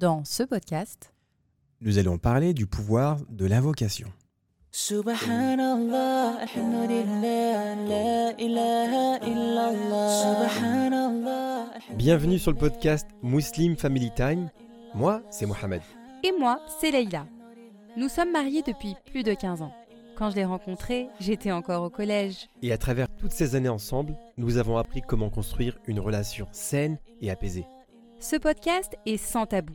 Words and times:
Dans 0.00 0.24
ce 0.24 0.42
podcast, 0.42 1.12
nous 1.82 1.98
allons 1.98 2.16
parler 2.16 2.54
du 2.54 2.66
pouvoir 2.66 3.18
de 3.28 3.44
l'invocation. 3.44 4.08
Subhanallah, 4.72 6.38
alhamdulillah, 6.40 7.74
la 7.86 8.32
ilaha 8.40 9.18
illallah. 9.26 10.48
Subhanallah. 10.48 11.66
Bienvenue 11.96 12.38
sur 12.38 12.50
le 12.50 12.56
podcast 12.56 13.06
Muslim 13.22 13.76
Family 13.76 14.10
Time. 14.16 14.48
Moi, 14.94 15.20
c'est 15.28 15.44
Mohamed. 15.44 15.82
et 16.24 16.32
moi, 16.40 16.60
c'est 16.80 16.92
Leïla. 16.92 17.26
Nous 17.98 18.08
sommes 18.08 18.32
mariés 18.32 18.62
depuis 18.62 18.96
plus 19.04 19.22
de 19.22 19.34
15 19.34 19.60
ans. 19.60 19.74
Quand 20.16 20.30
je 20.30 20.36
l'ai 20.36 20.46
rencontré, 20.46 21.08
j'étais 21.20 21.52
encore 21.52 21.82
au 21.82 21.90
collège. 21.90 22.48
Et 22.62 22.72
à 22.72 22.78
travers 22.78 23.14
toutes 23.16 23.32
ces 23.32 23.54
années 23.54 23.68
ensemble, 23.68 24.16
nous 24.38 24.56
avons 24.56 24.78
appris 24.78 25.02
comment 25.02 25.28
construire 25.28 25.76
une 25.86 26.00
relation 26.00 26.48
saine 26.52 26.98
et 27.20 27.30
apaisée. 27.30 27.66
Ce 28.18 28.36
podcast 28.36 28.96
est 29.04 29.18
sans 29.18 29.44
tabou. 29.44 29.74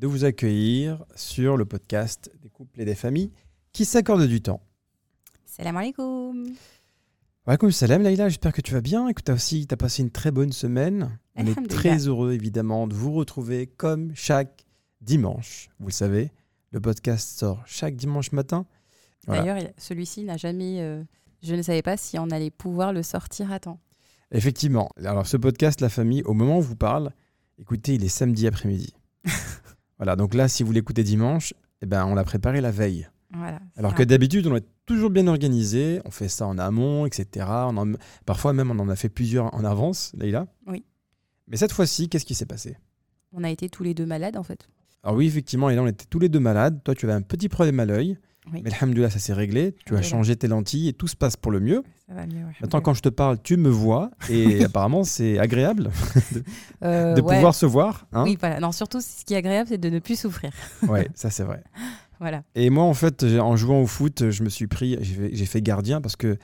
de 0.00 0.06
vous 0.06 0.24
accueillir 0.24 1.04
sur 1.14 1.56
le 1.58 1.66
podcast 1.66 2.30
des 2.40 2.48
couples 2.48 2.80
et 2.80 2.84
des 2.86 2.94
familles 2.94 3.30
qui 3.72 3.84
s'accordent 3.84 4.26
du 4.26 4.40
temps. 4.40 4.62
Salam 5.44 5.76
alaikum. 5.76 6.46
Walaikum 7.46 7.70
salam 7.70 8.00
Laïla, 8.02 8.28
j'espère 8.30 8.54
que 8.54 8.62
tu 8.62 8.72
vas 8.72 8.80
bien 8.80 9.08
et 9.08 9.14
que 9.14 9.20
tu 9.22 9.30
as 9.30 9.34
aussi 9.34 9.66
passé 9.66 10.02
une 10.02 10.10
très 10.10 10.30
bonne 10.30 10.52
semaine. 10.52 11.18
On 11.36 11.46
est 11.46 11.68
très 11.68 12.06
heureux 12.08 12.32
évidemment 12.32 12.86
de 12.86 12.94
vous 12.94 13.12
retrouver 13.12 13.66
comme 13.66 14.12
chaque 14.14 14.64
dimanche. 15.02 15.68
Vous 15.80 15.88
le 15.88 15.92
savez, 15.92 16.32
le 16.70 16.80
podcast 16.80 17.38
sort 17.38 17.62
chaque 17.66 17.94
dimanche 17.96 18.32
matin. 18.32 18.64
Voilà. 19.26 19.42
D'ailleurs, 19.42 19.58
il- 19.58 19.72
celui-ci 19.76 20.24
n'a 20.24 20.38
jamais. 20.38 20.80
euh, 20.80 21.02
je 21.42 21.54
ne 21.54 21.60
savais 21.62 21.82
pas 21.82 21.96
si 21.98 22.18
on 22.18 22.30
allait 22.30 22.50
pouvoir 22.50 22.92
le 22.94 23.02
sortir 23.02 23.52
à 23.52 23.60
temps. 23.60 23.80
Effectivement. 24.32 24.88
Alors 25.04 25.26
ce 25.26 25.36
podcast, 25.36 25.82
la 25.82 25.88
famille, 25.90 26.22
au 26.22 26.32
moment 26.32 26.58
où 26.58 26.62
je 26.62 26.68
vous 26.68 26.76
parle, 26.76 27.12
écoutez, 27.58 27.94
il 27.94 28.04
est 28.04 28.08
samedi 28.08 28.46
après-midi. 28.46 28.94
voilà, 30.00 30.16
donc 30.16 30.34
là, 30.34 30.48
si 30.48 30.64
vous 30.64 30.72
l'écoutez 30.72 31.04
dimanche, 31.04 31.54
eh 31.82 31.86
ben, 31.86 32.04
on 32.06 32.14
l'a 32.14 32.24
préparé 32.24 32.60
la 32.60 32.70
veille. 32.72 33.06
Voilà. 33.32 33.60
Alors 33.76 33.94
que 33.94 34.02
d'habitude, 34.02 34.46
on 34.48 34.56
est 34.56 34.66
toujours 34.86 35.10
bien 35.10 35.28
organisé, 35.28 36.00
on 36.04 36.10
fait 36.10 36.28
ça 36.28 36.46
en 36.48 36.58
amont, 36.58 37.06
etc. 37.06 37.46
On 37.48 37.76
en- 37.76 37.92
Parfois 38.26 38.52
même, 38.52 38.70
on 38.72 38.78
en 38.80 38.88
a 38.88 38.96
fait 38.96 39.08
plusieurs 39.08 39.54
en 39.54 39.62
avance, 39.64 40.10
Leïla. 40.16 40.46
Oui. 40.66 40.84
Mais 41.46 41.56
cette 41.56 41.70
fois-ci, 41.72 42.08
qu'est-ce 42.08 42.24
qui 42.26 42.34
s'est 42.34 42.46
passé? 42.46 42.76
On 43.32 43.44
a 43.44 43.50
été 43.50 43.68
tous 43.68 43.84
les 43.84 43.94
deux 43.94 44.06
malades 44.06 44.36
en 44.36 44.42
fait. 44.42 44.68
Alors 45.04 45.16
oui, 45.16 45.26
effectivement, 45.26 45.70
et 45.70 45.76
là, 45.76 45.82
on 45.82 45.86
était 45.86 46.06
tous 46.10 46.18
les 46.18 46.28
deux 46.28 46.40
malades. 46.40 46.82
Toi, 46.82 46.94
tu 46.96 47.06
avais 47.06 47.14
un 47.14 47.22
petit 47.22 47.48
problème 47.48 47.78
à 47.78 47.84
l'œil. 47.84 48.18
Oui. 48.52 48.62
Mais 48.64 48.72
alhamdoulilah, 48.74 49.10
ça 49.10 49.18
s'est 49.18 49.32
réglé. 49.32 49.74
Tu 49.86 49.96
as 49.96 50.02
changé 50.02 50.36
tes 50.36 50.48
lentilles 50.48 50.88
et 50.88 50.92
tout 50.92 51.08
se 51.08 51.16
passe 51.16 51.36
pour 51.36 51.52
le 51.52 51.60
mieux. 51.60 51.82
Ça 52.08 52.14
va 52.14 52.26
mieux. 52.26 52.44
Maintenant, 52.60 52.80
quand 52.80 52.94
je 52.94 53.02
te 53.02 53.08
parle, 53.08 53.38
tu 53.42 53.56
me 53.56 53.68
vois. 53.68 54.10
Et 54.28 54.64
apparemment, 54.64 55.04
c'est 55.04 55.38
agréable 55.38 55.90
Euh, 56.82 57.14
de 57.14 57.20
ouais. 57.20 57.34
pouvoir 57.36 57.54
se 57.54 57.66
voir. 57.66 58.06
hein. 58.12 58.24
Oui, 58.24 58.36
voilà. 58.40 58.58
Non, 58.60 58.72
surtout, 58.72 59.00
ce 59.00 59.24
qui 59.24 59.34
est 59.34 59.36
agréable, 59.36 59.68
c'est 59.68 59.78
de 59.78 59.90
ne 59.90 59.98
plus 59.98 60.18
souffrir. 60.18 60.50
Ouais, 60.88 61.08
ça, 61.14 61.30
c'est 61.30 61.44
vrai. 61.44 61.62
Voilà. 62.18 62.42
Et 62.54 62.70
moi, 62.70 62.84
en 62.84 62.94
fait, 62.94 63.22
en 63.24 63.56
jouant 63.56 63.80
au 63.80 63.86
foot, 63.86 64.30
je 64.30 64.42
me 64.42 64.48
suis 64.48 64.66
pris, 64.66 64.98
j'ai 65.00 65.46
fait, 65.46 65.62
gardien 65.62 66.00
parce 66.00 66.16
que 66.16 66.36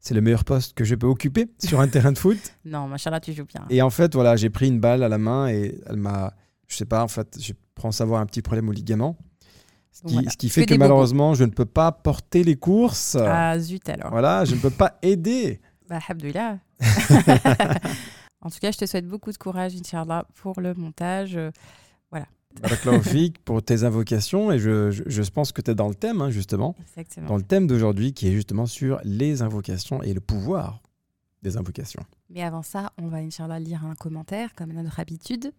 c'est 0.00 0.14
le 0.14 0.20
meilleur 0.20 0.44
poste 0.44 0.74
que 0.74 0.84
je 0.84 0.94
peux 0.94 1.06
occuper 1.06 1.46
sur 1.58 1.80
un 1.80 1.88
terrain 1.88 2.12
de 2.12 2.18
foot. 2.18 2.38
Non, 2.64 2.86
machallah, 2.88 3.20
tu 3.20 3.32
joues 3.32 3.46
bien. 3.46 3.64
Et 3.70 3.82
en 3.82 3.90
fait, 3.90 4.14
voilà, 4.14 4.36
j'ai 4.36 4.50
pris 4.50 4.68
une 4.68 4.80
balle 4.80 5.02
à 5.02 5.08
la 5.08 5.18
main 5.18 5.48
et 5.48 5.80
elle 5.86 5.96
m'a, 5.96 6.34
je 6.68 6.76
sais 6.76 6.84
pas, 6.84 7.02
en 7.02 7.08
fait, 7.08 7.38
je 7.40 7.52
pense 7.74 8.00
avoir 8.00 8.20
un 8.20 8.26
petit 8.26 8.42
problème 8.42 8.68
au 8.68 8.72
ligament. 8.72 9.16
Ce 9.96 10.02
qui, 10.02 10.12
Voilà. 10.14 10.30
ce 10.30 10.36
qui 10.36 10.48
Que 10.48 10.52
fait 10.54 10.66
que, 10.66 10.74
bobos. 10.74 10.78
malheureusement, 10.80 11.34
je 11.34 11.44
ne 11.44 11.50
peux 11.50 11.64
pas 11.64 11.92
porter 11.92 12.42
les 12.42 12.56
courses. 12.56 13.14
Ah, 13.16 13.56
zut 13.60 13.88
alors. 13.88 14.10
Voilà, 14.10 14.44
je 14.44 14.56
ne 14.56 14.60
peux 14.60 14.70
pas 14.70 14.98
aider. 15.02 15.60
Bah, 15.88 15.98
alhamdoulilah. 16.08 16.58
en 18.40 18.50
tout 18.50 18.58
cas, 18.58 18.70
je 18.72 18.78
te 18.78 18.86
souhaite 18.86 19.06
beaucoup 19.06 19.30
de 19.32 19.36
courage, 19.36 19.74
Inch'Allah, 19.76 20.26
pour 20.34 20.60
le 20.60 20.74
montage. 20.74 21.38
Barakallahu 22.62 23.02
fik 23.02 23.38
pour 23.44 23.62
tes 23.64 23.82
invocations 23.82 24.52
et 24.52 24.60
je, 24.60 24.90
je, 24.92 25.02
je 25.06 25.22
pense 25.30 25.50
que 25.50 25.60
tu 25.60 25.72
es 25.72 25.74
dans 25.74 25.88
le 25.88 25.94
thème, 25.96 26.20
hein, 26.22 26.30
justement, 26.30 26.76
Exactement. 26.96 27.26
dans 27.26 27.36
le 27.36 27.42
thème 27.42 27.66
d'aujourd'hui 27.66 28.12
qui 28.14 28.28
est 28.28 28.32
justement 28.32 28.66
sur 28.66 29.00
les 29.02 29.42
invocations 29.42 30.02
et 30.04 30.14
le 30.14 30.20
pouvoir 30.20 30.80
des 31.42 31.56
invocations. 31.56 32.04
Mais 32.30 32.42
avant 32.44 32.62
ça, 32.62 32.92
on 32.96 33.08
va, 33.08 33.16
Inch'Allah, 33.18 33.58
lire 33.58 33.84
un 33.84 33.96
commentaire, 33.96 34.54
comme 34.54 34.70
à 34.70 34.82
notre 34.82 35.00
habitude. 35.00 35.52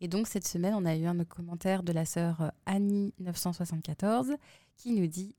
Et 0.00 0.08
donc, 0.08 0.28
cette 0.28 0.46
semaine, 0.46 0.74
on 0.74 0.86
a 0.86 0.96
eu 0.96 1.04
un 1.06 1.24
commentaire 1.24 1.82
de 1.82 1.92
la 1.92 2.06
sœur 2.06 2.40
euh, 2.40 2.48
Annie974 2.66 4.34
qui 4.76 4.92
nous 4.92 5.06
dit 5.06 5.34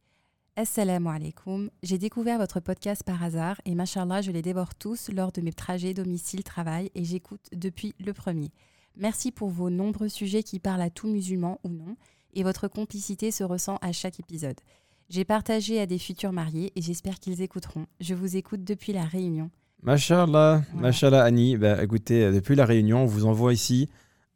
Assalamu 0.55 1.07
alaikum. 1.07 1.69
J'ai 1.81 1.97
découvert 1.97 2.37
votre 2.37 2.59
podcast 2.59 3.03
par 3.03 3.23
hasard 3.23 3.59
et 3.65 3.73
machallah, 3.73 4.21
je 4.21 4.31
les 4.31 4.41
dévore 4.41 4.75
tous 4.75 5.09
lors 5.09 5.31
de 5.31 5.41
mes 5.41 5.53
trajets 5.53 5.93
domicile-travail 5.93 6.91
et 6.93 7.03
j'écoute 7.05 7.41
depuis 7.53 7.95
le 7.99 8.13
premier. 8.13 8.51
Merci 8.97 9.31
pour 9.31 9.49
vos 9.49 9.69
nombreux 9.69 10.09
sujets 10.09 10.43
qui 10.43 10.59
parlent 10.59 10.81
à 10.81 10.89
tout 10.89 11.07
musulman 11.07 11.59
ou 11.63 11.69
non 11.69 11.95
et 12.33 12.43
votre 12.43 12.67
complicité 12.67 13.31
se 13.31 13.43
ressent 13.43 13.77
à 13.81 13.93
chaque 13.93 14.19
épisode. 14.19 14.59
J'ai 15.09 15.25
partagé 15.25 15.79
à 15.79 15.85
des 15.85 15.97
futurs 15.97 16.33
mariés 16.33 16.71
et 16.75 16.81
j'espère 16.81 17.19
qu'ils 17.19 17.41
écouteront. 17.41 17.85
Je 17.99 18.13
vous 18.13 18.35
écoute 18.35 18.63
depuis 18.63 18.93
la 18.93 19.05
Réunion. 19.05 19.49
Mashallah, 19.81 20.63
Voilà. 20.73 20.87
Mashallah 20.87 21.23
Annie. 21.23 21.57
Bah, 21.57 21.81
écoutez, 21.81 22.25
euh, 22.25 22.31
depuis 22.31 22.55
la 22.55 22.65
Réunion, 22.65 23.03
on 23.03 23.05
vous 23.07 23.25
envoie 23.25 23.53
ici 23.53 23.89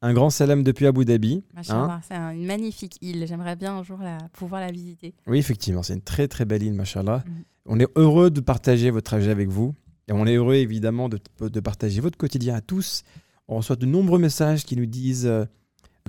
un 0.05 0.13
grand 0.13 0.29
salam 0.29 0.63
depuis 0.63 0.85
Abu 0.87 1.03
Dhabi. 1.05 1.43
hein. 1.43 1.53
Machallah, 1.55 2.01
c'est 2.07 2.13
un- 2.13 2.31
une 2.31 2.45
magnifique 2.45 2.97
île. 3.01 3.25
J'aimerais 3.27 3.55
bien 3.55 3.75
un 3.77 3.83
jour 3.83 3.97
la, 3.99 4.17
pouvoir 4.33 4.61
la 4.61 4.71
visiter. 4.71 5.13
Oui, 5.27 5.37
effectivement, 5.39 5.83
c'est 5.83 5.93
une 5.93 6.01
très 6.01 6.27
très 6.27 6.45
belle 6.45 6.63
île, 6.63 6.73
Mashallah. 6.73 7.23
Mhm. 7.25 7.33
On 7.67 7.79
est 7.79 7.87
heureux 7.95 8.29
de 8.29 8.41
partager 8.41 8.91
votre 8.91 9.05
trajet 9.05 9.31
avec 9.31 9.49
vous. 9.49 9.73
Et 10.07 10.11
on 10.13 10.27
est 10.27 10.35
heureux 10.35 10.53
évidemment 10.55 11.09
de, 11.09 11.19
de 11.41 11.59
partager 11.59 11.99
votre 12.01 12.17
quotidien 12.17 12.53
à 12.55 12.61
tous. 12.61 13.01
On 13.47 13.57
reçoit 13.57 13.75
de 13.75 13.87
nombreux 13.87 14.19
messages 14.19 14.63
qui 14.63 14.75
nous 14.75 14.85
disent 14.85 15.25
euh, 15.25 15.45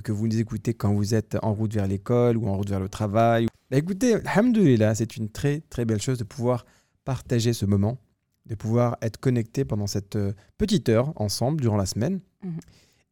que 0.03 0.11
vous 0.11 0.27
nous 0.27 0.39
écoutez 0.39 0.75
quand 0.75 0.93
vous 0.93 1.15
êtes 1.15 1.35
en 1.41 1.53
route 1.53 1.73
vers 1.73 1.87
l'école 1.87 2.37
ou 2.37 2.47
en 2.47 2.55
route 2.57 2.69
vers 2.69 2.79
le 2.79 2.89
travail. 2.89 3.47
Bah, 3.71 3.77
écoutez, 3.77 4.13
alhamdoulilah, 4.25 4.93
c'est 4.93 5.17
une 5.17 5.29
très 5.29 5.61
très 5.61 5.85
belle 5.85 6.01
chose 6.01 6.19
de 6.19 6.23
pouvoir 6.23 6.65
partager 7.05 7.53
ce 7.53 7.65
moment, 7.65 7.97
de 8.45 8.53
pouvoir 8.53 8.97
être 9.01 9.17
connecté 9.19 9.65
pendant 9.65 9.87
cette 9.87 10.15
euh, 10.15 10.33
petite 10.59 10.89
heure 10.89 11.11
ensemble 11.15 11.59
durant 11.61 11.77
la 11.77 11.87
semaine. 11.87 12.19
Mhm. 12.43 12.59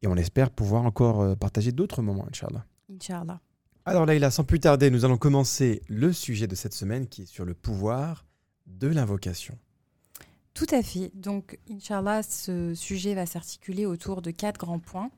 Et 0.06 0.08
on 0.08 0.18
espère 0.18 0.52
pouvoir 0.52 0.86
encore 0.86 1.22
euh, 1.22 1.36
partager 1.36 1.72
d'autres 1.72 2.04
moments, 2.04 2.28
Inch'Allah. 2.30 2.64
Inch'Allah. 2.94 3.42
Alors 3.86 4.06
Laïla, 4.06 4.30
sans 4.30 4.44
plus 4.44 4.60
tarder, 4.60 4.92
nous 4.92 5.04
allons 5.04 5.18
commencer 5.18 5.82
le 5.90 6.14
sujet 6.14 6.46
de 6.46 6.54
cette 6.54 6.76
semaine 6.76 7.08
qui 7.08 7.24
est 7.24 7.26
sur 7.26 7.44
le 7.44 7.56
pouvoir 7.56 8.24
de 8.68 8.88
l'invocation. 8.88 9.58
Tout 10.54 10.68
à 10.70 10.84
fait. 10.84 11.10
Donc, 11.16 11.58
Inch'Allah, 11.72 12.22
ce 12.22 12.76
sujet 12.76 13.16
va 13.16 13.26
s'articuler 13.26 13.88
autour 13.88 14.22
de 14.22 14.30
quatre 14.30 14.60
grands 14.60 14.78
points. 14.78 15.10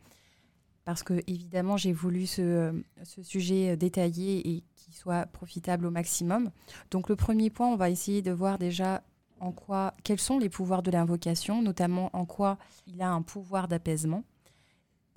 Parce 0.86 1.04
que, 1.04 1.22
évidemment, 1.28 1.76
j'ai 1.76 1.92
voulu 1.92 2.26
ce, 2.26 2.42
euh, 2.42 2.72
ce 3.04 3.22
sujet 3.24 3.76
détaillé 3.76 4.50
et 4.50 4.64
qui 4.78 4.94
soit 4.94 5.26
profitable 5.26 5.86
au 5.86 5.92
maximum. 5.92 6.50
Donc, 6.92 7.10
le 7.10 7.18
premier 7.18 7.50
point, 7.50 7.68
on 7.68 7.76
va 7.76 7.90
essayer 7.90 8.22
de 8.22 8.32
voir 8.32 8.58
déjà 8.58 9.04
en 9.42 9.52
quoi, 9.52 9.94
quels 10.06 10.22
sont 10.22 10.40
les 10.40 10.48
pouvoirs 10.48 10.82
de 10.82 10.92
l'invocation, 10.92 11.62
notamment 11.62 12.10
en 12.14 12.24
quoi 12.24 12.58
il 12.88 13.02
a 13.02 13.10
un 13.10 13.22
pouvoir 13.22 13.68
d'apaisement. 13.68 14.24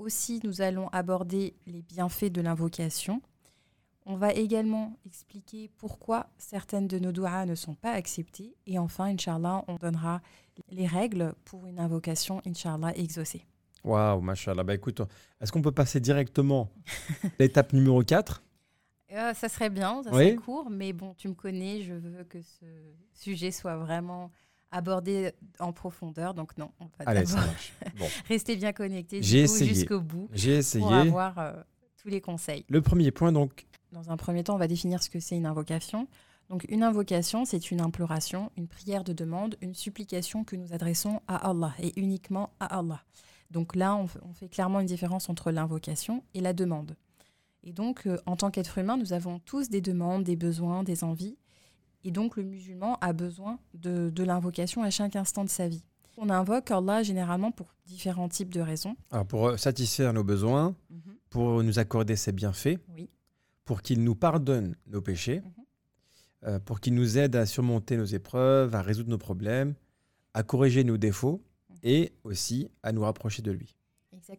Aussi, 0.04 0.40
nous 0.44 0.62
allons 0.62 0.88
aborder 0.88 1.52
les 1.66 1.82
bienfaits 1.82 2.32
de 2.32 2.40
l'invocation. 2.40 3.20
On 4.06 4.16
va 4.16 4.32
également 4.32 4.96
expliquer 5.04 5.68
pourquoi 5.76 6.26
certaines 6.38 6.88
de 6.88 6.98
nos 6.98 7.12
doigts 7.12 7.44
ne 7.44 7.54
sont 7.54 7.74
pas 7.74 7.92
acceptées. 7.92 8.56
Et 8.66 8.78
enfin, 8.78 9.04
Inch'Allah, 9.14 9.62
on 9.68 9.76
donnera 9.76 10.22
les 10.70 10.86
règles 10.86 11.34
pour 11.44 11.66
une 11.66 11.78
invocation, 11.78 12.40
Inch'Allah, 12.46 12.96
exaucée. 12.96 13.44
Waouh, 13.84 14.22
machallah. 14.22 14.64
Bah 14.64 14.74
écoute, 14.74 15.02
est-ce 15.38 15.52
qu'on 15.52 15.60
peut 15.60 15.70
passer 15.70 16.00
directement 16.00 16.70
à 17.22 17.28
l'étape 17.38 17.74
numéro 17.74 18.02
4 18.02 18.42
Euh, 19.12 19.34
ça 19.34 19.50
serait 19.50 19.68
bien, 19.70 20.02
ça 20.02 20.10
Oui. 20.12 20.28
serait 20.30 20.36
court, 20.36 20.70
mais 20.70 20.94
bon, 20.94 21.12
tu 21.12 21.28
me 21.28 21.34
connais, 21.34 21.82
je 21.82 21.92
veux 21.92 22.24
que 22.24 22.40
ce 22.40 22.64
sujet 23.12 23.50
soit 23.50 23.76
vraiment 23.76 24.30
abordé 24.70 25.32
en 25.58 25.72
profondeur. 25.72 26.34
Donc 26.34 26.56
non, 26.58 26.70
on 26.80 26.84
va 26.84 27.04
Allez, 27.06 27.26
ça 27.26 27.36
marche. 27.36 27.72
Bon, 27.98 28.06
rester 28.28 28.56
bien 28.56 28.72
connecté 28.72 29.22
jusqu'au 29.22 30.00
bout 30.00 30.28
j'ai 30.32 30.56
essayé. 30.56 30.82
pour 30.82 30.92
avoir 30.92 31.38
euh, 31.38 31.52
tous 32.00 32.08
les 32.08 32.20
conseils. 32.20 32.64
Le 32.68 32.80
premier 32.80 33.10
point, 33.10 33.32
donc, 33.32 33.66
Dans 33.92 34.10
un 34.10 34.16
premier 34.16 34.44
temps, 34.44 34.54
on 34.54 34.58
va 34.58 34.68
définir 34.68 35.02
ce 35.02 35.10
que 35.10 35.20
c'est 35.20 35.36
une 35.36 35.46
invocation. 35.46 36.08
Donc 36.48 36.66
une 36.68 36.82
invocation, 36.82 37.44
c'est 37.44 37.70
une 37.70 37.80
imploration, 37.80 38.50
une 38.56 38.66
prière 38.66 39.04
de 39.04 39.12
demande, 39.12 39.56
une 39.60 39.74
supplication 39.74 40.44
que 40.44 40.56
nous 40.56 40.72
adressons 40.72 41.20
à 41.28 41.48
Allah 41.48 41.74
et 41.78 41.92
uniquement 42.00 42.50
à 42.58 42.78
Allah. 42.78 43.02
Donc 43.50 43.74
là, 43.74 43.96
on 43.96 44.34
fait 44.34 44.48
clairement 44.48 44.80
une 44.80 44.86
différence 44.86 45.28
entre 45.28 45.50
l'invocation 45.50 46.24
et 46.34 46.40
la 46.40 46.52
demande. 46.52 46.96
Et 47.62 47.72
donc, 47.72 48.06
euh, 48.06 48.18
en 48.26 48.36
tant 48.36 48.50
qu'être 48.50 48.78
humain, 48.78 48.96
nous 48.96 49.12
avons 49.12 49.38
tous 49.40 49.68
des 49.68 49.80
demandes, 49.80 50.24
des 50.24 50.36
besoins, 50.36 50.82
des 50.82 51.04
envies. 51.04 51.36
Et 52.04 52.10
donc, 52.10 52.36
le 52.36 52.42
musulman 52.44 52.96
a 53.00 53.12
besoin 53.12 53.58
de, 53.74 54.10
de 54.10 54.22
l'invocation 54.24 54.82
à 54.82 54.90
chaque 54.90 55.16
instant 55.16 55.44
de 55.44 55.50
sa 55.50 55.68
vie. 55.68 55.82
On 56.16 56.28
invoque 56.30 56.70
Allah 56.70 57.02
généralement 57.02 57.50
pour 57.50 57.74
différents 57.86 58.28
types 58.28 58.52
de 58.52 58.60
raisons. 58.60 58.96
Alors, 59.10 59.26
pour 59.26 59.58
satisfaire 59.58 60.12
nos 60.12 60.24
besoins, 60.24 60.74
pour 61.30 61.62
nous 61.62 61.78
accorder 61.78 62.16
ses 62.16 62.32
bienfaits, 62.32 62.78
Oui. 62.94 63.08
pour 63.64 63.82
qu'il 63.82 64.02
nous 64.02 64.14
pardonne 64.14 64.76
nos 64.86 65.00
péchés, 65.00 65.40
Mhm. 65.40 65.52
euh, 66.48 66.58
pour 66.58 66.80
qu'il 66.80 66.94
nous 66.94 67.18
aide 67.18 67.36
à 67.36 67.46
surmonter 67.46 67.96
nos 67.96 68.04
épreuves, 68.04 68.74
à 68.74 68.82
résoudre 68.82 69.10
nos 69.10 69.18
problèmes, 69.18 69.74
à 70.34 70.42
corriger 70.42 70.84
nos 70.84 70.96
défauts 70.98 71.42
Mhm. 71.70 71.76
et 71.84 72.12
aussi 72.24 72.68
à 72.82 72.92
nous 72.92 73.02
rapprocher 73.02 73.42
de 73.42 73.50
lui. 73.52 73.76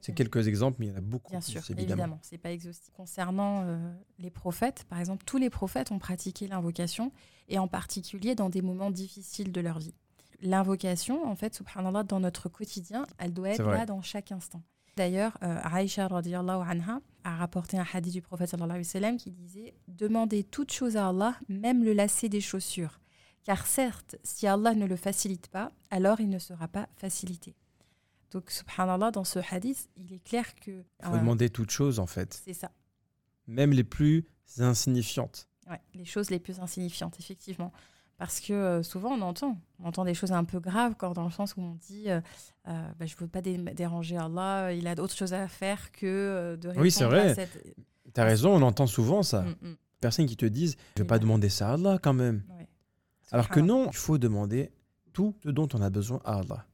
C'est 0.01 0.13
quelques 0.13 0.47
exemples, 0.47 0.77
mais 0.79 0.87
il 0.87 0.89
y 0.91 0.93
en 0.93 0.97
a 0.97 1.01
beaucoup 1.01 1.31
Bien 1.31 1.39
plus, 1.39 1.51
sûr, 1.51 1.61
évidemment. 1.69 1.83
évidemment, 1.83 2.19
c'est 2.21 2.37
pas 2.37 2.51
exhaustif. 2.51 2.93
Concernant 2.93 3.63
euh, 3.65 3.77
les 4.19 4.29
prophètes, 4.29 4.85
par 4.89 4.99
exemple, 4.99 5.23
tous 5.25 5.37
les 5.37 5.49
prophètes 5.49 5.91
ont 5.91 5.99
pratiqué 5.99 6.47
l'invocation 6.47 7.11
et 7.49 7.59
en 7.59 7.67
particulier 7.67 8.35
dans 8.35 8.49
des 8.49 8.61
moments 8.61 8.91
difficiles 8.91 9.51
de 9.51 9.61
leur 9.61 9.79
vie. 9.79 9.95
L'invocation, 10.41 11.27
en 11.27 11.35
fait, 11.35 11.53
subhanallah, 11.53 12.03
dans 12.03 12.19
notre 12.19 12.49
quotidien, 12.49 13.05
elle 13.17 13.33
doit 13.33 13.49
être 13.49 13.63
là 13.63 13.85
dans 13.85 14.01
chaque 14.01 14.31
instant. 14.31 14.63
D'ailleurs, 14.97 15.37
euh, 15.43 15.57
Aïcha 15.63 16.07
anha 16.07 17.01
a 17.23 17.35
rapporté 17.35 17.77
un 17.77 17.85
hadith 17.93 18.13
du 18.13 18.21
prophète 18.21 18.49
sallallahu 18.49 18.71
alayhi 18.71 18.87
wa 18.87 18.91
sallam 18.91 19.17
qui 19.17 19.31
disait 19.31 19.73
Demandez 19.87 20.43
toute 20.43 20.71
chose 20.71 20.97
à 20.97 21.07
Allah, 21.09 21.35
même 21.47 21.83
le 21.83 21.93
lacet 21.93 22.29
des 22.29 22.41
chaussures. 22.41 22.99
Car 23.43 23.65
certes, 23.65 24.17
si 24.23 24.47
Allah 24.47 24.75
ne 24.75 24.85
le 24.85 24.95
facilite 24.95 25.47
pas, 25.47 25.71
alors 25.89 26.19
il 26.19 26.29
ne 26.29 26.39
sera 26.39 26.67
pas 26.67 26.87
facilité. 26.95 27.55
Donc, 28.31 28.49
subhanallah, 28.49 29.11
dans 29.11 29.23
ce 29.25 29.39
hadith, 29.51 29.89
il 29.97 30.13
est 30.13 30.23
clair 30.23 30.55
que. 30.55 30.71
Il 30.71 30.85
faut 31.05 31.13
euh, 31.13 31.19
demander 31.19 31.49
toutes 31.49 31.71
choses, 31.71 31.99
en 31.99 32.05
fait, 32.07 32.41
c'est 32.45 32.53
ça. 32.53 32.71
même 33.47 33.71
les 33.71 33.83
plus 33.83 34.25
insignifiantes. 34.59 35.47
Ouais, 35.69 35.79
les 35.93 36.05
choses 36.05 36.29
les 36.29 36.39
plus 36.39 36.59
insignifiantes, 36.59 37.19
effectivement. 37.19 37.71
Parce 38.17 38.39
que 38.39 38.53
euh, 38.53 38.83
souvent, 38.83 39.11
on 39.13 39.21
entend, 39.21 39.57
on 39.79 39.85
entend 39.87 40.05
des 40.05 40.13
choses 40.13 40.31
un 40.31 40.43
peu 40.43 40.59
graves, 40.59 40.93
quand 40.97 41.13
dans 41.13 41.25
le 41.25 41.31
sens 41.31 41.55
où 41.57 41.61
on 41.61 41.75
dit 41.75 42.09
euh, 42.09 42.21
euh, 42.67 42.87
bah, 42.99 43.05
Je 43.05 43.15
ne 43.15 43.19
veux 43.19 43.27
pas 43.27 43.41
dé- 43.41 43.57
déranger 43.57 44.15
Allah, 44.17 44.73
il 44.73 44.87
a 44.87 44.95
d'autres 44.95 45.15
choses 45.15 45.33
à 45.33 45.47
faire 45.47 45.91
que 45.91 46.55
de 46.61 46.67
répondre 46.67 46.83
Oui, 46.83 46.91
c'est 46.91 47.05
vrai. 47.05 47.33
cette. 47.35 47.75
Tu 48.13 48.19
as 48.21 48.23
raison, 48.23 48.53
on 48.53 48.61
entend 48.61 48.87
souvent 48.87 49.23
ça. 49.23 49.41
Mm, 49.43 49.55
mm, 49.69 49.75
Personnes 50.01 50.25
qui 50.25 50.37
te 50.37 50.45
disent 50.45 50.75
Je 50.95 51.01
ne 51.01 51.03
vais 51.03 51.07
pas 51.07 51.19
demander 51.19 51.49
ça 51.49 51.69
à 51.69 51.73
Allah 51.73 51.97
quand 52.01 52.13
même. 52.13 52.43
ouais. 52.57 52.67
Alors 53.31 53.49
que 53.49 53.59
non, 53.59 53.87
il 53.89 53.95
faut 53.95 54.17
demander 54.17 54.71
tout 55.13 55.33
ce 55.43 55.49
dont 55.49 55.67
on 55.73 55.81
a 55.81 55.89
besoin 55.89 56.19
à 56.25 56.39
Allah. 56.39 56.65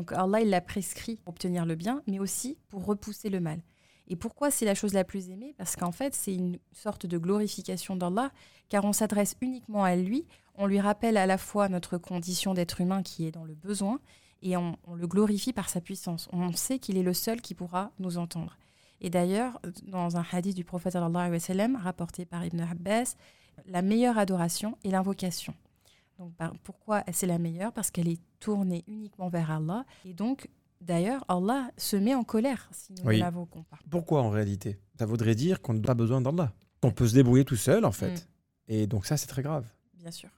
Donc 0.00 0.12
Allah, 0.12 0.40
il 0.40 0.48
l'a 0.48 0.62
prescrit 0.62 1.16
pour 1.16 1.34
obtenir 1.34 1.66
le 1.66 1.74
bien, 1.74 2.02
mais 2.06 2.18
aussi 2.20 2.56
pour 2.70 2.86
repousser 2.86 3.28
le 3.28 3.38
mal. 3.38 3.60
Et 4.08 4.16
pourquoi 4.16 4.50
c'est 4.50 4.64
la 4.64 4.74
chose 4.74 4.94
la 4.94 5.04
plus 5.04 5.28
aimée? 5.28 5.54
Parce 5.58 5.76
qu'en 5.76 5.92
fait, 5.92 6.14
c'est 6.14 6.34
une 6.34 6.58
sorte 6.72 7.04
de 7.04 7.18
glorification 7.18 7.96
d'Allah, 7.96 8.32
car 8.70 8.86
on 8.86 8.94
s'adresse 8.94 9.36
uniquement 9.42 9.84
à 9.84 9.96
lui, 9.96 10.26
on 10.54 10.66
lui 10.66 10.80
rappelle 10.80 11.18
à 11.18 11.26
la 11.26 11.36
fois 11.36 11.68
notre 11.68 11.98
condition 11.98 12.54
d'être 12.54 12.80
humain 12.80 13.02
qui 13.02 13.26
est 13.26 13.30
dans 13.30 13.44
le 13.44 13.54
besoin, 13.54 14.00
et 14.40 14.56
on, 14.56 14.78
le 14.94 15.06
glorifie 15.06 15.52
par 15.52 15.68
sa 15.68 15.82
puissance. 15.82 16.30
On 16.32 16.50
sait 16.54 16.78
qu'il 16.78 16.96
est 16.96 17.02
le 17.02 17.12
seul 17.12 17.42
qui 17.42 17.52
pourra 17.52 17.92
nous 17.98 18.16
entendre. 18.16 18.56
Et 19.02 19.10
d'ailleurs, 19.10 19.60
dans 19.86 20.16
un 20.16 20.24
hadith 20.32 20.56
du 20.56 20.64
prophète 20.64 20.96
rapporté 20.96 22.24
par 22.24 22.46
Ibn 22.46 22.60
Abbas, 22.60 23.16
la 23.66 23.82
meilleure 23.82 24.16
adoration 24.16 24.78
est 24.82 24.92
l'invocation. 24.92 25.52
Donc, 26.18 26.32
pourquoi 26.62 27.04
c'est 27.12 27.26
la 27.26 27.38
meilleure? 27.38 27.74
Parce 27.74 27.90
qu'elle 27.90 28.08
est 28.08 28.20
tournée 28.40 28.84
uniquement 28.88 29.28
vers 29.28 29.50
Allah. 29.50 29.84
Et 30.04 30.12
donc, 30.14 30.48
d'ailleurs, 30.80 31.24
Allah 31.28 31.70
se 31.76 31.96
met 31.96 32.14
en 32.14 32.24
colère 32.24 32.68
si 32.72 32.92
nous 32.94 33.04
Oui. 33.04 33.16
ne 33.16 33.20
l'invoquons 33.20 33.62
pas. 33.64 33.78
Pourquoi 33.90 34.22
en 34.22 34.30
réalité? 34.30 34.78
Ça 34.98 35.06
voudrait 35.06 35.34
dire 35.34 35.60
qu'on 35.62 35.74
n'a 35.74 35.80
pas 35.82 35.94
besoin 35.94 36.20
d'Allah. 36.20 36.52
Qu'on 36.82 36.90
peut 36.90 37.06
se 37.06 37.14
débrouiller 37.14 37.44
tout 37.44 37.56
seul, 37.56 37.84
en 37.84 37.92
fait. 37.92 38.12
Mm. 38.68 38.72
Et 38.72 38.86
donc 38.86 39.06
ça, 39.06 39.16
c'est 39.16 39.26
très 39.26 39.42
grave. 39.42 39.66
Bien 39.94 40.10
sûr. 40.10 40.30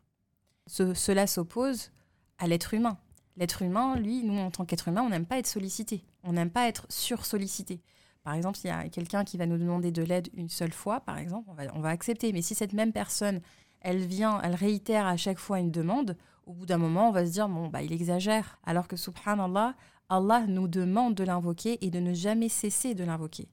Ce- 0.67 0.95
cela 0.95 1.27
s'oppose 1.27 1.91
à 2.39 2.47
l'être 2.49 2.75
humain. 2.75 2.99
L'être 3.37 3.63
humain, 3.63 3.97
lui, 3.97 4.23
nous, 4.25 4.37
en 4.39 4.51
tant 4.51 4.65
qu'être 4.65 4.89
humain, 4.89 5.03
on 5.03 5.09
n'aime 5.11 5.25
pas 5.27 5.39
être 5.39 5.47
sollicité. 5.47 6.05
On 6.25 6.33
n'aime 6.35 6.51
pas 6.51 6.69
être 6.69 6.87
sursollicité. 6.91 7.81
Par 8.25 8.35
exemple, 8.35 8.59
s'il 8.59 8.69
y 8.69 8.73
a 8.73 8.89
quelqu'un 8.89 9.25
qui 9.25 9.37
va 9.37 9.47
nous 9.47 9.59
demander 9.59 9.91
de 9.91 10.03
l'aide 10.03 10.29
une 10.35 10.49
seule 10.49 10.73
fois, 10.73 11.01
par 11.01 11.19
exemple, 11.19 11.49
on 11.51 11.55
va, 11.55 11.65
on 11.75 11.81
va 11.81 11.89
accepter. 11.89 12.33
Mais 12.33 12.43
si 12.43 12.55
cette 12.55 12.73
même 12.73 12.93
personne, 12.93 13.41
elle 13.81 14.05
vient, 14.07 14.41
elle 14.43 14.55
réitère 14.55 15.07
à 15.07 15.17
chaque 15.17 15.39
fois 15.39 15.59
une 15.59 15.71
demande, 15.71 16.17
au 16.47 16.53
bout 16.53 16.67
d'un 16.67 16.79
moment, 16.79 17.09
on 17.09 17.13
va 17.13 17.25
se 17.27 17.33
dire, 17.33 17.49
bon, 17.49 17.69
bah, 17.69 17.83
il 17.83 17.93
exagère. 17.93 18.59
Alors 18.65 18.89
que, 18.89 18.97
subhanallah, 18.97 19.75
Allah 20.09 20.45
nous 20.47 20.69
demande 20.69 21.15
de 21.15 21.25
l'invoquer 21.25 21.85
et 21.85 21.91
de 21.91 21.99
ne 22.01 22.13
jamais 22.13 22.49
cesser 22.49 22.95
de 22.95 23.05
l'invoquer. 23.05 23.49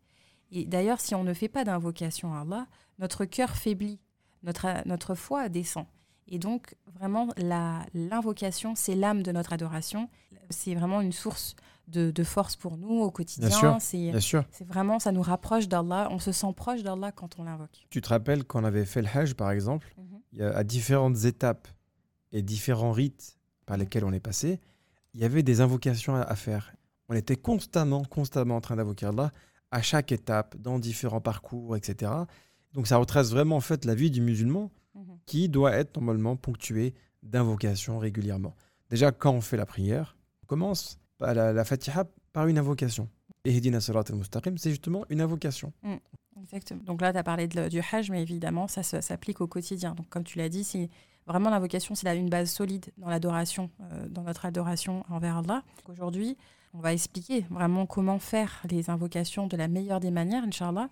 Et 0.51 0.65
d'ailleurs, 0.65 1.00
si 1.00 1.15
on 1.15 1.24
ne 1.24 1.33
fait 1.33 1.47
pas 1.47 1.63
d'invocation 1.63 2.33
à 2.33 2.41
Allah, 2.41 2.68
notre 2.97 3.25
cœur 3.25 3.51
faiblit, 3.51 4.00
notre, 4.44 4.68
notre 4.88 5.15
foi 5.15 5.50
descend. 5.50 5.86
Et 6.27 6.38
donc, 6.39 6.75
vraiment, 6.94 7.30
l'invocation, 7.94 8.75
c'est 8.75 8.95
l'âme 8.95 9.24
de 9.24 9.31
notre 9.31 9.53
adoration. 9.53 10.09
C'est 10.50 10.75
vraiment 10.75 11.01
une 11.01 11.12
source 11.12 11.56
de, 11.88 12.12
de 12.12 12.24
force 12.24 12.56
pour 12.56 12.77
nous 12.77 13.01
au 13.01 13.09
quotidien. 13.09 13.80
C'est 13.80 14.12
Bien 14.12 14.19
sûr. 14.19 14.44
c'est 14.51 14.68
vraiment, 14.68 15.00
ça 15.00 15.12
nous 15.12 15.21
rapproche 15.24 15.68
d'Allah. 15.68 16.07
On 16.12 16.19
se 16.19 16.31
sent 16.31 16.53
proche 16.56 16.83
d'Allah 16.83 17.12
quand 17.12 17.39
on 17.39 17.44
l'invoque. 17.44 17.86
Tu 17.89 18.01
te 18.01 18.09
rappelles 18.09 18.44
qu'on 18.44 18.63
avait 18.63 18.86
fait 18.86 19.01
le 19.01 19.07
Hajj, 19.12 19.33
par 19.33 19.50
exemple, 19.51 19.95
a, 20.39 20.50
à 20.50 20.63
différentes 20.63 21.24
étapes 21.25 21.68
et 22.31 22.41
différents 22.41 22.91
rites 22.91 23.37
par 23.65 23.77
lesquels 23.77 24.03
on 24.05 24.11
est 24.13 24.19
passé, 24.19 24.59
il 25.13 25.19
y 25.21 25.23
avait 25.23 25.43
des 25.43 25.61
invocations 25.61 26.15
à, 26.15 26.21
à 26.21 26.35
faire. 26.35 26.73
On 27.07 27.15
était 27.15 27.35
constamment, 27.35 28.03
constamment 28.03 28.55
en 28.57 28.61
train 28.61 28.75
d'invoquer 28.75 29.07
Allah 29.07 29.31
à 29.71 29.81
chaque 29.81 30.11
étape, 30.11 30.55
dans 30.57 30.79
différents 30.79 31.21
parcours, 31.21 31.75
etc. 31.75 32.11
Donc 32.73 32.87
ça 32.87 32.97
retrace 32.97 33.31
vraiment 33.31 33.55
en 33.55 33.61
fait 33.61 33.85
la 33.85 33.95
vie 33.95 34.11
du 34.11 34.21
musulman 34.21 34.71
Mhm. 34.95 35.17
qui 35.27 35.49
doit 35.49 35.73
être 35.73 35.95
normalement 35.97 36.35
ponctué 36.35 36.95
d'invocations 37.21 37.99
régulièrement. 37.99 38.55
Déjà, 38.89 39.11
quand 39.11 39.31
on 39.31 39.41
fait 39.41 39.55
la 39.57 39.67
prière, 39.67 40.17
on 40.43 40.47
commence 40.47 40.99
la, 41.19 41.53
la 41.53 41.63
Fatiha 41.65 42.05
par 42.33 42.47
une 42.47 42.57
invocation. 42.57 43.07
Et 43.45 43.55
Hedina 43.55 43.79
Salat 43.81 44.03
al-Mustaqim, 44.09 44.57
c'est 44.57 44.71
justement 44.71 45.05
une 45.09 45.21
invocation. 45.21 45.71
Exactement. 46.41 46.81
Donc 46.83 47.01
là, 47.01 47.11
tu 47.13 47.19
as 47.19 47.23
parlé 47.23 47.47
de- 47.47 47.67
du 47.69 47.81
Hajj, 47.91 48.09
mais 48.09 48.21
évidemment, 48.21 48.67
ça 48.67 48.81
s'applique 48.83 49.41
au 49.41 49.47
quotidien. 49.47 49.93
Donc, 49.93 50.09
comme 50.09 50.23
tu 50.23 50.37
l'as 50.39 50.49
dit, 50.49 50.63
c'est 50.63 50.89
vraiment 51.29 51.49
l'invocation, 51.49 51.95
c'est 51.95 52.17
une 52.17 52.29
base 52.29 52.51
solide 52.51 52.87
dans 52.97 53.09
l'adoration, 53.09 53.69
euh, 53.81 54.07
dans 54.09 54.23
notre 54.23 54.45
adoration 54.45 55.05
envers 55.09 55.37
Allah. 55.37 55.63
Aujourd'hui, 55.87 56.37
on 56.73 56.79
va 56.79 56.91
expliquer 56.91 57.45
vraiment 57.49 57.85
comment 57.85 58.19
faire 58.19 58.61
les 58.69 58.89
invocations 58.89 59.47
de 59.47 59.55
la 59.55 59.67
meilleure 59.67 59.99
des 59.99 60.11
manières, 60.11 60.43
Inch'Allah. 60.43 60.89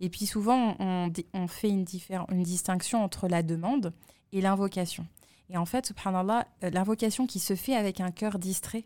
Et 0.00 0.08
puis 0.08 0.26
souvent, 0.26 0.76
on, 0.78 1.46
fait 1.48 1.68
une 1.68 1.84
distinction 1.84 3.04
entre 3.04 3.28
la 3.28 3.42
demande 3.42 3.92
et 4.32 4.40
l'invocation. 4.40 5.06
Et 5.50 5.56
en 5.56 5.66
fait, 5.66 5.86
subhanallah, 5.86 6.46
euh, 6.64 6.70
l'invocation 6.70 7.26
qui 7.26 7.40
se 7.40 7.54
fait 7.54 7.74
avec 7.74 8.00
un 8.00 8.12
cœur 8.12 8.38
distrait, 8.38 8.84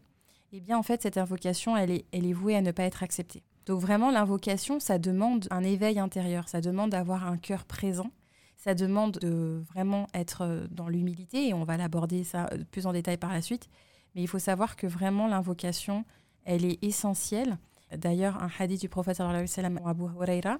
eh 0.52 0.60
bien, 0.60 0.78
en 0.78 0.82
fait, 0.82 1.02
cette 1.02 1.18
invocation, 1.18 1.76
elle 1.76 1.90
est, 1.90 2.04
elle 2.12 2.26
est 2.26 2.32
vouée 2.32 2.56
à 2.56 2.62
ne 2.62 2.72
pas 2.72 2.84
être 2.84 3.02
acceptée. 3.02 3.42
Donc 3.66 3.80
vraiment, 3.80 4.10
l'invocation, 4.10 4.80
ça 4.80 4.98
demande 4.98 5.46
un 5.50 5.62
éveil 5.62 5.98
intérieur, 5.98 6.48
ça 6.48 6.60
demande 6.60 6.90
d'avoir 6.90 7.26
un 7.26 7.36
cœur 7.36 7.64
présent, 7.64 8.10
ça 8.56 8.74
demande 8.74 9.18
de 9.18 9.62
vraiment 9.68 10.06
être 10.14 10.42
euh, 10.42 10.66
dans 10.70 10.88
l'humilité, 10.88 11.48
et 11.48 11.54
on 11.54 11.64
va 11.64 11.76
l'aborder 11.76 12.24
ça 12.24 12.48
euh, 12.52 12.64
plus 12.70 12.86
en 12.86 12.92
détail 12.92 13.16
par 13.16 13.32
la 13.32 13.42
suite. 13.42 13.68
Mais 14.14 14.22
il 14.22 14.28
faut 14.28 14.38
savoir 14.38 14.76
que 14.76 14.86
vraiment, 14.86 15.26
l'invocation, 15.26 16.04
elle 16.44 16.64
est 16.64 16.82
essentielle. 16.82 17.58
D'ailleurs, 17.96 18.42
un 18.42 18.48
hadith 18.58 18.80
du 18.80 18.88
prophète 18.88 19.16
sallallahu 19.16 19.46
alayhi 19.56 19.74
wa 19.82 19.90
Abu 19.90 20.04
Huraira, 20.04 20.58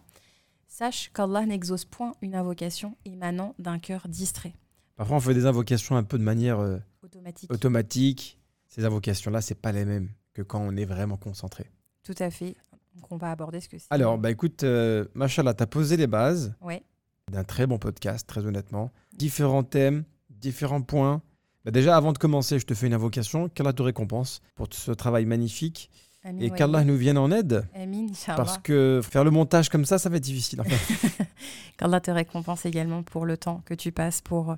sache 0.67 1.11
qu'Allah 1.13 1.47
n'exauce 1.47 1.85
point 1.85 2.13
une 2.21 2.35
invocation 2.35 2.97
émanant 3.05 3.55
d'un 3.59 3.79
cœur 3.79 4.09
distrait, 4.09 4.55
Parfois, 4.97 5.17
on 5.17 5.21
fait 5.21 5.35
des 5.35 5.47
invocations 5.47 5.97
un 5.97 6.05
peu 6.05 6.19
de 6.19 6.23
manière 6.23 6.61
euh, 6.61 6.79
automatique. 7.03 7.53
automatique. 7.53 8.39
Ces 8.69 8.85
invocations-là, 8.85 9.41
c'est 9.41 9.57
pas 9.57 9.73
les 9.73 9.85
mêmes 9.85 10.11
que 10.33 10.43
quand 10.43 10.61
on 10.61 10.77
est 10.77 10.85
vraiment 10.85 11.17
concentré. 11.17 11.71
Tout 12.05 12.15
à 12.19 12.31
fait. 12.31 12.57
Donc 12.95 13.11
on 13.11 13.17
va 13.17 13.31
aborder 13.31 13.61
ce 13.61 13.69
que 13.69 13.79
c'est. 13.79 13.87
Alors, 13.91 14.19
bah 14.19 14.31
écoute, 14.31 14.63
euh, 14.63 15.05
Machallah, 15.15 15.55
tu 15.55 15.63
as 15.63 15.67
posé 15.67 15.97
les 15.97 16.07
bases 16.07 16.55
Ouais. 16.61 16.85
D'un 17.31 17.45
très 17.45 17.67
bon 17.67 17.79
podcast, 17.79 18.27
très 18.27 18.45
honnêtement. 18.47 18.91
Différents 19.17 19.63
thèmes, 19.63 20.05
différents 20.31 20.83
points. 20.83 21.23
Bah 21.65 21.71
déjà, 21.71 21.97
avant 21.97 22.13
de 22.13 22.19
commencer, 22.19 22.59
je 22.59 22.67
te 22.67 22.75
fais 22.75 22.87
une 22.87 22.95
invocation. 22.95 23.49
Qu'Allah 23.49 23.73
te 23.73 23.83
récompense 23.83 24.41
pour 24.55 24.69
ce 24.71 24.93
travail 24.93 25.25
magnifique 25.25 25.91
Amin, 26.23 26.41
et 26.41 26.51
ouais. 26.51 26.57
qu'Allah 26.57 26.85
nous 26.85 26.97
vienne 26.97 27.19
en 27.19 27.31
aide. 27.31 27.67
Amin. 27.75 28.07
Parce 28.37 28.59
que 28.59 29.01
faire 29.03 29.25
le 29.25 29.31
montage 29.31 29.69
comme 29.69 29.85
ça, 29.85 29.99
ça 29.99 30.09
va 30.11 30.17
être 30.17 30.23
difficile. 30.23 30.61
en 30.61 30.65
fait. 30.65 31.25
Qu'Allah 31.79 32.01
te 32.01 32.11
récompense 32.11 32.67
également 32.67 33.03
pour 33.03 33.25
le 33.25 33.37
temps 33.37 33.63
que 33.65 33.75
tu 33.75 33.93
passes 33.93 34.21
pour, 34.21 34.57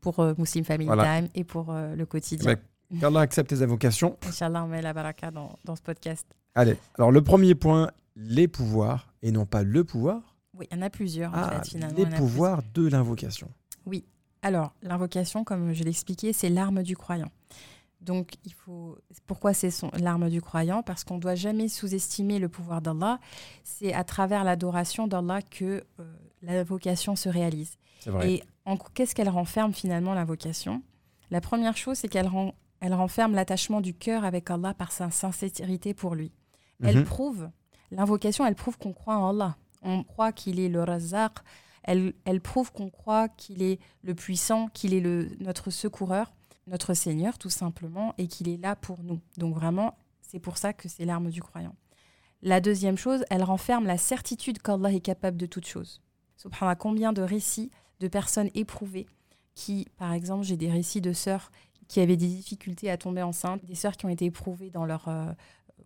pour 0.00 0.18
euh, 0.20 0.34
Muslim 0.38 0.64
Family 0.64 0.86
Voilà. 0.86 1.20
Time 1.20 1.28
et 1.34 1.44
pour 1.44 1.70
euh, 1.70 1.94
le 1.94 2.06
quotidien. 2.06 2.54
Bah, 2.54 2.60
Qu'Allah 3.00 3.20
accepte 3.20 3.50
tes 3.50 3.62
invocations. 3.62 4.18
Inch'Allah, 4.26 4.64
on 4.64 4.68
met 4.68 4.82
la 4.82 4.92
baraka 4.92 5.30
dans, 5.30 5.56
dans 5.64 5.76
ce 5.76 5.82
podcast. 5.82 6.26
Allez, 6.56 6.76
alors 6.98 7.12
le 7.12 7.22
premier 7.22 7.54
point, 7.54 7.92
les 8.16 8.48
pouvoirs, 8.48 9.12
et 9.22 9.30
non 9.30 9.46
pas 9.46 9.62
le 9.62 9.84
pouvoir. 9.84 10.29
Oui, 10.60 10.66
il 10.70 10.76
y 10.76 10.78
en 10.78 10.82
a 10.82 10.90
plusieurs 10.90 11.32
en 11.32 11.36
Ah, 11.38 11.50
fait, 11.62 11.70
finalement. 11.70 11.96
les 11.98 12.04
en 12.04 12.10
pouvoirs 12.18 12.62
de 12.74 12.86
l'invocation. 12.86 13.48
plusieurs. 13.86 14.04
Alors, 14.42 14.72
l'invocation, 14.82 15.42
comme 15.42 15.72
je 15.72 15.82
l'ai 15.84 15.90
expliqué, 15.90 16.32
c'est 16.32 16.48
l'arme 16.50 16.82
du 16.82 16.96
croyant. 16.96 17.30
Donc, 18.00 18.32
il 18.44 18.52
faut. 18.54 18.96
Pourquoi 19.26 19.52
c'est 19.52 19.70
son- 19.70 19.90
l'arme 19.98 20.30
du 20.30 20.40
croyant? 20.40 20.82
Parce 20.82 21.04
qu'on 21.04 21.16
ne 21.16 21.20
doit 21.20 21.34
jamais 21.34 21.68
sous-estimer 21.68 22.38
le 22.38 22.48
pouvoir 22.48 22.80
d'Allah. 22.80 23.20
C'est 23.64 23.92
à 23.92 24.04
travers 24.04 24.42
l'adoration 24.44 25.06
d'Allah 25.06 25.40
que 25.42 25.84
euh, 25.98 26.14
l'invocation 26.42 27.16
se 27.16 27.28
réalise. 27.28 27.76
C'est 28.00 28.10
vrai. 28.10 28.32
Et 28.32 28.42
en- 28.64 28.76
qu'est-ce 28.78 29.14
qu'elle 29.14 29.28
renferme 29.28 29.74
finalement, 29.74 30.14
l'invocation? 30.14 30.82
La 31.30 31.40
première 31.42 31.76
chose, 31.76 31.98
c'est 31.98 32.08
qu'elle 32.08 32.26
ren- 32.28 32.54
elle 32.80 32.94
renferme 32.94 33.34
l'attachement 33.34 33.82
du 33.82 33.92
cœur 33.92 34.24
avec 34.24 34.50
Allah 34.50 34.72
par 34.72 34.92
sa 34.92 35.10
sincérité 35.10 35.92
pour 35.92 36.14
lui. 36.14 36.32
Elle 36.82 36.98
Mhm. 37.00 37.04
prouve, 37.04 37.50
l'invocation, 37.90 38.46
elle 38.46 38.54
prouve 38.54 38.78
qu'on 38.78 38.94
croit 38.94 39.16
en 39.18 39.28
Allah. 39.30 39.56
On 39.82 40.04
croit 40.04 40.32
qu'il 40.32 40.60
est 40.60 40.68
le 40.68 40.82
Razak. 40.82 41.38
Elle, 41.82 42.12
elle 42.24 42.40
prouve 42.40 42.72
qu'on 42.72 42.90
croit 42.90 43.28
qu'il 43.28 43.62
est 43.62 43.78
le 44.02 44.14
puissant, 44.14 44.68
qu'il 44.68 44.94
est 44.94 45.00
le, 45.00 45.30
notre 45.40 45.70
secoureur, 45.70 46.32
notre 46.66 46.94
Seigneur 46.94 47.38
tout 47.38 47.50
simplement, 47.50 48.14
et 48.18 48.26
qu'il 48.26 48.48
est 48.48 48.58
là 48.58 48.76
pour 48.76 49.02
nous. 49.02 49.20
Donc 49.38 49.54
vraiment, 49.54 49.96
c'est 50.20 50.40
pour 50.40 50.58
ça 50.58 50.72
que 50.72 50.88
c'est 50.88 51.04
l'arme 51.04 51.30
du 51.30 51.42
croyant. 51.42 51.74
La 52.42 52.60
deuxième 52.60 52.96
chose, 52.96 53.24
elle 53.30 53.42
renferme 53.42 53.86
la 53.86 53.98
certitude 53.98 54.62
qu'Allah 54.62 54.92
est 54.92 55.00
capable 55.00 55.36
de 55.36 55.46
toute 55.46 55.66
chose. 55.66 56.00
Subhanallah, 56.36 56.76
combien 56.76 57.12
de 57.12 57.20
récits 57.20 57.70
de 58.00 58.08
personnes 58.08 58.48
éprouvées 58.54 59.06
qui, 59.54 59.88
par 59.98 60.12
exemple, 60.12 60.44
j'ai 60.44 60.56
des 60.56 60.70
récits 60.70 61.02
de 61.02 61.12
sœurs 61.12 61.50
qui 61.86 62.00
avaient 62.00 62.16
des 62.16 62.28
difficultés 62.28 62.88
à 62.88 62.96
tomber 62.96 63.20
enceinte, 63.20 63.64
des 63.64 63.74
sœurs 63.74 63.96
qui 63.96 64.06
ont 64.06 64.10
été 64.10 64.24
éprouvées 64.24 64.70
dans 64.70 64.86
leur 64.86 65.08
euh, 65.08 65.32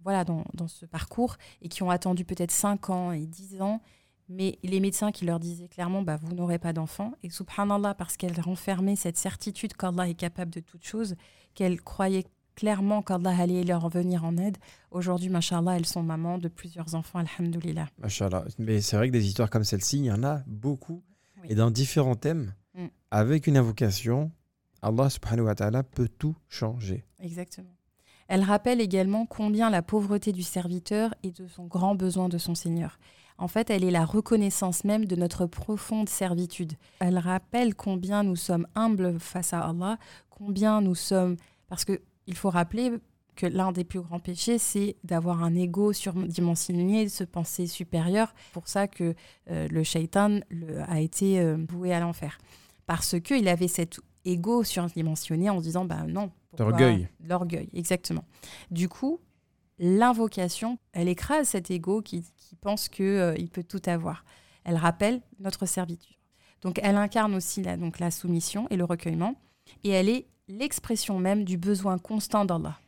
voilà 0.05 0.25
dans, 0.25 0.45
dans 0.55 0.69
ce 0.69 0.87
parcours 0.87 1.37
et 1.63 1.69
qui 1.69 1.83
ont 1.83 1.91
attendu 1.91 2.25
peut-être 2.25 2.51
5 2.53 2.91
ans 2.91 3.13
et 3.13 3.27
10 3.27 3.61
ans, 3.63 3.81
mais 4.29 4.59
les 4.63 4.81
médecins 4.81 5.11
qui 5.13 5.25
leur 5.25 5.41
disaient 5.41 5.69
clairement 5.69 6.03
bah, 6.03 6.17
vous 6.23 6.35
n'aurez 6.35 6.59
pas 6.59 6.73
d'enfant 6.73 7.13
et 7.23 7.31
subhanallah 7.31 7.95
parce 7.95 8.17
qu'elle 8.17 8.39
renfermait 8.41 8.97
cette 8.97 9.17
certitude 9.19 9.75
qu'Allah 9.75 10.09
est 10.09 10.15
capable 10.15 10.51
de 10.53 10.61
toute 10.61 10.85
chose, 10.85 11.17
qu'elle 11.55 11.81
croyait 11.83 12.25
clairement 12.55 13.03
qu'Allah 13.03 13.37
allait 13.37 13.65
leur 13.65 13.89
venir 13.89 14.25
en 14.25 14.37
aide. 14.37 14.59
Aujourd'hui, 14.93 15.29
machallah, 15.29 15.77
elles 15.77 15.87
sont 15.87 16.03
mamans 16.05 16.39
de 16.39 16.49
plusieurs 16.49 16.95
enfants, 16.95 17.19
alhamdoulilah. 17.19 17.89
Machallah. 17.99 18.45
Mais 18.59 18.81
c'est 18.81 18.97
vrai 18.97 19.09
que 19.09 19.13
des 19.13 19.27
histoires 19.27 19.51
comme 19.51 19.65
celle-ci, 19.65 19.99
il 19.99 20.05
y 20.05 20.13
en 20.13 20.23
a 20.23 20.43
beaucoup. 20.47 21.03
Oui. 21.43 21.49
Et 21.51 21.55
dans 21.57 21.71
différents 21.73 22.15
thèmes, 22.15 22.55
Mm. 22.77 22.87
avec 23.13 23.47
une 23.47 23.57
invocation, 23.57 24.33
Allah 24.83 25.09
subhanahu 25.09 25.47
wa 25.47 25.55
ta'ala 25.55 25.83
peut 25.85 26.09
tout 26.09 26.37
changer. 26.49 27.05
Exactement. 27.21 27.74
Elle 28.29 28.43
rappelle 28.43 28.81
également 28.81 29.27
combien 29.27 29.71
la 29.71 29.83
pauvreté 29.83 30.33
du 30.33 30.43
serviteur 30.43 31.15
est 31.23 31.41
de 31.41 31.47
son 31.47 31.65
grand 31.65 31.95
besoin 31.95 32.29
de 32.29 32.39
son 32.39 32.55
Seigneur. 32.55 32.99
En 33.37 33.49
fait, 33.49 33.71
elle 33.71 33.85
est 33.85 33.91
la 33.91 34.05
reconnaissance 34.05 34.85
même 34.85 35.07
de 35.07 35.17
notre 35.17 35.47
profonde 35.47 36.09
servitude. 36.09 36.75
Elle 37.01 37.19
rappelle 37.19 37.75
combien 37.75 38.23
nous 38.23 38.37
sommes 38.37 38.67
humbles 38.75 39.19
face 39.19 39.53
à 39.53 39.61
Allah, 39.61 39.99
combien 40.31 40.81
nous 40.81 40.95
sommes... 40.95 41.37
Parce 41.69 41.85
que 41.85 42.01
il 42.27 42.37
faut 42.37 42.51
rappeler 42.51 42.93
que 43.35 43.47
l'un 43.47 43.73
des 43.73 43.85
plus 43.85 44.01
grands 44.01 44.21
péchés, 44.21 44.59
c'est 44.59 44.97
d'avoir 45.03 45.43
un 45.43 45.55
ego 45.55 45.93
surdimensionné, 45.93 47.05
de 47.05 47.11
se 47.11 47.25
penser 47.25 47.67
supérieur. 47.67 48.33
Pour 48.53 48.69
ça 48.69 48.87
que 48.87 49.15
euh, 49.51 49.69
le 49.69 49.83
shaitan 49.83 50.41
a 50.87 51.01
été 51.01 51.41
euh, 51.41 51.57
voué 51.69 51.93
à 51.93 52.01
l'enfer. 52.01 52.39
Parce 52.87 53.21
qu'il 53.21 53.49
avait 53.49 53.69
cet 53.69 53.99
ego 54.25 54.63
surdimensionné 54.63 55.51
en 55.51 55.59
se 55.59 55.65
disant, 55.65 55.85
bah 55.85 56.05
non. 56.07 56.31
L'orgueil. 56.59 57.09
L'orgueil, 57.21 57.69
exactement. 57.73 58.25
Du 58.71 58.89
coup, 58.89 59.21
l'invocation, 59.79 60.79
elle 60.93 61.09
écrase 61.09 61.49
cet 61.49 61.71
ego 61.71 62.03
qui, 62.03 62.25
qui 62.37 62.57
pense 62.57 62.89
qu'il 62.89 63.49
peut 63.53 63.65
tout 63.65 63.83
avoir. 63.87 64.25
Elle 64.65 64.77
rappelle 64.77 65.21
notre 65.41 65.67
servitude. 65.67 66.17
Donc, 66.63 66.81
elle 66.83 66.97
incarne 66.97 67.35
aussi 67.35 67.63
la, 67.63 67.77
donc, 67.77 67.99
la 67.99 68.11
soumission 68.11 68.67
et 68.71 68.77
le 68.77 68.85
recueillement. 68.85 69.35
Et 69.83 69.91
elle 69.91 70.09
est 70.09 70.27
l'expression 70.49 71.19
même 71.19 71.45
du 71.45 71.57
besoin 71.57 71.99
constant 71.99 72.45
d'Allah. 72.45 72.79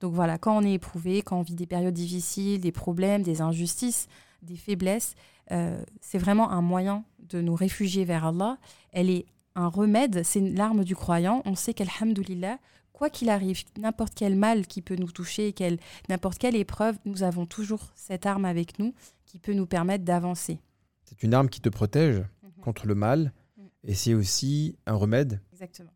Donc 0.00 0.12
voilà, 0.12 0.38
quand 0.38 0.56
on 0.56 0.62
est 0.62 0.74
éprouvé, 0.74 1.22
quand 1.22 1.38
on 1.38 1.42
vit 1.42 1.54
des 1.54 1.66
périodes 1.66 1.94
difficiles, 1.94 2.60
des 2.60 2.72
problèmes, 2.72 3.22
des 3.22 3.40
injustices, 3.40 4.08
des 4.42 4.56
faiblesses, 4.56 5.14
euh, 5.52 5.82
c'est 6.00 6.18
vraiment 6.18 6.50
un 6.50 6.60
moyen 6.60 7.04
de 7.18 7.40
nous 7.40 7.54
réfugier 7.54 8.04
vers 8.04 8.26
Allah. 8.26 8.58
Elle 8.92 9.10
est 9.10 9.26
un 9.54 9.68
remède, 9.68 10.22
c'est 10.22 10.40
l'arme 10.40 10.84
du 10.84 10.94
croyant. 10.94 11.42
On 11.46 11.54
sait 11.54 11.72
qu'Alhamdulillah, 11.72 12.58
quoi 12.96 13.10
qu'il 13.10 13.28
arrive, 13.28 13.62
n'importe 13.78 14.14
quel 14.14 14.36
mal 14.36 14.66
qui 14.66 14.80
peut 14.80 14.96
nous 14.96 15.10
toucher, 15.12 15.52
quelle- 15.52 15.78
n'importe 16.08 16.38
quelle 16.38 16.56
épreuve, 16.56 16.96
nous 17.04 17.22
avons 17.22 17.44
toujours 17.44 17.92
cette 17.94 18.24
arme 18.24 18.46
avec 18.46 18.78
nous 18.78 18.94
qui 19.26 19.38
peut 19.38 19.52
nous 19.52 19.66
permettre 19.66 20.02
d'avancer. 20.04 20.58
C'est 21.04 21.22
une 21.22 21.34
arme 21.34 21.50
qui 21.50 21.60
te 21.60 21.68
protège 21.68 22.20
Mhm. 22.42 22.62
contre 22.62 22.86
le 22.86 22.94
mal 22.94 23.32
Mm. 23.58 23.62
et 23.84 23.94
c'est 23.94 24.14
aussi 24.14 24.76
un 24.86 24.94
remède. 24.94 25.42
Exactement. 25.52 25.90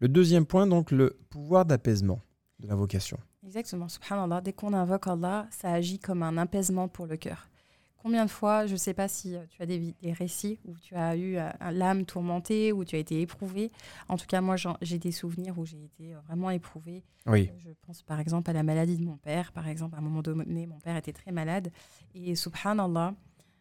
Le 0.00 0.08
deuxième 0.08 0.46
point, 0.46 0.66
donc, 0.66 0.90
le 0.90 1.18
pouvoir 1.28 1.66
d'apaisement 1.66 2.20
de 2.60 2.66
l'invocation. 2.66 3.18
Exactement, 3.44 3.88
subhanallah. 3.88 4.40
Dès 4.40 4.54
qu'on 4.54 4.72
invoque 4.72 5.06
Allah, 5.06 5.46
ça 5.50 5.70
agit 5.72 5.98
comme 5.98 6.22
un 6.22 6.38
apaisement 6.38 6.88
pour 6.88 7.06
le 7.06 7.16
cœur. 7.18 7.48
Combien 8.00 8.24
de 8.24 8.30
fois, 8.30 8.66
je 8.66 8.72
ne 8.72 8.78
sais 8.78 8.94
pas 8.94 9.08
si 9.08 9.34
euh, 9.34 9.44
tu 9.50 9.60
as 9.60 9.66
des, 9.66 9.94
récits 10.12 10.60
où 10.64 10.74
tu 10.78 10.94
as 10.94 11.16
eu 11.16 11.36
euh, 11.36 11.50
l'âme 11.72 12.04
tourmentée, 12.04 12.72
où 12.72 12.84
tu 12.84 12.94
as 12.94 12.98
été 13.00 13.20
éprouvé. 13.20 13.72
En 14.08 14.16
tout 14.16 14.26
cas, 14.26 14.40
moi, 14.40 14.54
j'ai 14.80 14.98
des 14.98 15.10
souvenirs 15.10 15.58
où 15.58 15.66
j'ai 15.66 15.82
été 15.84 16.14
euh, 16.14 16.20
vraiment 16.20 16.50
éprouvée. 16.50 17.02
Oui, 17.26 17.50
Je 17.58 17.70
pense 17.86 18.02
par 18.02 18.20
exemple 18.20 18.50
à 18.50 18.52
la 18.52 18.62
maladie 18.62 18.96
de 18.96 19.04
mon 19.04 19.16
père. 19.16 19.50
Par 19.50 19.66
exemple, 19.66 19.96
à 19.96 19.98
un 19.98 20.00
moment 20.00 20.22
donné, 20.22 20.66
mon 20.66 20.78
père 20.78 20.96
était 20.96 21.12
très 21.12 21.32
malade. 21.32 21.72
Et 22.14 22.36
subhanallah, 22.36 23.14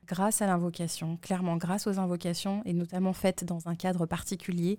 grâce 0.06 0.44
à 0.44 0.46
l'invocation, 0.46 1.18
clairement 1.18 1.58
grâce 1.58 1.88
aux 1.88 1.98
invocations, 1.98 2.62
et 2.66 2.74
notamment 2.74 3.14
faites 3.14 3.44
dans 3.44 3.68
un 3.68 3.76
cadre 3.76 4.06
particulier, 4.06 4.78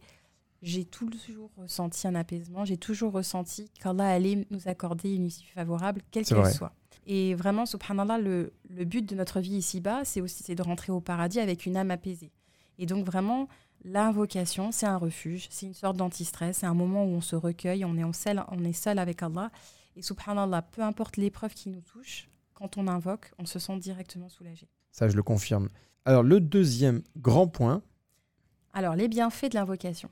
j'ai 0.62 0.84
toujours 0.84 1.50
ressenti 1.56 2.06
un 2.06 2.14
apaisement. 2.14 2.64
J'ai 2.64 2.76
toujours 2.76 3.12
ressenti 3.12 3.70
qu'Allah 3.80 4.08
allait 4.08 4.46
nous 4.50 4.68
accorder 4.68 5.14
une 5.14 5.26
issue 5.26 5.52
favorable, 5.52 6.02
quelle 6.10 6.24
qu'elle 6.24 6.46
soit. 6.46 6.72
Et 7.10 7.34
vraiment, 7.34 7.64
subhanallah, 7.66 8.18
le, 8.18 8.52
le 8.68 8.84
but 8.84 9.04
de 9.08 9.14
notre 9.16 9.40
vie 9.40 9.56
ici-bas, 9.56 10.04
c'est 10.04 10.20
aussi 10.20 10.42
c'est 10.42 10.54
de 10.54 10.62
rentrer 10.62 10.92
au 10.92 11.00
paradis 11.00 11.40
avec 11.40 11.64
une 11.66 11.76
âme 11.76 11.90
apaisée. 11.90 12.30
Et 12.78 12.84
donc 12.86 13.04
vraiment, 13.06 13.48
l'invocation, 13.82 14.70
c'est 14.72 14.86
un 14.86 14.96
refuge, 14.98 15.48
c'est 15.50 15.66
une 15.66 15.74
sorte 15.74 15.96
d'antistress, 15.96 16.58
c'est 16.58 16.66
un 16.66 16.74
moment 16.74 17.04
où 17.04 17.08
on 17.08 17.20
se 17.20 17.34
recueille, 17.34 17.84
on 17.84 17.96
est, 17.96 18.04
en 18.04 18.12
seul, 18.12 18.44
on 18.48 18.62
est 18.64 18.72
seul 18.74 18.98
avec 18.98 19.22
Allah. 19.22 19.50
Et 19.96 20.02
subhanallah, 20.02 20.62
peu 20.62 20.82
importe 20.82 21.16
l'épreuve 21.16 21.54
qui 21.54 21.70
nous 21.70 21.80
touche, 21.80 22.28
quand 22.54 22.76
on 22.76 22.86
invoque, 22.86 23.32
on 23.38 23.46
se 23.46 23.58
sent 23.58 23.78
directement 23.78 24.28
soulagé. 24.28 24.68
ça 24.92 25.08
je 25.08 25.16
le 25.16 25.22
confirme. 25.22 25.68
Alors 26.04 26.22
le 26.22 26.40
deuxième 26.40 27.02
grand 27.16 27.48
point, 27.48 27.82
Alors, 28.74 28.94
les 28.96 29.08
bienfaits 29.08 29.50
de 29.50 29.54
l'invocation. 29.54 30.10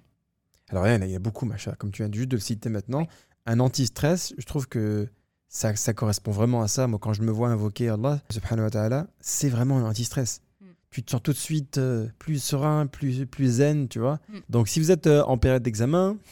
alors 0.71 0.87
il 0.89 0.93
y 0.93 0.97
en 0.97 1.03
a- 1.03 1.07
il 1.07 1.13
y 1.13 1.17
a 1.17 1.19
beaucoup, 1.21 1.45
Macha, 1.47 1.75
comme 1.77 1.91
tu 1.93 2.03
viens 2.03 2.11
juste 2.13 2.29
de 2.31 2.37
le 2.37 2.41
citer 2.41 2.69
maintenant, 2.71 3.07
un 3.47 3.61
anti-stress, 3.61 4.35
je 4.39 4.45
trouve 4.47 4.67
que 4.67 5.09
ça, 5.49 5.75
ça 5.77 5.93
correspond 5.95 6.31
vraiment 6.33 6.63
à 6.63 6.69
ça. 6.69 6.87
Moi, 6.87 6.99
quand 6.99 7.13
je 7.13 7.23
me 7.23 7.31
vois 7.31 7.49
invoquer 7.49 7.89
Allah, 7.89 8.21
subhanahu 8.31 8.65
wa 8.65 8.71
ta'ala, 8.71 9.07
c'est 9.21 9.49
vraiment 9.49 9.79
un 9.79 9.85
anti-stress. 9.85 10.41
Mm. 10.61 10.65
Tu 10.91 11.03
te 11.03 11.11
sens 11.11 11.23
tout 11.23 11.33
de 11.33 11.37
suite 11.39 11.79
euh, 11.79 12.09
plus 12.19 12.43
serein, 12.43 12.87
plus, 12.87 13.27
plus 13.27 13.47
zen, 13.57 13.89
tu 13.89 13.99
vois. 13.99 14.19
Mm. 14.29 14.39
Donc, 14.49 14.69
si 14.69 14.81
vous 14.81 14.91
êtes 14.91 15.07
euh, 15.07 15.23
en 15.25 15.39
période 15.39 15.63
d'examen, 15.63 16.17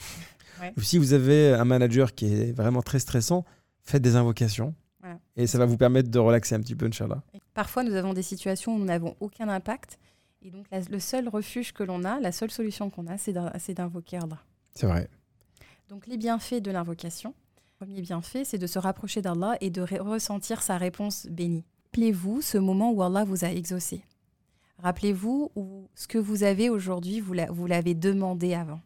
Ouais. 0.61 0.73
ou 0.77 0.83
si 0.83 0.99
vous 0.99 1.13
avez 1.15 1.53
un 1.53 1.65
manager 1.65 2.15
qui 2.15 2.27
est 2.33 2.53
vraiment 2.53 2.81
très 2.81 3.01
stressant, 3.01 3.45
faites 3.83 4.03
des 4.03 4.15
invocations. 4.15 4.73
Voilà. 5.01 5.19
Et 5.37 5.49
ça 5.49 5.59
va 5.59 5.67
vous 5.67 5.77
permettre 5.77 6.11
de 6.13 6.19
relaxer 6.21 6.55
un 6.55 6.61
petit 6.61 6.77
peu, 6.77 6.87
Inch'Allah. 6.87 7.23
Parfois, 7.55 7.83
nous 7.83 7.95
avons 7.95 8.15
des 8.15 8.23
situations 8.23 8.77
où 8.77 8.79
nous 8.79 8.85
n'avons 8.85 9.17
aucun 9.19 9.49
impact. 9.49 9.99
Et 10.43 10.53
donc, 10.53 10.67
la- 10.71 10.79
le 10.81 11.01
seul 11.01 11.29
refuge 11.29 11.73
que 11.73 11.83
l'on 11.83 12.05
a, 12.05 12.21
la 12.21 12.31
seule 12.31 12.53
solution 12.53 12.89
qu'on 12.89 13.09
a, 13.09 13.19
c'est 13.19 13.33
d'invoquer 13.75 14.19
Allah. 14.19 14.39
C'est 14.77 14.87
vrai. 14.87 15.09
Donc 15.89 16.07
les 16.07 16.17
bienfaits 16.17 16.63
de 16.63 16.71
l'invocation. 16.71 17.35
Le 17.81 17.87
premier 17.87 18.01
bienfait, 18.03 18.45
c'est 18.45 18.59
de 18.59 18.67
se 18.67 18.79
rapprocher 18.79 19.21
d'Allah 19.21 19.57
et 19.61 19.71
de 19.71 19.83
ressentir 20.01 20.63
sa 20.63 20.79
réponse 20.79 21.27
bénie. 21.31 21.65
Rappelez-vous 21.87 22.41
ce 22.41 22.59
moment 22.59 22.93
où 22.93 23.03
Allah 23.03 23.25
vous 23.25 23.45
a 23.45 23.49
exaucé. 23.51 24.01
Rappelez-vous 24.83 25.51
où 25.55 25.89
ce 25.95 26.07
que 26.09 26.19
vous 26.19 26.43
avez 26.45 26.71
aujourd'hui, 26.71 27.21
vous 27.21 27.33
l'a- 27.33 27.51
vous 27.51 27.67
l'avez 27.67 27.95
demandé 27.95 28.55
avant. 28.55 28.81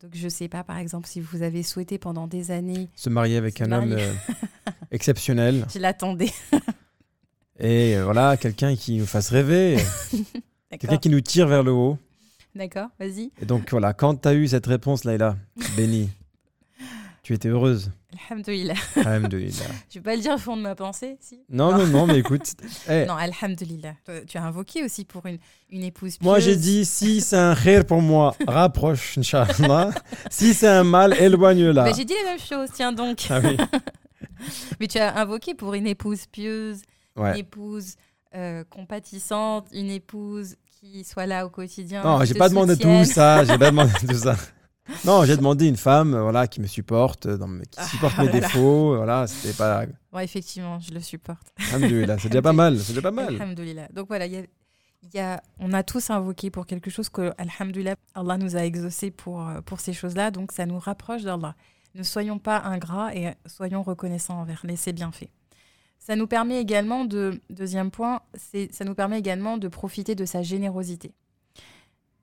Donc 0.00 0.12
je 0.14 0.24
ne 0.24 0.28
sais 0.28 0.48
pas, 0.48 0.62
par 0.62 0.78
exemple, 0.78 1.08
si 1.08 1.20
vous 1.20 1.42
avez 1.42 1.62
souhaité 1.62 1.98
pendant 1.98 2.26
des 2.28 2.50
années, 2.50 2.88
Se 2.94 3.08
marier 3.08 3.36
avec 3.36 3.58
Se 3.58 3.64
un 3.64 3.72
homme 3.72 3.92
euh, 3.92 4.12
exceptionnel. 4.90 5.66
je 5.72 5.78
l'attendais. 5.78 6.32
Et 7.58 7.96
euh, 7.96 8.04
voilà, 8.04 8.36
quelqu'un 8.36 8.76
qui 8.76 8.98
nous 8.98 9.06
fasse 9.06 9.30
rêver, 9.30 9.76
quelqu'un 10.70 10.98
qui 10.98 11.08
nous 11.08 11.20
tire 11.20 11.48
vers 11.48 11.64
le 11.64 11.72
haut. 11.72 11.98
D'accord, 12.54 12.88
vas-y. 13.00 13.32
Et 13.42 13.46
donc 13.46 13.70
voilà, 13.70 13.92
quand 13.94 14.22
tu 14.22 14.28
as 14.28 14.34
eu 14.34 14.46
cette 14.48 14.66
réponse, 14.66 15.04
Laïla, 15.04 15.36
béni, 15.76 16.08
tu 17.28 17.34
étais 17.34 17.50
heureuse. 17.50 17.90
Alhamdulillah. 18.30 18.72
Alhamdulillah. 18.96 19.66
Je 19.90 19.98
vais 19.98 20.02
pas 20.02 20.16
le 20.16 20.22
dire 20.22 20.32
au 20.32 20.38
fond 20.38 20.56
de 20.56 20.62
ma 20.62 20.74
pensée, 20.74 21.18
si 21.20 21.42
Non, 21.50 21.76
non, 21.76 21.86
non, 21.86 22.06
mais 22.06 22.20
écoute. 22.20 22.54
eh, 22.88 23.04
Non, 23.04 23.16
Alhamdulillah. 23.16 23.96
Tu 24.26 24.38
as 24.38 24.44
invoqué 24.44 24.82
aussi 24.82 25.04
pour 25.04 25.26
une, 25.26 25.36
une 25.68 25.84
épouse 25.84 26.16
pieuse. 26.16 26.24
moi 26.26 26.38
j'ai 26.38 26.56
dit, 26.56 26.86
si 26.86 27.20
c'est 27.20 27.36
un 27.36 27.54
khair 27.54 27.84
pour 27.84 28.00
moi, 28.00 28.34
rapproche, 28.48 29.18
Inch'Allah. 29.18 29.90
si 30.30 30.54
c'est 30.54 30.68
un 30.68 30.84
mal, 30.84 31.20
éloigne-la. 31.20 31.84
Bah, 31.84 31.92
J'ai 31.94 32.06
dit 32.06 32.14
la 32.24 32.30
même 32.30 32.40
chose, 32.40 32.70
tiens 32.72 32.92
donc. 32.92 33.26
Ah 33.28 33.40
oui. 33.44 33.58
Mais 34.80 34.86
tu 34.86 34.96
as 34.96 35.14
invoqué 35.18 35.54
pour 35.54 35.74
une 35.74 35.86
épouse 35.86 36.24
pieuse, 36.32 36.80
une 37.14 37.36
épouse 37.36 37.96
euh, 38.34 38.64
compatissante, 38.70 39.66
une 39.74 39.90
épouse 39.90 40.56
qui 40.80 41.04
soit 41.04 41.26
là 41.26 41.44
au 41.44 41.50
quotidien. 41.50 42.02
Non, 42.02 42.24
j'ai 42.24 42.32
te 42.32 42.38
pas 42.38 42.48
demandé 42.48 42.74
tout 42.78 43.04
ça, 43.04 43.44
j'ai 43.44 43.58
pas 43.58 43.70
demandé 43.70 43.92
tout 44.00 44.14
ça. 44.14 44.34
Non, 45.04 45.24
j'ai 45.24 45.36
demandé 45.36 45.68
une 45.68 45.76
femme 45.76 46.14
euh, 46.14 46.22
voilà, 46.22 46.46
qui 46.46 46.60
me 46.60 46.66
supporte, 46.66 47.26
euh, 47.26 47.36
dans 47.36 47.48
qui 47.60 47.68
Ah, 47.76 47.86
supporte 47.86 48.18
mes 48.18 48.28
défauts. 48.28 48.96
Voilà, 48.96 49.26
c'était 49.26 49.54
pas. 49.54 49.84
Ouais, 50.12 50.24
effectivement, 50.24 50.78
je 50.80 50.92
le 50.92 51.00
supporte. 51.00 51.52
Alhamdoulilah, 51.72 52.18
c'est 52.18 52.28
déjà 52.28 52.42
pas 52.42 52.52
mal. 52.52 52.78
C'est 52.78 52.92
déjà 52.92 53.02
pas 53.02 53.10
mal. 53.10 53.34
Alhamdoulilah. 53.34 53.88
Donc 53.92 54.08
voilà, 54.08 54.26
il 54.26 54.32
y 54.32 54.36
a, 54.36 54.42
il 55.02 55.10
y 55.14 55.18
a- 55.18 55.42
on 55.58 55.72
a 55.72 55.82
tous 55.82 56.10
invoqué 56.10 56.50
pour 56.50 56.66
quelque 56.66 56.90
chose 56.90 57.08
que, 57.08 57.32
alhamdoulilah, 57.38 57.96
Allah 58.14 58.38
nous 58.38 58.56
a 58.56 58.64
exaucé 58.64 59.10
pour, 59.10 59.46
euh, 59.46 59.60
pour 59.60 59.80
ces 59.80 59.92
choses-là. 59.92 60.30
Donc 60.30 60.52
ça 60.52 60.64
nous 60.66 60.78
rapproche 60.78 61.22
d'Allah. 61.22 61.54
Ne 61.94 62.02
soyons 62.02 62.38
pas 62.38 62.60
ingrats 62.64 63.14
et 63.14 63.34
soyons 63.46 63.82
reconnaissants 63.82 64.40
envers 64.40 64.60
les 64.64 64.76
ses 64.76 64.92
bienfaits. 64.92 65.30
Ça 65.98 66.16
nous 66.16 66.26
permet 66.26 66.60
également 66.60 67.04
de, 67.04 67.40
deuxième 67.50 67.90
point, 67.90 68.20
ça 68.70 68.84
nous 68.84 68.94
permet 68.94 69.18
également 69.18 69.58
de 69.58 69.68
profiter 69.68 70.14
de 70.14 70.24
sa 70.24 70.42
générosité. 70.42 71.12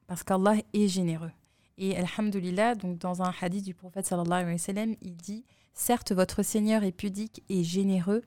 Parce 0.07 0.23
qu'Allah 0.23 0.55
est 0.73 0.87
généreux. 0.87 1.31
Et 1.77 1.97
alhamdoulilah, 1.97 2.75
donc 2.75 2.97
dans 2.97 3.21
un 3.21 3.33
hadith 3.41 3.65
du 3.65 3.73
prophète 3.73 4.05
sallallahu 4.05 4.43
alayhi 4.43 4.53
wa 4.53 4.57
sallam, 4.57 4.95
il 5.01 5.15
dit 5.15 5.43
Certes, 5.73 6.13
votre 6.13 6.41
Seigneur 6.41 6.83
est 6.83 6.93
pudique 6.93 7.43
et 7.49 7.63
généreux, 7.63 8.23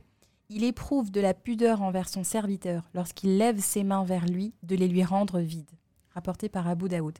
il 0.50 0.64
éprouve 0.64 1.10
de 1.10 1.20
la 1.20 1.34
pudeur 1.34 1.82
envers 1.82 2.08
son 2.08 2.24
serviteur 2.24 2.88
lorsqu'il 2.94 3.38
lève 3.38 3.58
ses 3.60 3.84
mains 3.84 4.04
vers 4.04 4.26
lui 4.26 4.54
de 4.62 4.76
les 4.76 4.88
lui 4.88 5.02
rendre 5.02 5.40
vides. 5.40 5.70
Rapporté 6.14 6.48
par 6.48 6.68
Abu 6.68 6.88
Daoud. 6.88 7.18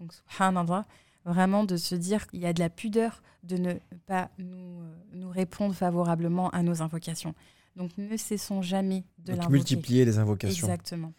Donc, 0.00 0.12
subhanallah, 0.12 0.86
vraiment 1.24 1.64
de 1.64 1.76
se 1.76 1.94
dire 1.94 2.26
qu'il 2.26 2.40
y 2.40 2.46
a 2.46 2.52
de 2.52 2.60
la 2.60 2.70
pudeur 2.70 3.22
de 3.42 3.56
ne 3.56 3.74
pas 4.06 4.30
nous, 4.38 4.82
euh, 4.82 4.96
nous 5.12 5.30
répondre 5.30 5.74
favorablement 5.74 6.50
à 6.50 6.62
nos 6.62 6.82
invocations. 6.82 7.34
Donc, 7.76 7.96
ne 7.98 8.16
cessons 8.16 8.62
jamais 8.62 9.04
de 9.18 9.32
l'invoquer. 9.32 9.52
multiplier 9.52 10.04
les 10.04 10.18
invocations. 10.18 10.66
Exactement. 10.66 11.12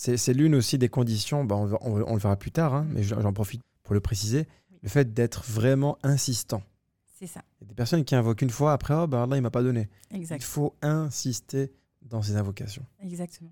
C'est 0.00 0.32
l'une 0.32 0.54
aussi 0.54 0.78
des 0.78 0.88
conditions, 0.88 1.44
bah, 1.44 1.56
on, 1.56 1.66
va- 1.66 1.78
on- 1.80 2.02
on 2.06 2.14
le 2.14 2.20
verra 2.20 2.36
plus 2.36 2.52
tard, 2.52 2.72
hein, 2.72 2.86
mais 2.90 3.02
j'en 3.02 3.32
profite 3.32 3.62
pour 3.82 3.94
le 3.94 4.00
préciser, 4.00 4.46
Oui. 4.70 4.78
le 4.82 4.88
fait 4.88 5.12
d'être 5.12 5.42
vraiment 5.44 5.98
insistant. 6.04 6.62
C'est 7.18 7.26
ça. 7.26 7.42
Il 7.60 7.64
y 7.64 7.66
a 7.66 7.68
des 7.70 7.74
personnes 7.74 8.04
qui 8.04 8.14
invoquent 8.14 8.42
une 8.42 8.50
fois, 8.50 8.72
après, 8.72 8.94
oh, 8.94 9.08
bah, 9.08 9.24
Allah, 9.24 9.36
il 9.36 9.42
m'a 9.42 9.50
pas 9.50 9.62
donné. 9.64 9.88
Exact. 10.12 10.40
Il 10.40 10.44
faut 10.44 10.76
insister 10.82 11.72
dans 12.02 12.22
ces 12.22 12.36
invocations. 12.36 12.84
Exactement. 13.02 13.50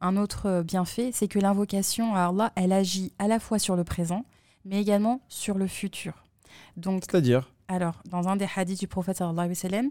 Un 0.00 0.16
autre 0.16 0.46
euh, 0.46 0.62
bienfait, 0.62 1.10
c'est 1.12 1.26
que 1.26 1.40
l'invocation 1.40 2.14
à 2.14 2.26
Allah, 2.28 2.52
elle 2.54 2.72
agit 2.72 3.12
à 3.18 3.26
la 3.26 3.40
fois 3.40 3.58
sur 3.58 3.74
le 3.74 3.82
présent, 3.82 4.24
mais 4.64 4.80
également 4.80 5.20
sur 5.28 5.58
le 5.58 5.66
futur. 5.66 6.22
Donc, 6.76 7.02
C'est-à-dire, 7.10 7.52
Alors, 7.66 8.02
dans 8.08 8.28
un 8.28 8.36
des 8.36 8.46
hadiths 8.54 8.78
du 8.78 8.86
prophète 8.88 9.16
sallam, 9.16 9.90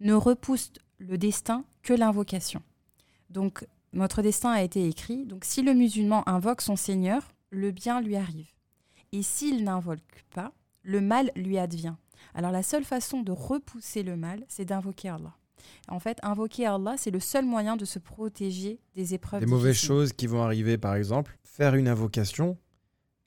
ne 0.00 0.14
repousse 0.14 0.72
le 0.98 1.18
destin 1.18 1.64
que 1.82 1.92
l'invocation. 1.92 2.62
Donc, 3.28 3.66
notre 3.96 4.22
destin 4.22 4.50
a 4.50 4.62
été 4.62 4.86
écrit. 4.86 5.24
Donc, 5.26 5.44
si 5.44 5.62
le 5.62 5.74
musulman 5.74 6.22
invoque 6.28 6.60
son 6.60 6.76
Seigneur, 6.76 7.32
le 7.50 7.70
bien 7.70 8.00
lui 8.00 8.16
arrive. 8.16 8.48
Et 9.12 9.22
s'il 9.22 9.64
n'invoque 9.64 10.24
pas, 10.34 10.52
le 10.82 11.00
mal 11.00 11.30
lui 11.36 11.58
advient. 11.58 11.94
Alors, 12.34 12.50
la 12.52 12.62
seule 12.62 12.84
façon 12.84 13.22
de 13.22 13.32
repousser 13.32 14.02
le 14.02 14.16
mal, 14.16 14.44
c'est 14.48 14.64
d'invoquer 14.64 15.08
Allah. 15.08 15.34
En 15.88 15.98
fait, 15.98 16.18
invoquer 16.22 16.66
Allah, 16.66 16.94
c'est 16.96 17.10
le 17.10 17.20
seul 17.20 17.44
moyen 17.44 17.76
de 17.76 17.84
se 17.84 17.98
protéger 17.98 18.78
des 18.94 19.14
épreuves. 19.14 19.40
les 19.40 19.46
mauvaises 19.46 19.76
choses 19.76 20.12
qui 20.12 20.26
vont 20.26 20.42
arriver, 20.42 20.78
par 20.78 20.94
exemple, 20.94 21.38
faire 21.44 21.74
une 21.74 21.88
invocation, 21.88 22.56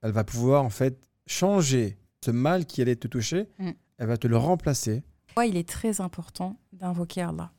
elle 0.02 0.12
va 0.12 0.24
pouvoir 0.24 0.64
en 0.64 0.70
fait 0.70 0.98
changer 1.28 1.98
ce 2.24 2.32
mal 2.32 2.66
qui 2.66 2.82
allait 2.82 2.96
te 2.96 3.08
toucher, 3.08 3.50
Mm. 3.60 3.72
elle 3.98 4.08
va 4.08 4.18
te 4.18 4.28
le 4.28 4.38
remplacer. 4.38 5.04
Pourquoi 5.28 5.46
il 5.48 5.58
est 5.58 5.68
très 5.68 6.02
important 6.02 6.58
d'invoquer 6.74 7.22
Allah? 7.22 7.52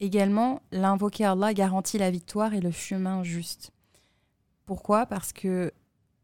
Également, 0.00 0.62
l'invoquer 0.72 1.26
Allah 1.26 1.52
garantit 1.52 1.98
la 1.98 2.10
victoire 2.10 2.54
et 2.54 2.60
le 2.60 2.70
chemin 2.70 3.22
juste. 3.22 3.70
Pourquoi? 4.64 5.04
Parce 5.04 5.32
que 5.32 5.72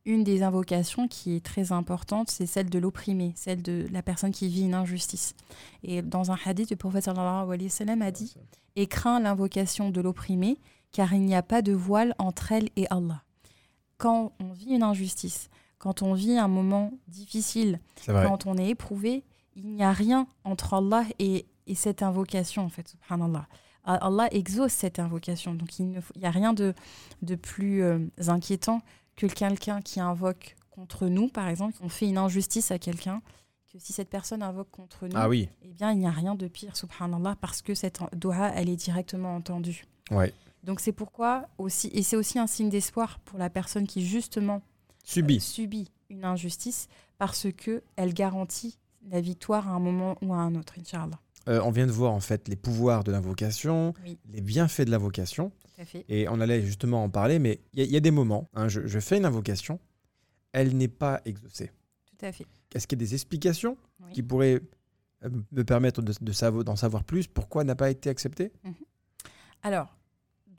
une 0.06 0.24
des 0.24 0.42
invocations 0.42 1.08
qui 1.08 1.34
est 1.34 1.44
très 1.44 1.72
importante, 1.72 2.30
c'est 2.30 2.46
celle 2.46 2.70
de 2.70 2.78
l'opprimé, 2.78 3.32
celle 3.34 3.60
de 3.60 3.86
la 3.90 4.02
personne 4.02 4.30
qui 4.30 4.48
vit 4.48 4.62
une 4.62 4.74
injustice. 4.74 5.34
Et 5.82 6.00
dans 6.00 6.30
un 6.30 6.38
hadith, 6.44 6.70
le 6.70 6.76
prophète 6.76 7.04
sallallahu 7.04 7.52
alayhi 7.52 7.64
wa 7.64 7.70
sallam 7.70 8.02
a 8.02 8.12
dit 8.12 8.34
Et 8.76 8.86
crains 8.86 9.20
l'invocation 9.20 9.90
de 9.90 10.00
l'opprimé, 10.00 10.58
car 10.92 11.12
il 11.12 11.22
n'y 11.22 11.34
a 11.34 11.42
pas 11.42 11.60
de 11.60 11.72
voile 11.72 12.14
entre 12.18 12.52
elle 12.52 12.70
et 12.76 12.86
Allah. 12.88 13.22
Quand 13.98 14.32
on 14.38 14.52
vit 14.52 14.74
une 14.74 14.84
injustice, 14.84 15.50
quand 15.78 16.02
on 16.02 16.14
vit 16.14 16.38
un 16.38 16.48
moment 16.48 16.92
difficile, 17.08 17.80
quand 18.06 18.46
on 18.46 18.56
est 18.56 18.68
éprouvé, 18.68 19.24
il 19.56 19.74
n'y 19.74 19.82
a 19.82 19.92
rien 19.92 20.28
entre 20.44 20.74
Allah 20.74 21.04
et, 21.18 21.46
et 21.66 21.74
cette 21.74 22.02
invocation, 22.02 22.64
en 22.64 22.68
fait, 22.68 22.88
subhanallah. 22.88 23.48
Allah 23.86 24.28
exauce 24.32 24.72
cette 24.72 24.98
invocation. 24.98 25.54
Donc, 25.54 25.78
il 25.78 25.86
n'y 26.16 26.26
a 26.26 26.30
rien 26.30 26.52
de, 26.52 26.74
de 27.22 27.34
plus 27.36 27.82
euh, 27.82 27.98
inquiétant 28.26 28.82
que 29.16 29.26
quelqu'un 29.26 29.80
qui 29.80 30.00
invoque 30.00 30.56
contre 30.70 31.06
nous, 31.06 31.28
par 31.28 31.48
exemple. 31.48 31.74
On 31.80 31.88
fait 31.88 32.06
une 32.08 32.18
injustice 32.18 32.70
à 32.70 32.78
quelqu'un, 32.78 33.22
que 33.72 33.78
si 33.78 33.92
cette 33.92 34.10
personne 34.10 34.42
invoque 34.42 34.70
contre 34.70 35.06
nous, 35.06 35.12
Ah 35.14 35.28
oui, 35.28 35.48
eh 35.62 35.68
bien, 35.72 35.92
il 35.92 35.98
n'y 35.98 36.06
a 36.06 36.10
rien 36.10 36.34
de 36.34 36.48
pire, 36.48 36.76
subhanallah, 36.76 37.36
parce 37.40 37.62
que 37.62 37.74
cette 37.74 38.00
doha, 38.14 38.50
elle 38.54 38.68
est 38.68 38.76
directement 38.76 39.34
entendue. 39.36 39.84
ouais. 40.10 40.32
Donc, 40.64 40.80
c'est 40.80 40.90
pourquoi 40.92 41.46
aussi, 41.58 41.88
et 41.94 42.02
c'est 42.02 42.16
aussi 42.16 42.40
un 42.40 42.48
signe 42.48 42.70
d'espoir 42.70 43.20
pour 43.20 43.38
la 43.38 43.48
personne 43.48 43.86
qui, 43.86 44.04
justement, 44.04 44.62
Subi. 45.04 45.38
subit 45.38 45.92
une 46.10 46.24
injustice 46.24 46.88
parce 47.18 47.46
que 47.56 47.84
elle 47.94 48.12
garantit 48.12 48.76
la 49.08 49.20
victoire 49.20 49.68
à 49.68 49.70
un 49.70 49.78
moment 49.78 50.16
ou 50.22 50.34
à 50.34 50.38
un 50.38 50.56
autre, 50.56 50.74
Inch'Allah. 50.80 51.20
Euh, 51.48 51.60
on 51.62 51.70
vient 51.70 51.86
de 51.86 51.92
voir 51.92 52.12
en 52.12 52.20
fait 52.20 52.48
les 52.48 52.56
pouvoirs 52.56 53.04
de 53.04 53.12
l'invocation, 53.12 53.94
Oui, 54.04 54.18
les 54.32 54.40
bienfaits 54.40 54.82
de 54.82 54.90
l'invocation, 54.90 55.52
et 56.08 56.28
on 56.28 56.40
allait 56.40 56.62
justement 56.62 57.04
en 57.04 57.10
parler, 57.10 57.38
mais 57.38 57.60
il 57.72 57.78
y, 57.80 57.82
a- 57.82 57.84
il 57.84 57.92
y 57.92 57.96
a 57.96 58.00
des 58.00 58.10
moments, 58.10 58.48
hein, 58.54 58.66
je, 58.68 58.86
je 58.86 58.98
fais 58.98 59.16
une 59.18 59.24
invocation, 59.26 59.78
elle 60.52 60.76
n'est 60.76 60.88
pas 60.88 61.20
exaucée. 61.24 61.70
Tout 62.06 62.24
à 62.24 62.32
fait. 62.32 62.46
Est-ce 62.74 62.86
qu'il 62.86 62.98
y 62.98 63.02
a 63.02 63.06
des 63.06 63.14
explications 63.14 63.76
Oui. 64.00 64.12
qui 64.12 64.22
pourraient 64.22 64.60
euh, 65.24 65.30
me 65.52 65.62
permettre 65.64 66.02
de, 66.02 66.12
de 66.20 66.32
savo- 66.32 66.64
d'en 66.64 66.76
savoir 66.76 67.04
plus? 67.04 67.26
Pourquoi 67.28 67.62
n'a 67.62 67.76
pas 67.76 67.90
été 67.90 68.08
acceptée? 68.10 68.52
Alors, 69.62 69.96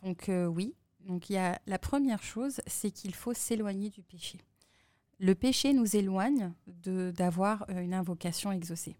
donc 0.03 0.29
euh, 0.29 0.45
oui, 0.45 0.73
donc 1.05 1.29
il 1.29 1.33
y 1.33 1.37
a 1.37 1.59
la 1.67 1.79
première 1.79 2.23
chose, 2.23 2.61
c'est 2.67 2.91
qu'il 2.91 3.13
faut 3.15 3.33
s'éloigner 3.33 3.89
du 3.89 4.03
péché. 4.03 4.39
Le 5.19 5.33
péché 5.35 5.73
nous 5.73 5.95
éloigne 5.95 6.53
d'avoir 6.67 7.65
une 7.69 7.93
invocation 7.93 8.51
exaucée. 8.51 8.95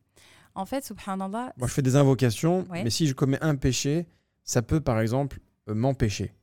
En 0.57 0.65
fait, 0.65 0.83
subhanallah, 0.83 1.53
Moi, 1.57 1.67
je 1.67 1.73
fais 1.73 1.81
des 1.81 1.95
invocations, 1.95 2.65
Ouais. 2.69 2.83
mais 2.83 2.89
si 2.89 3.07
je 3.07 3.13
commets 3.13 3.37
un 3.41 3.55
péché, 3.55 4.07
ça 4.43 4.61
peut 4.61 4.81
par 4.81 4.99
exemple 4.99 5.39
euh, 5.69 5.75
m'empêcher 5.75 6.33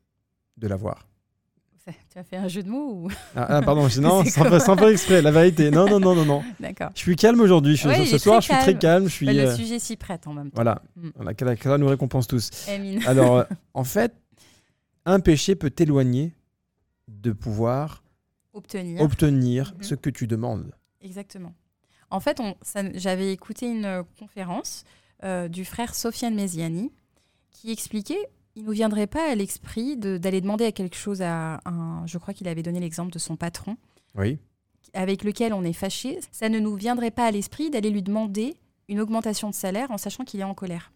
de 0.56 0.68
l'avoir. 0.68 1.08
ça- 1.84 1.92
tu 2.10 2.18
as 2.18 2.24
fait 2.24 2.36
un 2.36 2.48
jeu 2.48 2.62
de 2.62 2.68
mots 2.70 2.92
ou 3.04 3.08
Ah, 3.36 3.46
ah, 3.58 3.62
pardon, 3.62 3.82
non, 4.00 4.24
sans, 4.24 4.44
faire- 4.44 4.60
sans 4.62 4.76
faire 4.76 4.88
exprès, 4.88 5.20
la 5.20 5.30
vérité. 5.30 5.70
Non, 5.70 5.86
non, 5.86 6.00
non, 6.00 6.14
non, 6.14 6.24
non. 6.24 6.42
D'accord. 6.60 6.90
Je 6.94 7.00
suis 7.00 7.14
calme 7.16 7.40
aujourd'hui. 7.40 7.76
je- 7.76 7.88
Ouais, 7.88 8.06
ce 8.06 8.16
soir, 8.18 8.40
je 8.40 8.46
suis 8.52 8.54
très 8.62 8.78
calme. 8.78 9.04
Je 9.06 9.12
suis, 9.12 9.26
Bah, 9.26 9.32
le 9.34 9.40
euh, 9.40 9.54
sujet 9.56 9.78
s'y 9.78 9.96
prête 9.96 10.26
en 10.26 10.32
même 10.32 10.46
temps. 10.50 10.54
voilà. 10.54 10.80
Mm. 10.96 11.08
Voilà, 11.16 11.34
qu'Allah 11.34 11.56
qu'Allah 11.56 11.76
nous 11.78 11.88
récompense 11.88 12.26
tous. 12.26 12.50
Alors, 13.06 13.36
euh, 13.38 13.44
en 13.74 13.84
fait, 13.84 14.14
un 15.04 15.20
péché 15.20 15.56
peut 15.56 15.68
t'éloigner 15.70 16.32
de 17.08 17.32
pouvoir 17.32 18.02
Obtenir. 18.54 19.00
obtenir 19.02 19.74
Mhm. 19.76 19.82
ce 19.82 19.94
que 19.96 20.08
tu 20.08 20.26
demandes. 20.26 20.72
Exactement. 21.02 21.52
En 22.14 22.20
fait, 22.20 22.40
j'avais 22.94 23.32
écouté 23.32 23.66
une 23.70 23.84
euh, 23.84 24.02
conférence 24.18 24.84
euh, 25.24 25.48
du 25.48 25.64
frère 25.64 25.94
Sofiane 25.94 26.34
Meziani 26.34 26.92
qui 27.50 27.70
expliquait 27.72 28.28
il 28.56 28.62
ne 28.62 28.66
nous 28.68 28.72
viendrait 28.72 29.08
pas 29.08 29.32
à 29.32 29.34
l'esprit 29.34 29.96
de- 29.96 30.16
d'aller 30.16 30.40
demander 30.40 30.64
à 30.66 30.70
quelque 30.72 30.94
chose 30.96 31.22
à 31.22 31.60
un. 31.64 32.06
Je 32.06 32.18
crois 32.18 32.32
qu'il 32.34 32.46
avait 32.46 32.62
donné 32.62 32.78
l'exemple 32.78 33.10
de 33.12 33.18
son 33.18 33.34
patron 33.36 33.76
Oui. 34.14 34.38
avec 34.92 35.24
lequel 35.24 35.52
on 35.52 35.64
est 35.64 35.72
fâché. 35.72 36.20
Ça 36.30 36.48
ne 36.48 36.60
nous 36.60 36.76
viendrait 36.76 37.10
pas 37.10 37.26
à 37.26 37.30
l'esprit 37.32 37.68
d'aller 37.70 37.90
lui 37.90 38.02
demander 38.02 38.54
une 38.88 39.00
augmentation 39.00 39.50
de 39.50 39.54
salaire 39.56 39.90
en 39.90 39.98
sachant 39.98 40.24
qu'il 40.24 40.38
est 40.38 40.44
en 40.44 40.54
colère. 40.54 40.92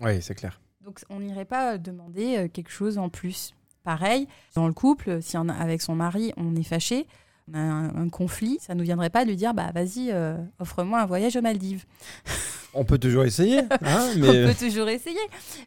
Oui, 0.00 0.20
c'est 0.22 0.34
clair. 0.34 0.60
Donc 0.80 1.04
on 1.08 1.20
n'irait 1.20 1.44
pas 1.44 1.78
demander 1.78 2.36
euh, 2.36 2.48
quelque 2.48 2.70
chose 2.72 2.98
en 2.98 3.08
plus. 3.08 3.54
Pareil, 3.84 4.26
dans 4.56 4.66
le 4.66 4.72
couple, 4.74 5.22
si 5.22 5.36
on 5.36 5.48
a- 5.48 5.54
avec 5.54 5.82
son 5.82 5.94
mari, 5.94 6.32
on 6.36 6.56
est 6.56 6.62
fâché, 6.64 7.06
on 7.52 7.58
a 7.58 7.60
un, 7.60 7.94
un 8.04 8.08
conflit, 8.08 8.58
ça 8.60 8.74
ne 8.74 8.78
nous 8.78 8.84
viendrait 8.84 9.10
pas 9.10 9.24
de 9.24 9.30
lui 9.30 9.36
dire 9.36 9.52
bah 9.54 9.70
vas-y, 9.74 10.10
euh, 10.10 10.36
offre-moi 10.58 11.00
un 11.00 11.06
voyage 11.06 11.36
aux 11.36 11.42
Maldives. 11.42 11.84
On 12.74 12.84
peut 12.84 12.96
toujours 12.98 13.24
essayer, 13.24 13.58
hein, 13.82 14.08
mais 14.16 14.44
On 14.46 14.48
peut 14.48 14.54
toujours 14.66 14.88
essayer. 14.88 15.18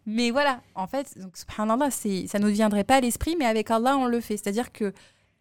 Mais 0.07 0.31
voilà, 0.31 0.61
en 0.73 0.87
fait, 0.87 1.15
donc, 1.19 1.37
subhanallah, 1.37 1.91
ça 1.91 2.09
ne 2.09 2.39
nous 2.47 2.51
viendrait 2.51 2.83
pas 2.83 2.95
à 2.95 2.99
l'esprit, 3.01 3.35
mais 3.37 3.45
avec 3.45 3.69
Allah, 3.69 3.95
on 3.95 4.05
le 4.07 4.19
fait. 4.21 4.37
C'est-à-dire 4.37 4.71
que 4.71 4.91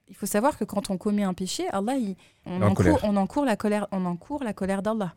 il 0.09 0.15
faut 0.15 0.27
savoir 0.27 0.59
que 0.59 0.65
quand 0.65 0.91
on 0.91 0.99
commet 0.99 1.23
un 1.23 1.33
péché, 1.33 1.67
Allah, 1.69 1.97
il- 1.97 2.17
on, 2.45 2.61
en 2.61 2.67
encourt, 2.67 3.01
on 3.05 3.17
encourt 3.17 3.47
la 3.47 3.57
colère, 3.57 3.87
on 3.93 4.05
encourt 4.05 4.45
la 4.45 4.53
colère 4.53 4.83
d'Allah. 4.83 5.15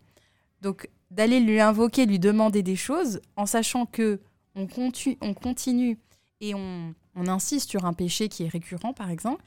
Donc 0.61 0.89
d'aller 1.11 1.41
lui 1.41 1.59
invoquer, 1.59 2.05
lui 2.05 2.17
demander 2.19 2.63
des 2.63 2.77
choses, 2.77 3.19
en 3.35 3.45
sachant 3.45 3.85
que 3.85 4.21
on, 4.55 4.65
contu- 4.67 5.17
on 5.19 5.33
continue 5.33 5.99
et 6.39 6.55
on, 6.55 6.93
on 7.15 7.27
insiste 7.27 7.69
sur 7.69 7.83
un 7.85 7.91
péché 7.93 8.29
qui 8.29 8.43
est 8.45 8.47
récurrent, 8.47 8.93
par 8.93 9.09
exemple, 9.09 9.43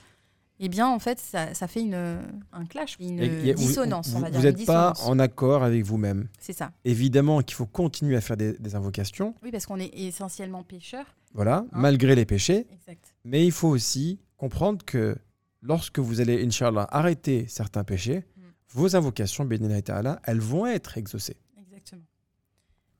eh 0.62 0.68
bien, 0.68 0.86
en 0.88 0.98
fait, 0.98 1.18
ça, 1.18 1.54
ça 1.54 1.66
fait 1.66 1.80
une, 1.80 2.20
un 2.52 2.64
clash, 2.66 2.96
une 3.00 3.20
a- 3.20 3.26
vous- 3.28 3.54
dissonance, 3.54 4.08
vous, 4.10 4.16
on 4.16 4.20
va 4.20 4.26
vous 4.30 4.32
dire. 4.40 4.42
n'êtes 4.50 4.60
une 4.60 4.66
pas 4.66 4.92
en 5.04 5.18
accord 5.18 5.62
avec 5.62 5.82
vous-même. 5.84 6.28
C'est 6.38 6.52
ça. 6.52 6.70
Évidemment 6.84 7.40
qu'il 7.42 7.54
faut 7.56 7.66
continuer 7.66 8.16
à 8.16 8.20
faire 8.20 8.36
des, 8.36 8.52
des 8.58 8.74
invocations, 8.74 9.34
Oui, 9.42 9.50
parce 9.50 9.66
qu'on 9.66 9.78
est 9.80 9.90
essentiellement 9.98 10.62
pécheur. 10.62 11.04
voilà, 11.34 11.58
Hein. 11.58 11.66
malgré 11.72 12.14
les 12.14 12.26
péchés, 12.26 12.66
Exact. 12.72 13.14
mais 13.24 13.44
il 13.46 13.52
faut 13.52 13.68
aussi 13.68 14.20
comprendre 14.36 14.84
que 14.84 15.16
lorsque 15.62 15.98
vous 15.98 16.20
allez, 16.20 16.44
Inch'Allah, 16.46 16.86
arrêter 16.90 17.46
certains 17.48 17.84
péchés, 17.84 18.18
Mm. 18.36 18.40
vos 18.70 18.96
invocations, 18.96 19.44
Bénédicte 19.44 19.86
ta'ala, 19.86 20.20
elles 20.24 20.40
vont 20.40 20.66
être 20.66 20.96
exaucées. 20.98 21.36
Exactement. 21.58 22.02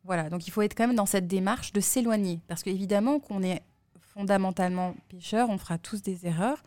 Voilà, 0.05 0.31
donc 0.31 0.47
il 0.47 0.51
faut 0.51 0.63
être 0.63 0.75
quand 0.75 0.87
même 0.87 0.97
dans 0.97 1.07
cette 1.07 1.27
démarche 1.27 1.73
de 1.75 1.81
s'éloigner. 1.81 2.41
Parce 2.49 2.63
qu'évidemment 2.63 3.21
qu'on 3.21 3.43
est 3.43 3.61
fondamentalement 4.01 4.95
pécheur, 5.09 5.49
on 5.51 5.59
fera 5.59 5.79
tous 5.79 6.03
des 6.03 6.27
erreurs, 6.27 6.63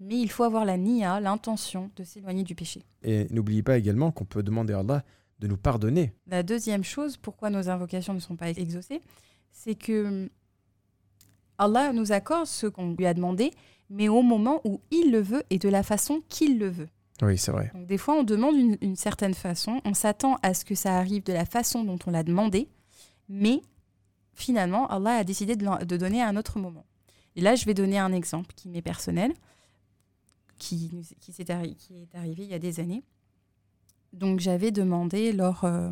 mais 0.00 0.18
il 0.18 0.30
faut 0.30 0.44
avoir 0.44 0.64
la 0.64 0.76
niya, 0.76 1.20
l'intention 1.20 1.90
de 1.96 2.04
s'éloigner 2.04 2.42
du 2.42 2.54
péché. 2.54 2.82
Et 3.02 3.26
n'oubliez 3.30 3.62
pas 3.62 3.78
également 3.78 4.10
qu'on 4.10 4.24
peut 4.24 4.42
demander 4.42 4.72
à 4.72 4.80
Allah 4.80 5.04
de 5.38 5.46
nous 5.46 5.56
pardonner. 5.56 6.12
La 6.26 6.42
deuxième 6.42 6.84
chose, 6.84 7.16
pourquoi 7.16 7.50
nos 7.50 7.68
invocations 7.68 8.14
ne 8.14 8.20
sont 8.20 8.36
pas 8.36 8.50
exaucées, 8.50 9.02
c'est 9.52 9.74
que 9.74 10.30
Allah 11.58 11.92
nous 11.92 12.12
accorde 12.12 12.46
ce 12.46 12.66
qu'on 12.66 12.94
lui 12.94 13.06
a 13.06 13.14
demandé, 13.14 13.50
mais 13.88 14.08
au 14.08 14.22
moment 14.22 14.60
où 14.64 14.80
il 14.90 15.10
le 15.10 15.20
veut 15.20 15.42
et 15.50 15.58
de 15.58 15.68
la 15.68 15.82
façon 15.82 16.22
qu'il 16.28 16.58
le 16.58 16.68
veut. 16.68 16.88
Oui, 17.22 17.38
c'est 17.38 17.52
vrai. 17.52 17.70
Donc 17.74 17.86
des 17.86 17.96
fois, 17.96 18.14
on 18.14 18.24
demande 18.24 18.56
une, 18.56 18.76
une 18.82 18.96
certaine 18.96 19.32
façon, 19.32 19.80
on 19.84 19.94
s'attend 19.94 20.38
à 20.42 20.52
ce 20.52 20.64
que 20.66 20.74
ça 20.74 20.98
arrive 20.98 21.22
de 21.22 21.32
la 21.32 21.46
façon 21.46 21.84
dont 21.84 21.98
on 22.06 22.10
l'a 22.10 22.22
demandé, 22.22 22.68
mais 23.28 23.62
finalement, 24.34 24.86
Allah 24.88 25.16
a 25.16 25.24
décidé 25.24 25.56
de, 25.56 25.84
de 25.84 25.96
donner 25.96 26.20
à 26.20 26.28
un 26.28 26.36
autre 26.36 26.58
moment. 26.58 26.84
Et 27.36 27.40
là, 27.40 27.54
je 27.54 27.64
vais 27.64 27.74
donner 27.74 27.98
un 27.98 28.12
exemple 28.12 28.52
qui 28.54 28.68
m'est 28.68 28.82
personnel, 28.82 29.32
qui, 30.58 30.90
arri- 31.48 31.76
est 31.94 32.14
arrivé 32.16 32.44
il 32.44 32.50
y 32.50 32.54
a 32.54 32.58
des 32.58 32.80
années. 32.80 33.02
Donc 34.12 34.40
j'avais 34.40 34.70
demandé, 34.70 35.32
lors, 35.32 35.64
euh, 35.64 35.90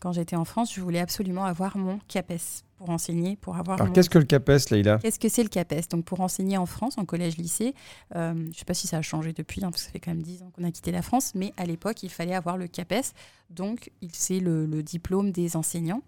quand 0.00 0.12
j'étais 0.12 0.36
en 0.36 0.46
France, 0.46 0.72
je 0.74 0.80
voulais 0.80 1.00
absolument 1.00 1.44
avoir 1.44 1.76
mon 1.76 1.98
CAPES 2.08 2.62
pour 2.78 2.88
enseigner, 2.88 3.36
pour 3.36 3.56
avoir 3.56 3.76
Alors, 3.76 3.88
mon- 3.88 3.92
qu'est-ce 3.92 4.08
que 4.08 4.18
le 4.18 4.24
CAPES, 4.24 4.70
Leïla? 4.70 4.98
Qu'est-ce 4.98 5.18
que 5.18 5.28
c'est 5.28 5.42
le 5.42 5.50
CAPES 5.50 5.88
Donc 5.90 6.04
pour 6.06 6.20
enseigner 6.20 6.56
en 6.56 6.64
France, 6.64 6.96
en 6.96 7.04
collège-lycée, 7.04 7.74
euh, 8.14 8.32
je 8.34 8.48
ne 8.48 8.52
sais 8.52 8.64
pas 8.64 8.72
si 8.72 8.86
ça 8.86 8.98
a 8.98 9.02
changé 9.02 9.32
depuis, 9.34 9.62
hein, 9.62 9.70
parce 9.70 9.82
que 9.82 9.86
ça 9.86 9.92
fait 9.92 10.00
quand 10.00 10.12
même 10.12 10.22
10 10.22 10.42
ans 10.42 10.50
qu'on 10.54 10.64
a 10.64 10.70
quitté 10.70 10.90
la 10.90 11.02
France, 11.02 11.32
mais 11.34 11.52
à 11.58 11.66
l'époque, 11.66 12.02
il 12.02 12.08
fallait 12.10 12.34
avoir 12.34 12.56
le 12.56 12.66
CAPES. 12.66 13.12
Donc 13.50 13.90
c'est 14.10 14.40
le, 14.40 14.64
le 14.64 14.82
diplôme 14.82 15.30
des 15.32 15.56
enseignants. 15.56 16.02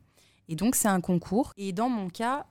Et 0.48 0.56
donc 0.56 0.74
c'est 0.74 0.88
un 0.88 1.02
concours. 1.02 1.52
Et 1.58 1.72
dans 1.74 1.90
mon 1.90 2.08
cas, 2.08 2.46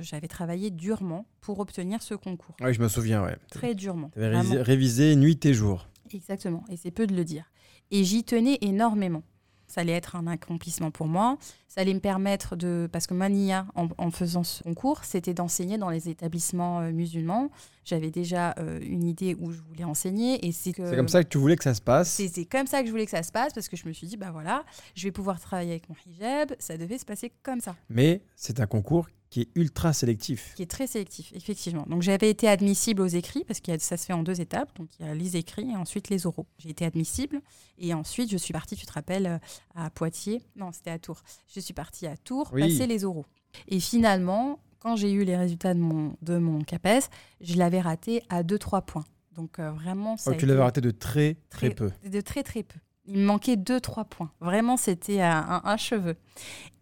j'avais 0.00 0.28
travaillé 0.28 0.70
durement 0.70 1.26
pour 1.40 1.58
obtenir 1.60 2.02
ce 2.02 2.14
concours. 2.14 2.56
Oui, 2.60 2.72
je 2.74 2.80
me 2.80 2.88
souviens, 2.88 3.22
ouais. 3.24 3.36
Très 3.50 3.74
durement. 3.74 4.10
Tu 4.12 4.18
avais 4.18 4.36
révisé, 4.36 4.62
révisé 4.62 5.16
nuit 5.16 5.44
et 5.44 5.54
jour. 5.54 5.88
Exactement, 6.12 6.64
et 6.68 6.76
c'est 6.76 6.90
peu 6.90 7.06
de 7.06 7.14
le 7.14 7.24
dire. 7.24 7.50
Et 7.90 8.04
j'y 8.04 8.24
tenais 8.24 8.58
énormément. 8.60 9.22
Ça 9.66 9.80
allait 9.80 9.92
être 9.92 10.16
un 10.16 10.26
accomplissement 10.26 10.90
pour 10.90 11.06
moi. 11.06 11.38
Ça 11.66 11.80
allait 11.80 11.94
me 11.94 12.00
permettre 12.00 12.56
de... 12.56 12.90
Parce 12.92 13.06
que 13.06 13.14
ma 13.14 13.30
nia, 13.30 13.66
en, 13.74 13.88
en 13.96 14.10
faisant 14.10 14.44
ce 14.44 14.62
concours, 14.62 15.02
c'était 15.02 15.32
d'enseigner 15.32 15.78
dans 15.78 15.88
les 15.88 16.10
établissements 16.10 16.80
euh, 16.80 16.92
musulmans. 16.92 17.50
J'avais 17.86 18.10
déjà 18.10 18.54
euh, 18.58 18.78
une 18.82 19.04
idée 19.04 19.34
où 19.40 19.50
je 19.50 19.62
voulais 19.62 19.84
enseigner. 19.84 20.46
Et 20.46 20.52
c'est 20.52 20.74
que... 20.74 20.94
Comme 20.94 21.08
ça 21.08 21.24
que 21.24 21.28
tu 21.30 21.38
voulais 21.38 21.56
que 21.56 21.64
ça 21.64 21.72
se 21.72 21.80
passe? 21.80 22.10
C'est 22.10 22.28
c'est 22.28 22.44
comme 22.44 22.66
ça 22.66 22.80
que 22.82 22.86
je 22.86 22.90
voulais 22.90 23.06
que 23.06 23.10
ça 23.12 23.22
se 23.22 23.32
passe, 23.32 23.54
parce 23.54 23.68
que 23.68 23.78
je 23.78 23.88
me 23.88 23.94
suis 23.94 24.06
dit, 24.06 24.18
bah 24.18 24.30
voilà, 24.30 24.62
je 24.94 25.04
vais 25.04 25.12
pouvoir 25.12 25.40
travailler 25.40 25.70
avec 25.70 25.88
mon 25.88 25.96
hijab. 26.06 26.54
Ça 26.58 26.76
devait 26.76 26.98
se 26.98 27.06
passer 27.06 27.32
comme 27.42 27.62
ça. 27.62 27.74
Mais 27.88 28.20
c'est 28.36 28.60
un 28.60 28.66
concours 28.66 29.08
qui 29.32 29.40
est 29.40 29.48
ultra 29.54 29.94
sélectif. 29.94 30.52
qui 30.54 30.62
est 30.62 30.70
très 30.70 30.86
sélectif, 30.86 31.32
effectivement. 31.34 31.84
Donc 31.88 32.02
j'avais 32.02 32.28
été 32.28 32.46
admissible 32.48 33.00
aux 33.00 33.06
écrits, 33.06 33.44
parce 33.44 33.60
que 33.60 33.76
ça 33.78 33.96
se 33.96 34.04
fait 34.04 34.12
en 34.12 34.22
deux 34.22 34.42
étapes. 34.42 34.68
Donc 34.78 34.88
il 35.00 35.06
y 35.06 35.08
a 35.08 35.14
les 35.14 35.36
écrits 35.38 35.70
et 35.70 35.74
ensuite 35.74 36.10
les 36.10 36.26
oraux. 36.26 36.46
J'ai 36.58 36.68
été 36.68 36.84
admissible 36.84 37.40
et 37.78 37.94
ensuite 37.94 38.30
je 38.30 38.36
suis 38.36 38.52
partie, 38.52 38.76
tu 38.76 38.84
te 38.84 38.92
rappelles, 38.92 39.40
à 39.74 39.88
Poitiers. 39.88 40.42
Non, 40.54 40.70
c'était 40.70 40.90
à 40.90 40.98
Tours. 40.98 41.22
Je 41.52 41.60
suis 41.60 41.72
partie 41.72 42.06
à 42.06 42.16
Tours, 42.18 42.50
Oui. 42.52 42.60
passer 42.60 42.86
les 42.86 43.06
oraux. 43.06 43.24
Et 43.68 43.80
finalement, 43.80 44.58
quand 44.80 44.96
j'ai 44.96 45.10
eu 45.12 45.24
les 45.24 45.36
résultats 45.36 45.72
de 45.72 45.80
mon, 45.80 46.14
de 46.20 46.36
mon 46.36 46.60
CAPES, 46.62 47.08
je 47.40 47.56
l'avais 47.56 47.80
raté 47.80 48.22
à 48.28 48.42
2-3 48.42 48.82
points. 48.84 49.04
Donc 49.34 49.58
euh, 49.58 49.70
vraiment, 49.72 50.18
ça 50.18 50.32
Oh, 50.32 50.34
tu 50.38 50.44
l'avais 50.44 50.60
raté 50.62 50.82
de 50.82 50.90
très, 50.90 51.38
très, 51.48 51.70
Très- 51.70 51.74
peu. 51.74 51.90
de 52.06 52.20
très 52.20 52.42
très 52.42 52.62
peu. 52.64 52.78
Il 53.06 53.18
me 53.18 53.24
manquait 53.24 53.56
2-3 53.56 54.04
points. 54.04 54.30
Vraiment, 54.40 54.76
c'était 54.76 55.20
un, 55.20 55.60
un- 55.64 55.76
cheveu. 55.76 56.14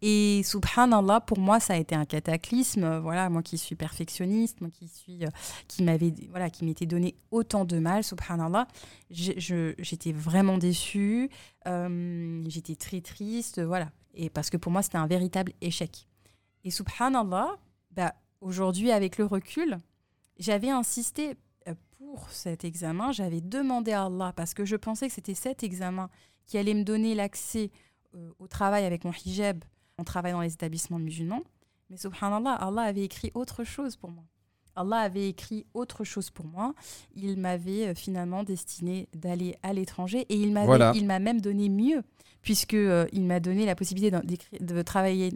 Et 0.03 0.43
subhanallah, 0.45 1.21
pour 1.21 1.39
moi, 1.39 1.61
ça 1.61 1.73
a 1.75 1.77
été 1.79 1.95
un 1.95 2.05
cataclysme. 2.05 2.85
Euh, 2.85 3.01
Voilà, 3.01 3.31
moi 3.31 3.43
qui 3.43 3.57
suis 3.57 3.75
perfectionniste, 3.75 4.61
moi 4.61 4.69
qui 4.71 4.87
suis, 4.89 5.25
euh, 5.25 5.29
qui 5.67 5.83
m'avait, 5.83 6.13
voilà, 6.29 6.51
qui 6.51 6.67
m'était 6.67 6.85
donné 6.85 7.15
autant 7.31 7.65
de 7.65 7.79
mal, 7.79 8.05
subhanallah, 8.05 8.67
j'étais 9.11 10.13
vraiment 10.13 10.59
déçue. 10.59 11.31
euh, 11.67 12.43
j'étais 12.49 12.75
très 12.77 13.01
triste, 13.01 13.61
voilà. 13.63 13.91
Et 14.15 14.29
parce 14.29 14.51
que 14.51 14.57
pour 14.59 14.73
moi, 14.73 14.83
c'était 14.83 14.99
un 14.99 15.07
véritable 15.07 15.53
échec. 15.63 16.07
Et 16.65 16.71
subhanallah, 16.71 17.57
bah, 17.93 18.15
aujourd'hui, 18.43 18.91
avec 18.93 19.17
le 19.19 19.25
recul, 19.25 19.79
j'avais 20.39 20.71
insisté 20.71 21.37
pour 22.11 22.31
cet 22.31 22.65
examen, 22.65 23.13
j'avais 23.13 23.41
demandé 23.41 23.93
à 23.93 24.07
Allah, 24.07 24.33
parce 24.35 24.53
que 24.53 24.65
je 24.65 24.75
pensais 24.77 25.07
que 25.07 25.15
c'était 25.15 25.35
cet 25.35 25.63
examen 25.63 26.11
qui 26.47 26.59
allait 26.59 26.75
me 26.75 26.83
donner 26.83 27.15
l'accès 27.15 27.71
euh, 28.17 28.31
au 28.41 28.49
travail 28.49 28.85
avec 28.85 29.05
mon 29.05 29.13
hijab, 29.13 29.65
on 29.97 30.03
travaille 30.03 30.33
dans 30.33 30.41
les 30.41 30.53
établissements 30.53 30.99
musulmans. 30.99 31.43
Mais 31.89 31.97
subhanallah, 31.97 32.55
Allah 32.55 32.83
avait 32.83 33.05
écrit 33.05 33.31
autre 33.35 33.63
chose 33.63 33.95
pour 33.97 34.11
moi. 34.11 34.25
Allah 34.75 34.99
avait 34.99 35.29
écrit 35.29 35.67
autre 35.73 36.03
chose 36.05 36.31
pour 36.31 36.47
moi. 36.47 36.75
Il 37.15 37.37
m'avait 37.39 37.89
euh, 37.89 37.95
finalement 37.95 38.43
destiné 38.43 39.09
d'aller 39.15 39.57
à 39.63 39.73
l'étranger 39.73 40.27
et 40.29 40.35
il 40.35 40.53
Voilà. 40.53 40.93
m'a 41.05 41.19
même 41.21 41.41
donné 41.41 41.69
mieux, 41.69 42.03
puisque 42.43 42.75
euh, 42.75 43.07
m'a 43.15 43.39
donné 43.39 43.67
la 43.67 43.77
possibilité 43.77 44.17
de 44.61 44.83
travailler 44.83 45.33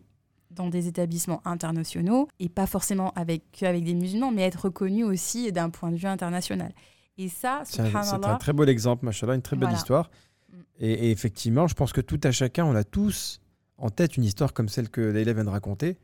dans 0.55 0.69
des 0.69 0.87
établissements 0.89 1.41
internationaux 1.45 2.29
et 2.41 2.49
pas 2.49 2.67
forcément 2.67 3.13
avec 3.15 3.63
avec 3.63 3.85
des 3.85 3.95
musulmans, 3.95 4.31
mais 4.31 4.43
être 4.43 4.67
reconnu 4.67 5.05
aussi 5.05 5.51
d'un 5.53 5.71
point 5.71 5.91
de 5.91 5.97
vue 5.97 6.07
international. 6.07 6.73
Et 7.19 7.29
ça, 7.29 7.63
C'est 7.65 7.81
un, 7.83 8.39
très 8.39 8.53
beau 8.53 8.65
exemple, 8.65 9.05
machallah, 9.05 9.35
une 9.35 9.43
très 9.43 9.57
belle 9.57 9.67
Voilà. 9.69 9.79
histoire. 9.79 10.11
Mm. 10.51 10.57
Et, 10.81 10.93
et 10.93 11.11
effectivement, 11.13 11.67
je 11.69 11.75
pense 11.75 11.93
que 11.93 12.01
tout 12.01 12.21
à 12.25 12.33
chacun, 12.33 12.65
on 12.65 12.75
a 12.75 12.83
tous 12.85 13.41
en 13.79 13.91
tête 13.91 14.17
une 14.17 14.25
histoire 14.25 14.53
comme 14.53 14.69
celle 14.69 14.89
que 14.89 15.01
Leïla 15.01 15.33
vient 15.33 15.45
de 15.45 15.49
raconter. 15.51 15.97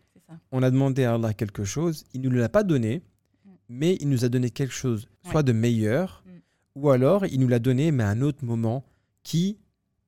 On 0.53 0.63
a 0.63 0.71
demandé 0.71 1.03
à 1.05 1.15
Allah 1.15 1.35
quelque 1.35 1.65
chose, 1.65 2.05
il 2.15 2.21
ne 2.21 2.29
nous 2.29 2.37
l'a 2.39 2.49
pas 2.49 2.63
donné, 2.63 3.03
Mm. 3.45 3.51
mais 3.69 3.97
il 4.01 4.09
nous 4.09 4.25
a 4.25 4.29
donné 4.29 4.51
quelque 4.51 4.73
chose, 4.75 5.09
Ouais. 5.25 5.31
soit 5.33 5.43
de 5.43 5.53
meilleur, 5.53 6.23
Mm. 6.25 6.31
ou 6.77 6.91
alors 6.91 7.27
il 7.27 7.41
nous 7.41 7.49
l'a 7.49 7.59
donné, 7.59 7.91
mais 7.91 8.05
à 8.05 8.09
un 8.09 8.21
autre 8.21 8.45
moment 8.45 8.85
qui 9.25 9.59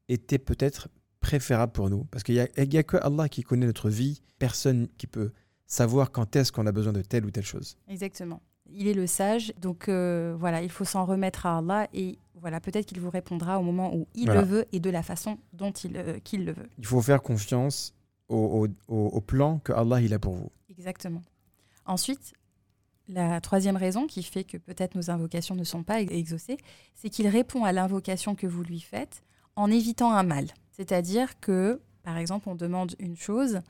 était 0.08 0.38
peut-être 0.38 0.88
préférable 1.22 1.72
pour 1.72 1.88
nous. 1.88 2.04
Parce 2.10 2.22
qu'il 2.22 2.34
n'y 2.34 2.40
a, 2.40 2.46
a 2.78 2.82
que 2.82 2.98
Allah 2.98 3.28
qui 3.30 3.42
connaît 3.42 3.66
notre 3.66 3.88
vie, 3.88 4.20
personne 4.38 4.88
qui 4.98 5.06
peut 5.06 5.32
savoir 5.66 6.10
quand 6.12 6.36
est-ce 6.36 6.52
qu'on 6.52 6.66
a 6.66 6.72
besoin 6.72 6.92
de 6.92 7.00
telle 7.00 7.24
ou 7.24 7.30
telle 7.30 7.44
chose. 7.46 7.78
Exactement. 7.88 8.42
Il 8.74 8.86
est 8.88 8.94
le 8.94 9.06
sage, 9.06 9.52
donc 9.60 9.88
euh, 9.88 10.34
voilà, 10.38 10.62
il 10.62 10.70
faut 10.70 10.84
s'en 10.84 11.04
remettre 11.04 11.46
à 11.46 11.58
Allah 11.58 11.88
et 11.92 12.18
voilà, 12.34 12.60
peut-être 12.60 12.86
qu'il 12.86 13.00
vous 13.00 13.10
répondra 13.10 13.58
au 13.58 13.62
moment 13.62 13.94
où 13.94 14.06
il 14.14 14.26
Voilà. 14.26 14.40
le 14.42 14.46
veut 14.46 14.64
et 14.72 14.80
de 14.80 14.90
la 14.90 15.02
façon 15.02 15.38
dont 15.52 15.70
il 15.72 15.96
euh, 15.96 16.18
qu'il 16.20 16.44
le 16.44 16.52
veut. 16.52 16.68
Il 16.78 16.86
faut 16.86 17.00
faire 17.02 17.22
confiance 17.22 17.94
au, 18.28 18.66
au- 18.88 18.94
au- 18.94 19.20
plan 19.20 19.58
que 19.58 19.72
Allah 19.72 20.00
il 20.00 20.12
a 20.14 20.18
pour 20.18 20.34
vous. 20.34 20.50
Exactement. 20.70 21.22
Ensuite, 21.86 22.32
la 23.08 23.40
troisième 23.40 23.76
raison 23.76 24.06
qui 24.06 24.22
fait 24.22 24.44
que 24.44 24.56
peut-être 24.56 24.94
nos 24.94 25.10
invocations 25.10 25.54
ne 25.54 25.64
sont 25.64 25.82
pas 25.82 26.00
ex- 26.00 26.12
exaucées, 26.12 26.56
c'est 26.94 27.10
qu'il 27.10 27.28
répond 27.28 27.64
à 27.64 27.72
l'invocation 27.72 28.34
que 28.34 28.46
vous 28.46 28.62
lui 28.62 28.80
faites 28.80 29.22
en 29.56 29.70
évitant 29.70 30.12
un 30.12 30.22
mal. 30.22 30.46
C'est-à-dire 30.76 31.38
que, 31.40 31.80
par 32.02 32.16
exemple, 32.16 32.48
on 32.48 32.54
demande 32.54 32.94
une 32.98 33.16
chose, 33.16 33.60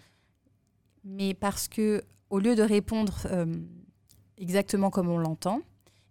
mais 1.05 1.35
parce 1.35 1.69
que 1.69 2.03
au 2.31 2.39
lieu 2.39 2.55
de 2.55 2.63
répondre 2.63 3.27
euh, 3.31 3.47
exactement 4.39 4.91
comme 4.91 5.09
on 5.09 5.19
l'entend, 5.19 5.61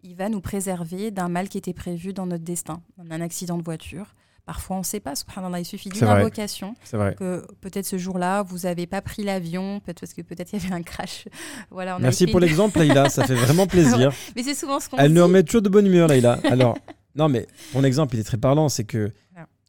il 0.03 0.15
va 0.15 0.29
nous 0.29 0.41
préserver 0.41 1.11
d'un 1.11 1.29
mal 1.29 1.47
qui 1.49 1.57
était 1.57 1.73
prévu 1.73 2.13
dans 2.13 2.25
notre 2.25 2.43
destin, 2.43 2.81
un 3.09 3.21
accident 3.21 3.57
de 3.57 3.63
voiture. 3.63 4.13
Parfois, 4.45 4.77
on 4.77 4.79
ne 4.79 4.85
sait 4.85 4.99
pas, 4.99 5.15
subhanallah, 5.15 5.59
il 5.59 5.65
suffit 5.65 5.89
d'une 5.89 6.03
invocation 6.03 6.75
C'est 6.83 6.97
vrai. 6.97 7.13
que 7.13 7.45
peut-être 7.61 7.85
ce 7.85 7.99
jour-là, 7.99 8.41
vous 8.41 8.59
n'avez 8.59 8.87
pas 8.87 9.01
pris 9.01 9.23
l'avion, 9.23 9.79
peut-être 9.79 9.99
parce 9.99 10.13
que 10.13 10.23
peut-être 10.23 10.51
il 10.51 10.61
y 10.61 10.65
avait 10.65 10.73
un 10.73 10.81
crash. 10.81 11.27
voilà, 11.69 11.95
on 11.97 11.99
Merci 11.99 12.25
pour 12.25 12.39
une- 12.39 12.45
l'exemple, 12.47 12.79
Laïla. 12.79 13.09
Ça 13.09 13.25
fait 13.25 13.35
vraiment 13.35 13.67
plaisir. 13.67 14.11
Mais 14.35 14.41
c'est 14.41 14.55
souvent 14.55 14.79
ce 14.79 14.89
qu'on 14.89 14.97
Elle 14.97 15.13
nous 15.13 15.23
remet 15.23 15.43
toujours 15.43 15.61
de 15.61 15.69
bonne 15.69 15.85
humeur, 15.85 16.07
Laïla. 16.07 16.39
Alors, 16.45 16.75
non, 17.15 17.29
mais 17.29 17.45
ton 17.71 17.83
exemple, 17.83 18.15
il 18.15 18.19
est 18.19 18.23
très 18.23 18.37
parlant. 18.37 18.67
C'est 18.67 18.83
que. 18.83 19.11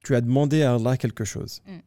Tu 0.02 0.14
as 0.14 0.20
demandé 0.20 0.62
à 0.62 0.74
Allah 0.74 0.96
quelque 0.96 1.24
chose. 1.24 1.60
Mm. 1.66 1.78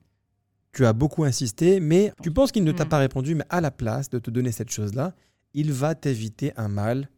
Tu 0.73 0.85
as 0.85 0.93
beaucoup 0.93 1.23
insisté, 1.23 1.79
mais 1.79 2.11
tu 2.21 2.31
penses 2.31 2.51
qu'il 2.51 2.63
ne 2.63 2.71
t'a 2.71 2.85
Mm. 2.85 2.89
pas 2.89 2.97
répondu, 2.97 3.35
mais 3.35 3.45
à 3.49 3.61
la 3.61 3.71
place 3.71 4.09
de 4.09 4.19
te 4.19 4.29
donner 4.31 4.51
cette 4.51 4.71
chose-là, 4.71 5.13
il 5.53 5.71
va 5.71 5.95
t'éviter 5.95 6.51
un 6.57 6.67
mal. 6.67 7.09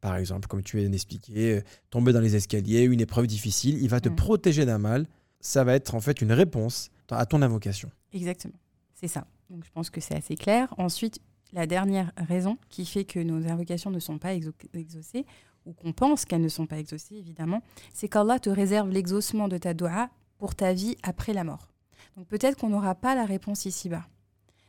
Par 0.00 0.16
exemple, 0.16 0.48
comme 0.48 0.62
tu 0.62 0.76
viens 0.78 0.88
d'expliquer, 0.90 1.56
euh, 1.56 1.62
tomber 1.88 2.12
dans 2.12 2.20
les 2.20 2.36
escaliers, 2.36 2.82
une 2.82 3.00
épreuve 3.00 3.26
difficile, 3.26 3.78
il 3.82 3.88
va 3.88 4.00
te 4.00 4.10
Mm. 4.10 4.16
protéger 4.16 4.66
d'un 4.66 4.78
mal. 4.78 5.06
Ça 5.40 5.64
va 5.64 5.74
être 5.74 5.94
en 5.94 6.00
fait 6.00 6.20
une 6.20 6.32
réponse 6.32 6.90
à 7.10 7.24
ton 7.26 7.40
invocation. 7.42 7.90
Exactement, 8.12 8.54
c'est 8.94 9.08
ça. 9.08 9.26
Donc 9.50 9.64
je 9.64 9.70
pense 9.70 9.88
que 9.90 10.00
c'est 10.00 10.14
assez 10.14 10.36
clair. 10.36 10.72
Ensuite, 10.78 11.20
la 11.52 11.66
dernière 11.66 12.12
raison 12.16 12.58
qui 12.68 12.84
fait 12.84 13.04
que 13.04 13.18
nos 13.20 13.46
invocations 13.48 13.90
ne 13.90 13.98
sont 14.00 14.18
pas 14.18 14.34
exaucées, 14.34 15.24
ou 15.66 15.72
qu'on 15.72 15.92
pense 15.92 16.24
qu'elles 16.24 16.42
ne 16.42 16.48
sont 16.48 16.66
pas 16.66 16.78
exaucées, 16.78 17.14
évidemment, 17.16 17.62
c'est 17.92 18.08
qu'Allah 18.08 18.38
te 18.38 18.50
réserve 18.50 18.90
l'exaucement 18.90 19.48
de 19.48 19.56
ta 19.58 19.74
doua 19.74 20.10
pour 20.38 20.54
ta 20.54 20.72
vie 20.72 20.96
après 21.02 21.32
la 21.32 21.44
mort. 21.44 21.68
Donc 22.16 22.26
peut-être 22.28 22.58
qu'on 22.58 22.68
n'aura 22.70 22.94
pas 22.94 23.14
la 23.14 23.24
réponse 23.24 23.64
ici-bas, 23.64 24.06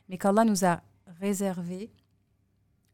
mais 0.10 0.18
qu'Allah 0.18 0.46
nous 0.46 0.66
a 0.66 0.82
réservé 1.20 1.92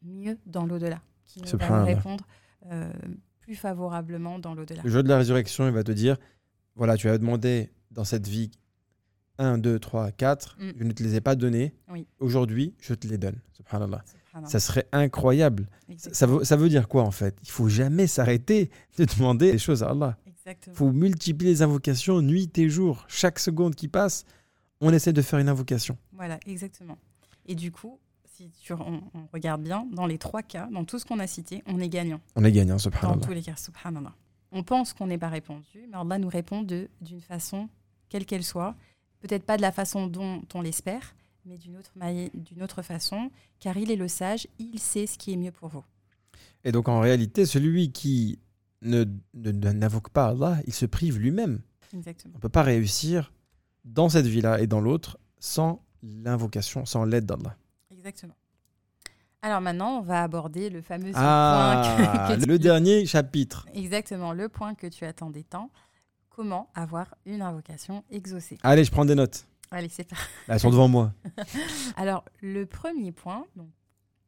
mieux 0.03 0.37
dans 0.45 0.65
l'au-delà, 0.65 1.01
qui 1.25 1.41
nous 1.41 1.57
va 1.59 1.83
répondre 1.83 2.25
euh, 2.71 2.91
plus 3.39 3.55
favorablement 3.55 4.39
dans 4.39 4.53
l'au-delà. 4.55 4.81
Le 4.83 4.89
jour 4.89 5.03
de 5.03 5.09
la 5.09 5.17
résurrection, 5.17 5.67
il 5.67 5.73
va 5.73 5.83
te 5.83 5.91
dire 5.91 6.17
voilà, 6.75 6.97
tu 6.97 7.09
as 7.09 7.17
demandé 7.17 7.69
dans 7.91 8.03
cette 8.05 8.27
vie 8.27 8.51
1, 9.37 9.57
2, 9.57 9.79
3, 9.79 10.11
4, 10.11 10.57
Mm. 10.59 10.71
je 10.77 10.83
ne 10.83 10.91
te 10.91 11.03
les 11.03 11.15
ai 11.15 11.21
pas 11.21 11.35
donnés. 11.35 11.73
Oui. 11.89 12.07
Aujourd'hui, 12.19 12.73
je 12.79 12.93
te 12.93 13.07
les 13.07 13.17
donne. 13.17 13.39
Subhanallah. 13.53 14.01
Subhanallah. 14.05 14.20
Ça 14.45 14.59
serait 14.59 14.87
incroyable. 14.91 15.67
Ça, 15.97 16.25
veut, 16.25 16.43
ça 16.43 16.55
veut 16.55 16.69
dire 16.69 16.87
quoi 16.87 17.03
en 17.03 17.11
fait? 17.11 17.35
Il 17.43 17.49
faut 17.51 17.67
jamais 17.69 18.07
s'arrêter 18.07 18.69
de 18.97 19.05
demander 19.05 19.51
des 19.51 19.57
choses 19.57 19.83
à 19.83 19.89
Allah. 19.89 20.17
Il 20.45 20.73
faut 20.73 20.91
multiplier 20.91 21.51
les 21.51 21.61
invocations 21.61 22.21
nuit 22.21 22.51
et 22.57 22.69
jour. 22.69 23.05
Chaque 23.07 23.39
seconde 23.39 23.75
qui 23.75 23.87
passe, 23.87 24.25
on 24.79 24.91
essaie 24.93 25.13
de 25.13 25.21
faire 25.21 25.39
une 25.39 25.49
invocation. 25.49 25.97
Voilà, 26.13 26.39
exactement. 26.47 26.97
Et 27.45 27.55
du 27.55 27.71
coup, 27.71 27.99
si 28.25 28.49
tu, 28.61 28.73
on, 28.73 29.03
on 29.13 29.27
regarde 29.33 29.61
bien, 29.61 29.85
dans 29.91 30.07
les 30.07 30.17
trois 30.17 30.41
cas, 30.41 30.67
dans 30.71 30.83
tout 30.85 30.97
ce 30.97 31.05
qu'on 31.05 31.19
a 31.19 31.27
cité, 31.27 31.61
on 31.67 31.79
est 31.79 31.89
gagnant. 31.89 32.21
On 32.35 32.43
est 32.43 32.51
gagnant, 32.51 32.75
Dans 32.75 32.79
subhanallah. 32.79 33.21
tous 33.25 33.33
les 33.33 33.41
cas, 33.43 33.55
subhanallah. 33.55 34.13
On 34.51 34.63
pense 34.63 34.93
qu'on 34.93 35.07
n'est 35.07 35.17
pas 35.19 35.29
répondu, 35.29 35.85
mais 35.89 35.97
Allah 35.97 36.17
nous 36.17 36.29
répond 36.29 36.61
de- 36.63 36.89
d'une 37.01 37.21
façon, 37.21 37.69
quelle 38.09 38.25
qu'elle 38.25 38.43
soit. 38.43 38.75
Peut-être 39.19 39.43
pas 39.45 39.57
de 39.57 39.61
la 39.61 39.71
façon 39.71 40.07
dont 40.07 40.41
on 40.55 40.61
l'espère, 40.61 41.13
mais 41.45 41.57
d'une 41.57 41.77
autre, 41.77 41.91
maille- 41.95 42.31
d'une 42.33 42.61
autre 42.63 42.81
façon, 42.81 43.29
car 43.59 43.77
il 43.77 43.91
est 43.91 43.95
le 43.95 44.07
sage, 44.07 44.47
il 44.59 44.79
sait 44.79 45.07
ce 45.07 45.17
qui 45.17 45.33
est 45.33 45.37
mieux 45.37 45.51
pour 45.51 45.69
vous. 45.69 45.83
Et 46.63 46.71
donc 46.71 46.87
en 46.87 46.99
réalité, 46.99 47.45
celui 47.45 47.91
qui 47.91 48.39
ne, 48.81 49.05
n'invoque 49.33 50.09
pas 50.09 50.27
Allah, 50.27 50.57
il 50.67 50.73
se 50.73 50.85
prive 50.85 51.17
lui-même. 51.19 51.61
Exactement. 51.93 52.33
On 52.35 52.37
ne 52.37 52.41
peut 52.41 52.49
pas 52.49 52.63
réussir 52.63 53.31
dans 53.85 54.09
cette 54.09 54.27
vie-là 54.27 54.61
et 54.61 54.67
dans 54.67 54.79
l'autre 54.81 55.17
sans 55.39 55.83
l'invocation, 56.03 56.85
sans 56.85 57.03
l'aide 57.05 57.25
d'Allah. 57.25 57.55
Exactement. 57.91 58.35
Alors 59.43 59.59
maintenant, 59.61 59.97
on 59.97 60.01
va 60.01 60.21
aborder 60.21 60.69
le 60.69 60.81
fameux 60.83 61.11
Ah, 61.15 61.95
point 61.97 62.35
que, 62.37 62.41
que 62.41 62.47
le 62.47 62.57
tu- 62.57 62.63
dernier 62.63 63.05
chapitre. 63.07 63.65
Exactement, 63.73 64.33
le 64.33 64.49
point 64.49 64.75
que 64.75 64.85
tu 64.87 65.03
attendais 65.05 65.43
tant. 65.43 65.71
Comment 66.29 66.69
avoir 66.75 67.15
une 67.25 67.41
invocation 67.41 68.03
exaucée? 68.09 68.57
Allez, 68.63 68.83
je 68.83 68.91
prends 68.91 69.03
des 69.05 69.15
notes. 69.15 69.45
Allez, 69.71 69.89
c'est 69.89 70.03
parti. 70.03 70.25
Elles 70.49 70.59
sont 70.59 70.69
devant 70.69 70.89
moi. 70.89 71.13
Alors, 71.95 72.25
le 72.41 72.65
premier 72.65 73.13
point, 73.13 73.45
donc, 73.55 73.69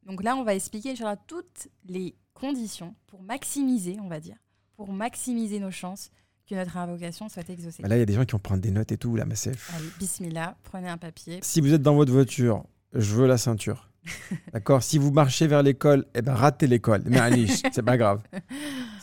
donc 0.05 0.23
là, 0.23 0.37
on 0.37 0.43
va 0.43 0.55
expliquer 0.55 0.91
Inch'Allah, 0.91 1.17
toutes 1.27 1.67
les 1.85 2.15
conditions 2.33 2.95
pour 3.07 3.21
maximiser, 3.21 3.97
on 4.01 4.07
va 4.07 4.21
dire, 4.21 4.37
pour 4.77 4.93
maximiser 4.93 5.59
nos 5.59 5.71
chances 5.71 6.11
que 6.49 6.55
notre 6.55 6.77
invocation 6.77 7.27
soit 7.27 7.49
exaucée. 7.49 7.83
Bah 7.83 7.89
là, 7.89 7.97
il 7.97 7.99
y 7.99 8.03
a 8.03 8.05
des 8.05 8.13
gens 8.13 8.25
qui 8.25 8.31
vont 8.31 8.39
prendre 8.39 8.61
des 8.61 8.71
notes 8.71 8.91
et 8.91 8.97
tout, 8.97 9.15
là, 9.15 9.25
mais 9.25 9.35
c'est... 9.35 9.51
Allez, 9.75 9.87
bismillah, 9.99 10.55
prenez 10.63 10.89
un 10.89 10.97
papier. 10.97 11.39
Si 11.41 11.59
vous 11.59 11.73
êtes 11.73 11.81
dans 11.81 11.95
votre 11.95 12.11
voiture, 12.11 12.63
je 12.93 13.13
veux 13.13 13.27
la 13.27 13.37
ceinture. 13.37 13.89
D'accord? 14.53 14.81
Si 14.81 14.97
vous 14.97 15.11
marchez 15.11 15.47
vers 15.47 15.63
l'école, 15.63 16.05
eh 16.15 16.21
ben 16.21 16.33
ratez 16.33 16.67
l'école. 16.67 17.03
Mais 17.05 17.19
Alish, 17.19 17.61
c'est 17.71 17.83
pas 17.83 17.97
grave. 17.97 18.21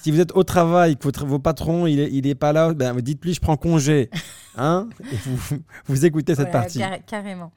Si 0.02 0.10
vous 0.10 0.20
êtes 0.20 0.32
au 0.32 0.42
travail, 0.42 0.96
que 0.96 1.04
votre, 1.04 1.26
vos 1.26 1.38
patrons, 1.38 1.86
il 1.86 2.00
est, 2.00 2.10
il 2.12 2.26
est 2.26 2.34
pas 2.34 2.52
là, 2.52 2.72
ben 2.74 2.94
dites-lui 3.00 3.34
je 3.34 3.40
prends 3.40 3.56
congé. 3.56 4.10
Hein 4.56 4.88
Et 5.12 5.16
vous, 5.16 5.58
vous 5.86 6.04
écoutez 6.06 6.34
cette 6.34 6.50
partie. 6.50 6.78
car- 6.78 7.04
carrément. 7.04 7.52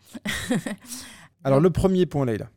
Alors 1.43 1.60
le 1.60 1.69
premier 1.69 2.06
point, 2.06 2.25
Leïla. 2.25 2.49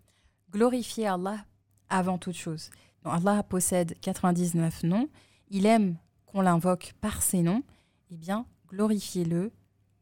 glorifier 0.51 1.07
Allah 1.07 1.45
avant 1.89 2.19
toute 2.19 2.37
chose. 2.37 2.71
Allah 3.05 3.43
possède 3.43 3.95
99 4.01 4.83
noms. 4.85 5.09
Il 5.49 5.67
aime 5.67 5.97
qu'on 6.27 6.41
l'invoque 6.41 6.95
par 7.01 7.23
ses 7.23 7.43
noms. 7.43 7.63
Eh 8.11 8.17
bien, 8.17 8.47
glorifiez-le, 8.69 9.53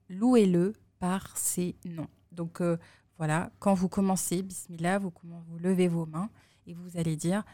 louez-le 0.09 0.73
par 0.99 1.37
ses 1.37 1.77
noms. 1.85 2.09
Donc 2.33 2.61
euh, 2.61 2.77
voilà, 3.19 3.51
quand 3.59 3.75
vous 3.75 3.89
commencez, 3.89 4.43
bismillah, 4.43 4.99
vous, 4.99 5.13
vous 5.23 5.59
levez 5.59 5.89
vos 5.89 6.07
mains 6.07 6.31
et 6.67 6.75
vous 6.75 6.97
allez 6.97 7.17
dire 7.17 7.45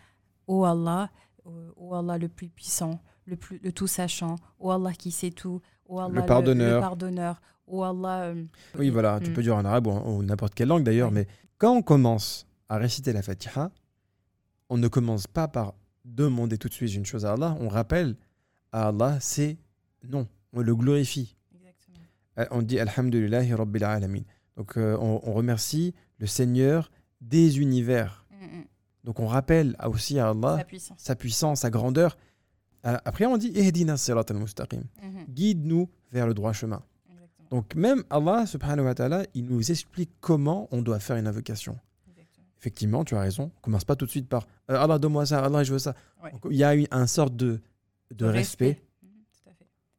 Ô 0.47 0.65
Allah, 0.65 1.11
euh, 1.47 1.71
ô 1.77 1.95
Allah 1.95 2.17
le 2.19 2.29
plus 2.29 2.49
puissant, 2.49 3.01
le, 3.27 3.37
plus, 3.37 3.59
le 3.63 3.73
tout 3.73 3.87
sachant, 3.89 4.37
ô 4.61 4.71
Allah 4.71 4.93
qui 4.93 5.11
sait 5.11 5.31
tout, 5.31 5.61
Allah 5.99 6.23
pardonneur. 6.23 6.75
le 6.77 6.81
pardonneur, 6.81 7.41
Allah. 7.73 8.23
euh, 8.25 8.45
Oui, 8.79 8.91
voilà, 8.91 9.19
tu 9.21 9.31
Mm. 9.31 9.35
peux 9.35 9.43
dire 9.43 9.57
en 9.57 9.65
arabe 9.65 9.87
ou, 9.87 9.91
en- 9.91 10.23
n'importe 10.23 10.55
quelle 10.55 10.69
langue 10.69 10.85
d'ailleurs, 10.85 11.11
mais 11.11 11.27
quand 11.59 11.75
on 11.77 11.83
commence 11.83 12.47
à 12.69 12.77
réciter 12.79 13.13
la 13.13 13.23
Fatiha, 13.23 13.71
on 14.69 14.77
ne 14.79 14.89
commence 14.89 15.27
pas 15.27 15.49
par 15.49 15.75
demander 16.05 16.59
tout 16.59 16.69
de 16.69 16.73
suite 16.75 16.95
une 16.95 17.05
chose 17.07 17.25
à 17.27 17.33
Allah, 17.33 17.57
on 17.61 17.69
rappelle 17.69 18.17
à 18.73 18.89
Allah 18.89 19.19
c'est 19.21 19.59
non, 20.09 20.27
on 20.53 20.61
le 20.63 20.75
glorifie. 20.75 21.37
Exactement. 21.55 21.99
Euh, 22.39 22.47
On 22.53 22.63
dit 22.63 22.79
Alhamdulillahi 22.81 23.53
Rabbil 23.55 23.85
Alamin. 23.85 24.23
Donc 24.57 24.77
euh, 24.77 24.97
on, 24.99 25.21
on 25.25 25.33
remercie 25.33 25.95
le 26.19 26.27
Seigneur 26.27 26.91
des 27.21 27.59
univers. 27.61 28.25
Mm, 28.31 28.45
mm. 28.61 28.65
Donc 29.05 29.21
on 29.21 29.27
rappelle 29.27 29.77
aussi 29.85 30.19
à 30.19 30.31
Allah 30.31 30.57
Sa 30.59 30.65
puissance. 30.65 30.99
sa 31.01 31.17
puissance, 31.17 31.61
sa 31.61 31.71
grandeur. 31.71 32.17
Euh, 32.87 32.97
Après 33.05 33.27
on 33.27 33.37
dit 33.37 33.53
sirat 33.97 34.25
al-mustaqim. 34.29 34.83
Mhm. 35.03 35.25
Guide-nous 35.29 35.89
vers 36.13 36.27
le 36.27 36.35
droit 36.35 36.53
chemin. 36.53 36.83
Exactement. 37.11 37.49
Donc 37.51 37.75
même 37.75 38.05
Allah 38.11 38.47
subhanahu 38.47 38.87
wa 38.87 38.95
ta'ala, 38.95 39.25
il 39.35 39.45
nous 39.47 39.71
explique 39.71 40.11
comment 40.21 40.69
on 40.71 40.81
doit 40.83 40.99
faire 41.01 41.17
une 41.17 41.27
invocation. 41.27 41.79
Exactement. 42.09 42.47
Effectivement, 42.59 43.05
tu 43.05 43.15
as 43.17 43.21
raison. 43.21 43.51
On 43.59 43.61
commence 43.61 43.85
pas 43.85 43.97
tout 43.97 44.07
de 44.07 44.11
suite 44.11 44.29
par 44.29 44.47
euh, 44.71 44.79
Allah 44.83 44.99
donne-moi 44.99 45.27
ça, 45.27 45.45
Allah 45.45 45.63
je 45.65 45.73
veux 45.73 45.79
ça. 45.79 45.95
Ouais. 46.23 46.33
Donc, 46.33 46.43
il 46.51 46.57
y 46.57 46.65
a 46.65 46.75
une, 46.75 46.87
un 46.91 47.07
sort 47.07 47.31
de, 47.31 47.61
de 48.15 48.27
respect, 48.27 48.81
Mhm. 49.03 49.09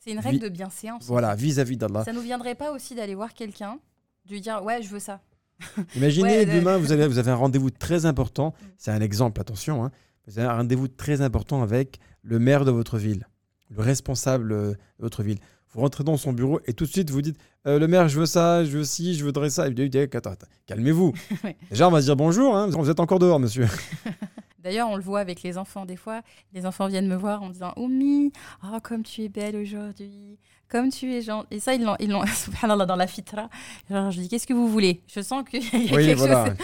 C'est 0.04 0.12
une 0.14 0.20
règle 0.20 0.38
Vi- 0.38 0.44
de 0.46 0.50
bienséance. 0.50 1.06
voilà, 1.06 1.36
vis-à-vis 1.36 1.78
d'Allah. 1.78 2.04
Ça 2.04 2.12
nous 2.14 2.22
viendrait 2.22 2.56
pas 2.56 2.72
aussi 2.72 2.96
d'aller 2.96 3.14
voir 3.14 3.36
quelqu'un, 3.36 3.78
de 4.26 4.32
lui 4.34 4.42
dire 4.42 4.64
ouais 4.64 4.82
je 4.82 4.90
veux 4.90 5.00
ça. 5.00 5.22
Imaginez 5.96 6.24
Ouais, 6.40 6.46
demain, 6.48 6.78
vous 6.78 6.92
avez, 6.92 7.08
vous 7.08 7.20
avez 7.20 7.30
un 7.30 7.36
rendez-vous 7.36 7.70
très 7.70 8.08
important. 8.08 8.56
C'est 8.80 8.90
un 8.90 9.00
exemple, 9.02 9.40
attention. 9.40 9.86
hein. 9.86 9.92
Vous 10.26 10.40
avez 10.40 10.48
un 10.48 10.56
rendez-vous 10.58 10.88
très 10.88 11.22
important 11.22 11.62
avec 11.62 12.00
le 12.24 12.40
maire 12.40 12.66
de 12.66 12.72
votre 12.72 12.98
ville, 12.98 13.28
le 13.70 13.82
responsable 13.82 14.52
euh, 14.52 14.72
de 14.72 14.78
votre 15.00 15.24
ville. 15.24 15.40
Vous 15.74 15.80
rentrez 15.82 16.04
dans 16.04 16.18
son 16.18 16.34
bureau 16.34 16.60
et 16.66 16.74
tout 16.74 16.84
de 16.86 16.90
suite 16.90 17.10
vous 17.12 17.22
dites 17.22 17.38
Euh, 17.66 17.80
Le 17.80 17.88
maire, 17.88 18.10
je 18.10 18.20
veux 18.20 18.26
ça, 18.26 18.66
je 18.66 18.78
veux 18.78 18.84
ci, 18.84 19.16
je 19.16 19.24
voudrais 19.24 19.50
ça. 19.50 19.68
Il 19.70 19.74
dit 19.74 19.98
Attends, 19.98 20.32
attends, 20.32 20.48
calmez-vous. 20.66 21.14
Ouais. 21.46 21.56
Déjà, 21.70 21.88
on 21.88 21.92
va 21.92 22.02
se 22.02 22.06
dire 22.08 22.16
bonjour. 22.18 22.56
hein, 22.58 22.68
vous 22.68 22.90
êtes 22.90 23.00
encore 23.00 23.20
dehors, 23.20 23.40
monsieur. 23.40 23.68
D'ailleurs 24.60 24.90
on 24.90 24.96
le 24.96 25.02
voit 25.02 25.20
avec 25.22 25.42
les 25.44 25.58
enfants 25.58 25.86
des 25.86 25.96
fois. 25.96 26.22
Les 26.54 26.66
enfants 26.66 26.88
viennent 26.88 27.08
me 27.08 27.16
voir 27.16 27.42
en 27.42 27.50
disant 27.50 27.74
Oumi, 27.78 28.32
oh 28.64 28.78
comme 28.84 29.04
tu 29.04 29.24
es 29.24 29.30
belle 29.30 29.56
aujourd'hui, 29.56 30.38
comme 30.72 30.90
tu 30.90 31.14
es 31.14 31.22
gentil. 31.22 31.48
Et 31.52 31.60
ça 31.60 31.74
ils 31.76 31.84
l'ont, 31.84 31.96
ils 32.00 32.10
l'ont 32.10 32.26
subhanallah 32.46 32.86
dans 32.86 32.96
la 32.96 33.06
fitra. 33.08 33.50
Alors 33.90 34.10
je 34.12 34.22
dis 34.22 34.30
qu'est-ce 34.30 34.48
que 34.48 34.54
vous 34.54 34.68
voulez? 34.70 35.02
Je 35.14 35.22
sens 35.22 35.44
qu'il 35.48 35.62
y 35.64 35.68
a 35.68 35.96
Oui, 35.96 36.06
quelque 36.06 36.18
voilà. 36.18 36.46
chose. 36.46 36.56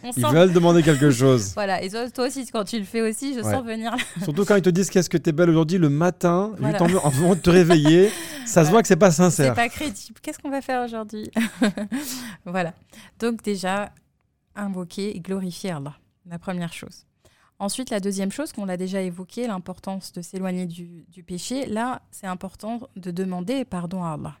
On 0.02 0.10
Ils 0.16 0.22
sent- 0.22 0.32
veulent 0.32 0.52
demander 0.52 0.82
quelque 0.82 1.10
chose. 1.10 1.52
Voilà 1.54 1.82
et 1.82 1.90
toi, 1.90 2.10
toi 2.10 2.26
aussi 2.26 2.46
quand 2.50 2.64
tu 2.64 2.78
le 2.78 2.84
fais 2.84 3.02
aussi, 3.02 3.34
je 3.34 3.40
Ouais. 3.40 3.52
sens 3.52 3.64
venir. 3.64 3.94
Surtout 4.22 4.44
quand 4.44 4.56
ils 4.56 4.62
te 4.62 4.70
disent 4.70 4.88
Qu'est-ce 4.90 5.10
que 5.10 5.18
t'es 5.18 5.32
belle 5.32 5.50
aujourd'hui 5.50 5.78
le 5.78 5.90
matin, 5.90 6.52
Voilà. 6.58 6.82
en, 6.82 6.86
de 7.34 7.40
te 7.40 7.50
réveiller. 7.50 8.10
Ça 8.46 8.64
se 8.64 8.70
voit 8.70 8.82
que 8.82 8.88
c'est 8.88 8.96
pas 8.96 9.10
C'est 9.10 9.18
sincère. 9.18 9.54
pas 9.54 9.68
crédible. 9.68 10.18
Qu'est-ce 10.22 10.38
qu'on 10.38 10.50
va 10.50 10.60
faire 10.62 10.82
aujourd'hui? 10.84 11.30
Voilà. 12.44 12.72
Donc 13.20 13.42
déjà, 13.42 13.90
invoquer 14.56 15.16
et 15.16 15.20
glorifier 15.20 15.70
Allah, 15.70 15.94
la 16.26 16.38
première 16.38 16.72
chose. 16.72 17.04
Ensuite, 17.62 17.90
la 17.90 18.00
deuxième 18.00 18.32
chose 18.32 18.52
qu'on 18.52 18.68
a 18.68 18.76
déjà 18.76 19.00
évoqué, 19.02 19.46
l'importance 19.46 20.12
de 20.12 20.20
s'éloigner 20.20 20.66
du, 20.66 21.04
du 21.04 21.22
péché. 21.22 21.64
Là, 21.66 22.02
c'est 22.10 22.26
important 22.26 22.80
de 22.96 23.10
demander 23.12 23.64
pardon 23.64 24.02
à 24.02 24.14
Allah. 24.14 24.36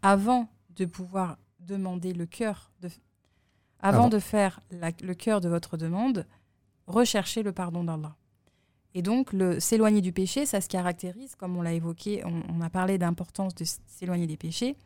Avant 0.00 0.48
de 0.70 0.86
pouvoir 0.86 1.36
demander 1.60 2.14
le 2.14 2.24
cœur, 2.24 2.70
de, 2.80 2.88
avant, 3.80 4.08
de 4.08 4.18
faire 4.18 4.60
la- 4.70 4.90
le 5.02 5.12
cœur 5.14 5.42
de 5.42 5.50
votre 5.50 5.76
demande, 5.76 6.26
recherchez 6.86 7.42
le 7.42 7.52
pardon 7.52 7.84
d'Allah. 7.84 8.16
Et 8.94 9.02
donc, 9.02 9.34
le- 9.34 9.60
s'éloigner 9.60 10.00
du 10.00 10.12
péché, 10.12 10.46
ça 10.46 10.62
se 10.62 10.68
caractérise, 10.68 11.34
comme 11.34 11.54
on 11.58 11.62
l'a 11.62 11.74
évoqué, 11.74 12.22
on, 12.24 12.42
on 12.48 12.60
a 12.62 12.70
parlé 12.70 12.96
d'importance 12.96 13.54
de 13.54 13.64
s'éloigner 13.86 14.26
des 14.26 14.38
péchés. 14.38 14.76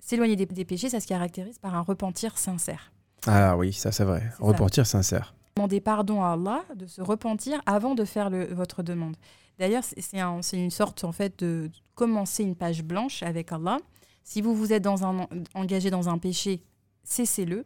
S'éloigner 0.00 0.36
des, 0.36 0.46
des 0.46 0.64
péchés, 0.64 0.88
ça 0.88 1.00
se 1.00 1.06
caractérise 1.06 1.58
par 1.58 1.74
un 1.74 1.80
repentir 1.82 2.38
sincère. 2.38 2.92
Ah 3.26 3.56
oui, 3.58 3.74
ça 3.74 3.92
c'est 3.92 4.04
vrai. 4.04 4.20
Ça. 4.38 4.44
Repentir 4.44 4.86
sincère. 4.86 5.34
Demander 5.56 5.80
pardon 5.80 6.20
à 6.20 6.30
Allah, 6.32 6.64
de 6.74 6.84
se 6.88 7.00
repentir 7.00 7.62
avant 7.64 7.94
de 7.94 8.04
faire 8.04 8.28
le- 8.28 8.52
votre 8.52 8.82
demande. 8.82 9.16
D'ailleurs, 9.60 9.84
c'est 9.84 10.00
c'est 10.00 10.18
un- 10.18 10.42
c'est 10.42 10.58
une 10.58 10.72
sorte 10.72 11.04
en 11.04 11.12
fait 11.12 11.38
de 11.44 11.70
commencer 11.94 12.42
une 12.42 12.56
page 12.56 12.82
blanche 12.82 13.22
avec 13.22 13.52
Allah. 13.52 13.78
Si 14.24 14.42
vous 14.42 14.52
vous 14.56 14.72
êtes 14.72 14.82
dans 14.82 15.04
un, 15.06 15.28
engagé 15.54 15.90
dans 15.90 16.08
un 16.08 16.18
péché, 16.18 16.64
cessez-le. 17.04 17.64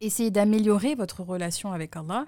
Essayez 0.00 0.30
d'améliorer 0.30 0.94
votre 0.94 1.24
relation 1.24 1.72
avec 1.72 1.96
Allah, 1.96 2.26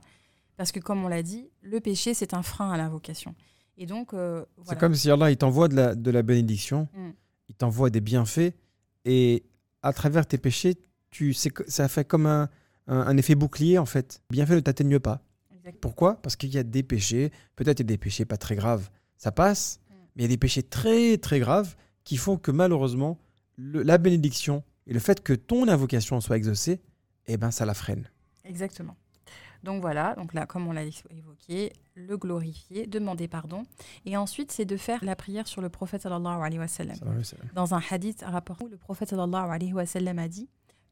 parce 0.57 0.73
que 0.73 0.81
comme 0.81 1.05
on 1.05 1.09
l'a 1.09 1.23
dit, 1.23 1.49
le 1.63 1.79
péché 1.79 2.13
c'est 2.13 2.35
un 2.35 2.43
frein 2.43 2.73
à 2.73 2.77
l'invocation. 2.77 3.37
Et 3.79 3.87
donc, 3.87 4.15
euh, 4.15 4.45
C'est 4.65 4.77
comme 4.77 4.97
si 4.97 5.09
Allah 5.13 5.31
il 5.31 5.37
t'envoie 5.37 5.69
de 5.69 5.77
la, 5.77 5.95
de 5.95 6.11
la 6.11 6.23
bénédiction, 6.25 6.89
Mm. 6.93 7.11
il 7.51 7.55
t'envoie 7.55 7.91
des 7.91 8.01
bienfaits, 8.01 8.53
et 9.05 9.45
à 9.85 9.93
travers 9.93 10.27
tes 10.27 10.39
péchés, 10.39 10.75
tu 11.11 11.35
ça 11.35 11.87
fait 11.87 12.05
comme 12.05 12.27
un, 12.27 12.49
un- 12.87 13.01
un 13.01 13.17
effet 13.17 13.35
bouclier 13.35 13.79
en 13.79 13.87
fait. 13.87 14.23
Bienfait 14.31 14.55
ne 14.57 14.61
t'atteigne 14.61 14.99
pas. 14.99 15.21
Exactement. 15.53 15.81
Pourquoi? 15.81 16.23
Parce 16.23 16.37
qu'il 16.37 16.51
y 16.55 16.59
a 16.59 16.63
des 16.63 16.83
péchés, 16.83 17.31
peut-être 17.57 17.81
il 17.81 17.83
y 17.83 17.87
a 17.87 17.89
des 17.89 17.99
péchés 17.99 18.25
pas 18.25 18.37
très 18.37 18.55
graves, 18.57 18.89
ça 19.17 19.33
passe, 19.33 19.81
Mm. 19.89 19.95
mais 20.17 20.23
il 20.23 20.27
y 20.27 20.27
a 20.27 20.29
des 20.29 20.37
péchés 20.39 20.63
très 20.63 21.19
très 21.19 21.41
graves 21.41 21.75
qui 22.05 22.17
font 22.17 22.37
que 22.37 22.51
malheureusement, 22.51 23.19
le- 23.57 23.83
la 23.83 23.99
bénédiction 23.99 24.63
et 24.87 24.93
le 24.93 25.01
fait 25.01 25.23
que 25.23 25.33
ton 25.33 25.67
invocation 25.69 26.21
soit 26.21 26.37
exaucée, 26.37 26.81
eh 27.27 27.37
ben 27.37 27.51
ça 27.51 27.65
la 27.67 27.75
freine. 27.75 28.09
Exactement. 28.45 28.95
Donc 29.65 29.81
voilà, 29.81 30.15
donc 30.15 30.33
là, 30.35 30.47
comme 30.47 30.69
on 30.69 30.73
l'a 30.73 30.85
évoqué, 30.85 31.73
le 31.95 32.17
glorifier, 32.17 32.87
demander 32.87 33.27
pardon. 33.27 33.65
Et 34.05 34.17
ensuite, 34.17 34.53
c'est 34.53 34.67
de 34.67 34.77
faire 34.77 35.03
la 35.05 35.17
prière 35.17 35.49
sur 35.49 35.61
le 35.61 35.69
prophète 35.71 36.03
sallallahu 36.03 36.41
alayhi 36.43 36.59
wa 36.61 36.69
sallam. 36.69 36.97
Dans 37.55 37.75
un 37.75 37.81
hadith, 37.91 38.23
un 38.23 38.31
rapport 38.31 38.59
où 38.63 38.69
le 38.69 38.77
prophète 38.77 39.09
sallallahu 39.09 39.51
alayhi 39.51 39.73
wa 39.73 39.85
sallam 39.87 40.21
a 40.21 40.29
dit 40.29 40.49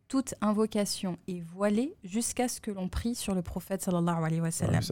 toute 0.08 0.34
invocation 0.40 1.18
est 1.28 1.40
voilée 1.40 1.96
jusqu'à 2.04 2.48
ce 2.48 2.60
que 2.60 2.70
l'on 2.70 2.88
prie 2.88 3.14
sur 3.14 3.34
le 3.34 3.42
prophète 3.42 3.82
sallallahu 3.82 4.24
alayhi 4.24 4.40
wa 4.40 4.50
sallam. 4.50 4.82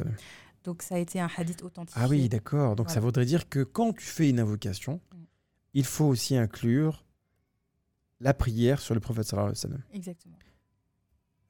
Donc 0.65 0.83
ça 0.83 0.95
a 0.95 0.99
été 0.99 1.21
un 1.21 1.29
hadith 1.37 1.63
authentique. 1.63 1.97
Ah 1.99 2.07
oui, 2.09 2.29
d'accord. 2.29 2.77
Donc 2.77 2.91
ça 2.91 3.01
voudrait 3.01 3.25
dire 3.25 3.49
que 3.49 3.63
quand 3.65 3.93
tu 3.93 4.05
fais 4.05 4.31
une 4.31 4.41
invocation, 4.41 5.01
Mm. 5.13 5.17
il 5.75 5.85
faut 5.85 6.05
aussi 6.07 6.37
inclure 6.37 7.05
la 8.21 8.33
prière 8.35 8.81
sur 8.81 8.95
le 8.95 9.01
prophète 9.01 9.25
sallallahu 9.27 9.51
alayhi 9.51 9.59
wa 9.59 9.71
sallam. 9.71 9.83
Exactement. 9.93 10.37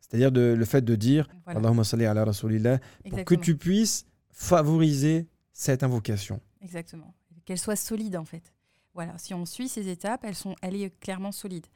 C'est-à-dire 0.01 0.33
de- 0.33 0.55
le 0.59 0.65
fait 0.65 0.83
de 0.83 0.95
dire 0.97 1.29
Voilà. 1.45 1.61
Allahumma 1.61 1.85
salli 1.85 2.05
ala 2.07 2.25
rasulillah 2.25 2.79
pour 3.09 3.25
que 3.25 3.35
tu 3.35 3.57
puisses 3.57 4.07
favoriser 4.31 5.29
cette 5.53 5.83
invocation. 5.83 6.41
Exactement. 6.61 7.15
Qu'elle 7.45 7.59
soit 7.59 7.77
solide 7.77 8.17
en 8.17 8.25
fait. 8.25 8.53
Voilà, 8.95 9.17
si 9.19 9.33
on 9.35 9.47
suit 9.47 9.69
ces 9.69 9.89
étapes, 9.89 10.23
elles 10.25 10.35
sont, 10.35 10.55
elle 10.63 10.75
est 10.77 10.91
clairement 11.01 11.33
solide. 11.33 11.67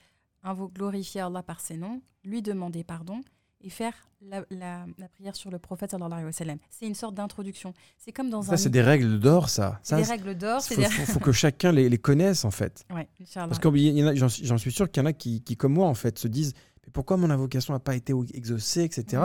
Glorifier 0.55 1.21
Allah 1.23 1.43
par 1.43 1.61
ses 1.61 1.77
noms, 1.77 2.01
lui 2.25 2.43
demander 2.43 2.85
pardon 2.85 3.21
et 3.63 3.71
faire 3.71 3.95
la, 4.21 4.45
la- 4.51 4.87
la 4.99 5.09
prière 5.09 5.35
sur 5.35 5.51
le 5.51 5.59
prophète 5.59 5.91
sallallahu 5.91 6.13
alayhi 6.13 6.27
wa 6.27 6.33
sallam. 6.33 6.59
C'est 6.71 6.87
une 6.87 6.95
sorte 6.95 7.15
d'introduction. 7.15 7.73
C'est 7.99 8.13
comme 8.13 8.31
dans 8.31 8.43
Ça, 8.43 8.53
un 8.53 8.57
c'est 8.57 8.69
des 8.71 8.83
règles 8.83 9.19
d'or, 9.19 9.49
ça. 9.49 9.81
Ça, 9.83 9.97
des 9.97 10.03
règles 10.03 10.35
d'or, 10.37 10.61
Il 10.71 10.75
faut, 10.75 10.81
des 10.81 10.87
faut- 10.89 11.13
faut 11.15 11.19
que 11.21 11.33
chacun 11.33 11.73
les, 11.73 11.89
les 11.89 11.99
connaisse, 11.99 12.45
en 12.45 12.51
fait. 12.51 12.85
Ouais. 12.95 13.09
Parce 13.35 13.59
que 13.59 14.15
j'en 14.45 14.59
suis- 14.59 14.73
sûr 14.73 14.91
qu'il 14.91 15.03
y 15.03 15.05
en 15.05 15.07
a 15.07 15.13
qui, 15.13 15.43
qui, 15.43 15.57
comme 15.57 15.73
moi, 15.73 15.87
en 15.89 15.95
fait, 15.95 16.19
se 16.19 16.29
disent 16.29 16.53
Mais 16.85 16.91
pourquoi 16.93 17.17
mon 17.17 17.31
invocation 17.31 17.73
n'a 17.73 17.81
pas 17.81 17.97
été 17.97 18.13
exaucée, 18.35 18.85
etc. 18.85 19.23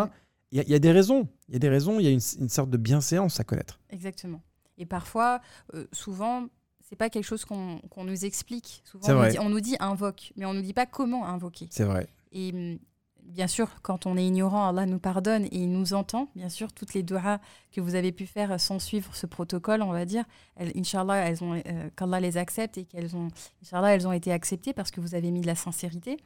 Il 0.52 0.58
y, 0.58 0.62
a- 0.62 0.64
il 0.64 0.70
y 0.70 0.76
a 0.76 0.80
des 0.80 0.92
raisons. 0.92 1.28
Il 1.50 1.54
y 1.54 1.58
a 1.58 1.60
des 1.60 1.70
raisons, 1.70 2.00
il 2.00 2.04
y 2.06 2.08
a 2.08 2.12
une, 2.12 2.20
une 2.40 2.50
sorte 2.50 2.70
de 2.70 2.78
bienséance 2.78 3.40
à 3.40 3.44
connaître. 3.44 3.80
Exactement. 3.90 4.42
Et 4.78 4.86
parfois, 4.86 5.42
euh, 5.76 5.86
souvent, 5.92 6.48
c'est 6.92 6.98
pas 6.98 7.10
quelque 7.10 7.24
chose 7.24 7.46
qu'on 7.46 8.04
nous 8.04 8.26
explique. 8.26 8.84
Souvent, 8.84 9.14
on 9.14 9.24
nous, 9.24 9.30
dit, 9.30 9.40
on 9.40 9.50
nous 9.50 9.62
dit 9.62 9.78
invoque, 9.80 10.34
mais 10.36 10.46
on 10.46 10.54
nous 10.54 10.62
dit 10.62 10.74
pas 10.74 10.86
comment 10.86 11.26
invoquer. 11.26 11.70
C'est 11.72 11.86
vrai. 11.86 12.06
Et 12.34 12.52
hum, 12.52 12.80
bien 13.24 13.48
sûr, 13.48 13.70
quand 13.82 14.06
on 14.06 14.18
est 14.18 14.26
ignorant, 14.26 14.68
Allah 14.68 14.86
nous 14.86 15.00
pardonne 15.00 15.46
et 15.46 15.56
il 15.56 15.72
nous 15.72 15.94
entend. 15.94 16.28
Bien 16.36 16.50
sûr, 16.50 16.74
toutes 16.74 16.94
les 16.94 17.02
doigts 17.02 17.40
que 17.72 17.80
vous 17.80 17.96
avez 17.96 18.12
pu 18.12 18.26
faire 18.26 18.60
sans 18.60 18.80
suivre 18.80 19.16
ce 19.16 19.26
protocole, 19.26 19.84
on 19.84 19.94
va 19.94 20.04
dire, 20.04 20.26
elles, 20.58 20.74
Inch'Allah, 20.76 21.16
elles 21.30 21.42
ont, 21.46 21.54
euh, 21.66 21.90
qu'Allah 21.96 22.20
les 22.20 22.36
accepte 22.36 22.78
et 22.78 22.84
qu'elles 22.84 23.16
ont, 23.16 23.30
Inch'Allah, 23.64 23.96
elles 23.96 24.06
ont 24.06 24.12
été 24.12 24.34
acceptées 24.34 24.74
parce 24.74 24.92
que 24.92 25.00
vous 25.00 25.16
avez 25.16 25.32
mis 25.32 25.40
de 25.40 25.48
la 25.48 25.56
sincérité. 25.56 26.18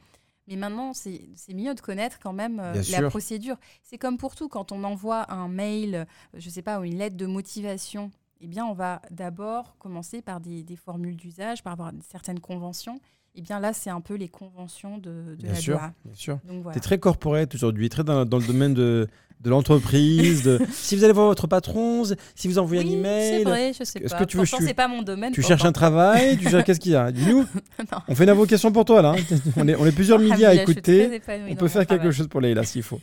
Mais 0.48 0.56
maintenant, 0.56 0.92
c'est 0.94 1.28
mieux 1.54 1.76
de 1.76 1.80
connaître 1.80 2.18
quand 2.18 2.32
même 2.32 2.58
euh, 2.58 2.74
la 2.74 2.82
sûr. 2.82 3.08
procédure. 3.08 3.56
C'est 3.84 3.98
comme 3.98 4.18
pour 4.18 4.34
tout, 4.34 4.48
quand 4.48 4.72
on 4.72 4.82
envoie 4.82 5.32
un 5.32 5.46
mail, 5.46 5.94
euh, 5.94 6.04
je 6.34 6.50
sais 6.50 6.62
pas, 6.62 6.80
ou 6.80 6.84
une 6.84 6.98
lettre 6.98 7.16
de 7.16 7.26
motivation, 7.26 8.10
eh 8.40 8.46
bien, 8.46 8.64
on 8.66 8.74
va 8.74 9.00
d'abord 9.10 9.76
commencer 9.78 10.22
par 10.22 10.40
des, 10.40 10.62
des 10.62 10.76
formules 10.76 11.16
d'usage, 11.16 11.62
par 11.62 11.72
avoir 11.72 11.92
certaines 12.10 12.40
conventions. 12.40 12.98
Eh 13.34 13.42
bien, 13.42 13.60
là, 13.60 13.72
c'est 13.74 13.90
un 13.90 14.00
peu 14.00 14.14
les 14.14 14.28
conventions 14.28 14.96
de, 14.98 15.10
de 15.10 15.34
Bien 15.36 15.52
la 15.52 15.56
sûr. 15.58 15.76
doua. 15.78 15.92
Bien 16.04 16.14
sûr. 16.14 16.38
Voilà. 16.46 16.72
T'es 16.74 16.80
très 16.80 16.98
corporate 16.98 17.54
aujourd'hui, 17.54 17.88
très 17.90 18.02
dans, 18.04 18.24
dans 18.24 18.38
le 18.38 18.46
domaine 18.46 18.72
de, 18.72 19.08
de 19.40 19.50
l'entreprise. 19.50 20.42
de- 20.42 20.58
si 20.72 20.96
vous 20.96 21.04
allez 21.04 21.12
voir 21.12 21.26
votre 21.26 21.46
patron, 21.46 22.02
si 22.34 22.48
vous 22.48 22.58
envoyez 22.58 22.82
un 22.82 22.86
email, 22.90 23.38
c'est 23.38 23.44
vrai, 23.44 23.72
je 23.78 23.84
sais 23.84 24.00
pas. 24.00 24.08
que 24.20 24.24
tu 24.24 24.38
veux- 24.38 24.42
Pourtant, 24.44 24.56
tu- 24.58 24.66
c'est 24.66 24.72
pas 24.74 24.88
mon 24.88 25.02
domaine. 25.02 25.32
tu 25.34 25.42
cherches 25.42 25.66
un 25.66 25.72
travail, 25.72 26.38
tu 26.38 26.48
cherches 26.48 26.64
qu'est-ce 26.66 26.80
qu'il 26.80 26.92
y 26.92 26.96
a? 26.96 27.12
Dis-nous, 27.12 27.44
on 28.08 28.14
fait 28.14 28.24
une 28.24 28.30
invocation 28.30 28.72
pour 28.72 28.86
toi 28.86 29.02
là. 29.02 29.10
hein. 29.18 29.36
On 29.56 29.68
est, 29.68 29.74
on 29.76 29.84
est 29.84 29.92
plusieurs 29.92 30.18
milliers 30.18 30.46
à 30.46 30.54
écouter. 30.54 31.20
On 31.50 31.56
peut 31.56 31.68
faire 31.68 31.82
quelque 31.86 31.96
travail. 32.00 32.12
chose 32.12 32.28
pour 32.28 32.40
Leïla 32.40 32.64
s'il 32.64 32.82
faut. 32.82 33.00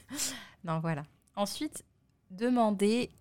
Non, 0.65 0.79
voilà. 0.79 1.03
Ensuite, 1.35 1.83
demander. 2.31 3.11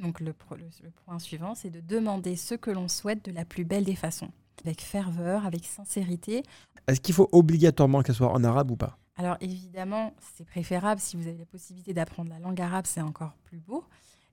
Donc, 0.00 0.20
le, 0.20 0.32
pro- 0.32 0.56
le- 0.56 0.64
le 0.82 0.90
point 0.90 1.18
suivant, 1.18 1.54
c'est 1.54 1.70
de 1.70 1.80
demander 1.80 2.36
ce 2.36 2.54
que 2.54 2.70
l'on 2.70 2.88
souhaite 2.88 3.24
de 3.24 3.32
la 3.32 3.44
plus 3.44 3.64
belle 3.64 3.84
des 3.84 3.96
façons. 3.96 4.28
Avec 4.64 4.80
ferveur, 4.82 5.46
avec 5.46 5.64
sincérité. 5.64 6.42
Est-ce 6.88 7.00
qu'il 7.00 7.14
faut 7.14 7.28
obligatoirement 7.32 8.02
qu'elle 8.02 8.14
soit 8.14 8.30
en 8.32 8.42
arabe 8.44 8.70
ou 8.70 8.76
pas? 8.76 8.98
Alors, 9.16 9.36
évidemment, 9.40 10.12
c'est 10.36 10.44
préférable 10.46 11.00
si 11.00 11.16
vous 11.16 11.26
avez 11.26 11.38
la 11.38 11.46
possibilité 11.46 11.94
d'apprendre 11.94 12.30
la 12.30 12.38
langue 12.38 12.60
arabe, 12.60 12.84
c'est 12.86 13.00
encore 13.00 13.32
plus 13.44 13.58
beau. 13.58 13.84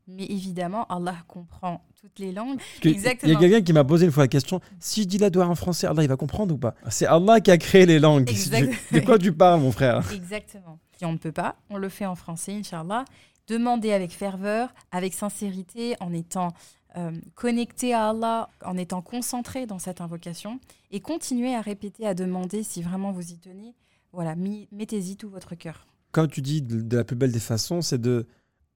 Mais 0.06 0.26
évidemment, 0.26 0.86
Allah 0.88 1.16
comprend 1.30 1.82
toutes 2.02 2.20
les 2.20 2.34
langues. 2.34 2.58
Que 2.82 2.90
Il 2.90 2.92
y 2.92 2.94
Exactement. 2.96 3.38
a 3.38 3.40
quelqu'un 3.40 3.62
qui 3.62 3.72
m'a 3.72 3.86
posé 3.86 4.06
une 4.06 4.12
fois 4.12 4.24
la 4.26 4.28
question 4.28 4.60
si 4.78 5.04
je 5.04 5.08
dis 5.08 5.18
la 5.18 5.30
doigt 5.30 5.48
en 5.48 5.56
français, 5.56 5.88
Allah 5.88 6.04
il 6.04 6.10
va 6.10 6.18
comprendre 6.18 6.54
ou 6.54 6.58
pas? 6.58 6.76
C'est 6.90 7.06
Allah 7.06 7.40
qui 7.40 7.52
a 7.52 7.58
créé 7.58 7.86
les 7.86 8.00
langues. 8.00 8.30
Exact. 8.30 8.70
De 8.92 9.00
quoi 9.00 9.18
tu 9.18 9.32
parles, 9.32 9.62
mon 9.62 9.72
frère? 9.72 10.12
Exactement. 10.12 10.78
Si 10.98 11.06
on 11.06 11.14
ne 11.14 11.18
peut 11.18 11.32
pas, 11.32 11.56
on 11.70 11.78
le 11.78 11.88
fait 11.88 12.06
en 12.06 12.16
français, 12.16 12.52
Inch'Allah. 12.54 13.06
Demandez 13.48 13.92
avec 13.92 14.12
ferveur, 14.12 14.74
avec 14.92 15.14
sincérité, 15.14 15.96
en 16.00 16.14
étant 16.14 16.54
euh, 16.98 17.12
connecté 17.36 17.94
à 17.94 18.10
Allah, 18.10 18.50
en 18.64 18.78
étant 18.78 19.02
concentré 19.02 19.66
dans 19.66 19.80
cette 19.80 20.00
invocation, 20.00 20.60
et 20.92 21.00
continuez 21.02 21.54
à 21.56 21.62
répéter, 21.62 22.06
à 22.08 22.14
demander 22.14 22.64
si 22.64 22.82
vraiment 22.82 23.12
vous 23.12 23.32
y 23.32 23.38
tenez. 23.40 23.76
Voilà, 24.14 24.36
mettez-y 24.36 25.18
tout 25.18 25.30
votre 25.30 25.56
cœur. 25.56 25.88
Comme 26.12 26.28
tu 26.28 26.42
dis, 26.42 26.62
de, 26.62 26.82
de 26.82 26.98
la 26.98 27.04
plus 27.04 27.16
belle 27.16 27.32
des 27.32 27.40
façons, 27.40 27.82
c'est 27.82 28.00
de, 28.00 28.28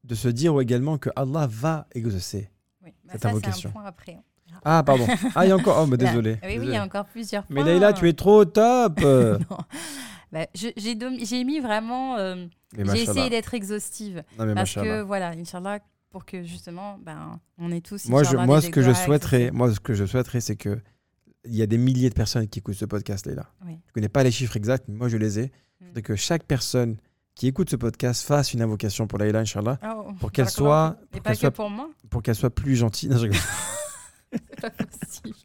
de 0.04 0.16
se 0.16 0.28
dire 0.28 0.60
également 0.60 0.98
que 0.98 1.10
Allah 1.16 1.48
va 1.50 1.88
exaucer. 1.94 2.50
Oui. 2.84 2.92
Bah, 3.06 3.12
Cette 3.14 3.22
ça, 3.22 3.30
invocation. 3.30 3.70
un 3.70 3.74
point 3.74 3.86
après. 3.86 4.14
hein. 4.14 4.24
Ah, 4.66 4.82
pardon. 4.84 5.06
Ah, 5.36 5.46
il 5.46 5.50
y 5.50 5.52
a 5.52 5.56
encore. 5.56 5.78
Oh, 5.82 5.86
mais 5.86 5.98
désolé. 5.98 6.40
Oui, 6.44 6.58
oui, 6.58 6.66
il 6.66 6.74
y 6.74 6.76
a 6.76 6.84
encore 6.84 7.06
plusieurs 7.06 7.44
Mais 7.50 7.62
points. 7.62 7.72
Leïla, 7.74 7.94
tu 7.94 8.10
es 8.10 8.14
trop 8.14 8.40
au 8.42 8.46
top. 8.46 9.00
Non. 9.04 9.58
Bah, 10.38 10.48
j'ai 10.54 11.44
mis 11.44 11.60
vraiment. 11.60 12.18
euh, 12.18 12.46
j'ai 12.78 13.04
essayé 13.04 13.30
d'être 13.30 13.54
exhaustive. 13.54 14.24
Non, 14.38 14.54
Parce 14.54 14.74
que 14.76 15.02
voilà, 15.02 15.30
Inch'Allah, 15.30 15.80
pour 16.10 16.26
que 16.26 16.44
justement, 16.44 16.98
ben, 17.04 17.40
on 17.58 17.72
est 17.72 17.86
tous. 17.86 18.08
Moi, 18.08 18.24
je, 18.24 18.38
moi, 18.38 18.62
ce 18.62 18.70
que 18.70 18.82
je 18.82 18.92
souhaiterais, 18.92 19.52
moi, 19.52 19.74
ce 19.74 19.80
que 19.80 19.94
je 19.94 20.06
souhaiterais, 20.06 20.42
c'est 20.42 20.56
que 20.56 20.80
il 21.46 21.56
y 21.56 21.62
a 21.62 21.68
des 21.68 21.78
milliers 21.78 22.10
de 22.10 22.14
personnes 22.14 22.48
qui 22.48 22.60
écoutent 22.60 22.76
ce 22.76 22.86
podcast. 22.86 23.30
Oui. 23.66 23.80
Je 23.88 23.94
connais 23.94 24.10
pas 24.10 24.24
les 24.24 24.32
chiffres 24.32 24.58
exacts, 24.58 24.86
mais 24.88 24.96
moi, 24.96 25.08
je 25.08 25.18
les 25.18 25.40
ai. 25.40 25.52
Mm. 25.80 26.02
Que 26.02 26.16
chaque 26.16 26.44
personne 26.44 26.98
qui 27.36 27.48
écoute 27.48 27.70
ce 27.70 27.76
podcast 27.76 28.26
fasse 28.26 28.54
une 28.54 28.62
invocation 28.62 29.08
pour 29.08 29.20
Leïla, 29.20 29.40
Inch'Allah, 29.40 29.80
Oh, 29.84 30.12
pour 30.20 30.32
qu'elle 30.32 30.50
soit, 30.50 30.98
Et 31.02 31.18
pour 31.18 31.22
pas 31.22 31.32
que 31.34 31.38
soit, 31.38 31.52
pour 31.52 31.70
moi, 31.70 31.90
pour 32.10 32.22
qu'elle 32.24 32.36
soit 32.36 32.50
plus 32.50 32.76
gentille. 32.76 33.10
Non, 33.10 33.18
je. 33.18 33.28
c'est 34.50 34.62
pas 34.62 34.70
possible. 34.70 35.36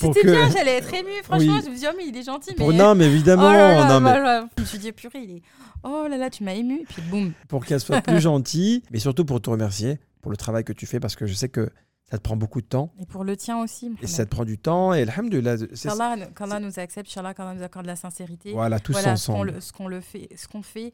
Pour 0.00 0.14
C'était 0.14 0.26
que- 0.26 0.32
bien, 0.32 0.50
j'allais 0.50 0.76
être 0.78 0.92
émue. 0.94 1.10
Franchement, 1.22 1.54
Oui. 1.54 1.60
je 1.64 1.70
me 1.70 1.76
suis 1.76 1.80
dit, 1.80 1.86
oh, 1.90 1.94
mais 1.96 2.06
il 2.06 2.16
est 2.16 2.22
gentil. 2.22 2.54
Pour- 2.54 2.68
mais... 2.70 2.76
non, 2.76 2.94
mais 2.94 3.06
évidemment, 3.06 3.48
Oh 3.48 3.52
là 3.52 3.74
là, 3.74 3.88
non, 3.88 4.00
mais 4.00 4.10
voilà. 4.10 4.48
Je 4.56 4.62
me 4.62 4.66
suis 4.66 4.78
dit, 4.78 4.92
purée, 4.92 5.20
il 5.22 5.30
est. 5.36 5.42
Oh 5.82 6.06
là 6.08 6.16
là, 6.16 6.30
tu 6.30 6.44
m'as 6.44 6.54
ému. 6.54 6.84
Puis 6.88 7.02
boum. 7.02 7.32
pour 7.48 7.64
qu'elle 7.64 7.80
soit 7.80 8.00
plus 8.00 8.20
gentille, 8.20 8.82
mais 8.90 8.98
surtout 8.98 9.24
pour 9.24 9.40
te 9.40 9.50
remercier 9.50 9.98
pour 10.22 10.30
le 10.30 10.36
travail 10.36 10.64
que 10.64 10.72
tu 10.72 10.86
fais, 10.86 11.00
parce 11.00 11.16
que 11.16 11.26
je 11.26 11.34
sais 11.34 11.48
que 11.50 11.68
ça 12.10 12.16
te 12.18 12.22
prend 12.22 12.36
beaucoup 12.36 12.60
de 12.60 12.66
temps. 12.66 12.92
Et 13.00 13.06
pour 13.06 13.24
le 13.24 13.36
tien 13.36 13.58
aussi. 13.62 13.92
Et 14.02 14.06
ça 14.06 14.24
te 14.24 14.30
prend 14.30 14.44
du 14.44 14.58
temps. 14.58 14.92
Et 14.94 15.02
alhamdoulilah, 15.02 15.56
c'est- 15.74 15.88
Qu'Allah 15.88 16.16
qu'Allah 16.34 16.60
nous 16.60 16.78
accepte, 16.78 17.08
Inch'Allah, 17.08 17.34
qu'Allah 17.34 17.54
nous 17.54 17.62
accorde 17.62 17.86
la 17.86 17.96
sincérité. 17.96 18.52
voilà, 18.52 18.78
tous 18.80 18.92
voilà, 18.92 19.16
ce 19.16 19.26
qu'on 19.26 19.32
ensemble. 19.34 19.50
le, 19.52 19.60
ce 19.60 19.72
qu'on 19.72 19.88
le 19.88 20.00
fait, 20.00 20.28
ce 20.36 20.48
qu'on 20.48 20.62
fait, 20.62 20.92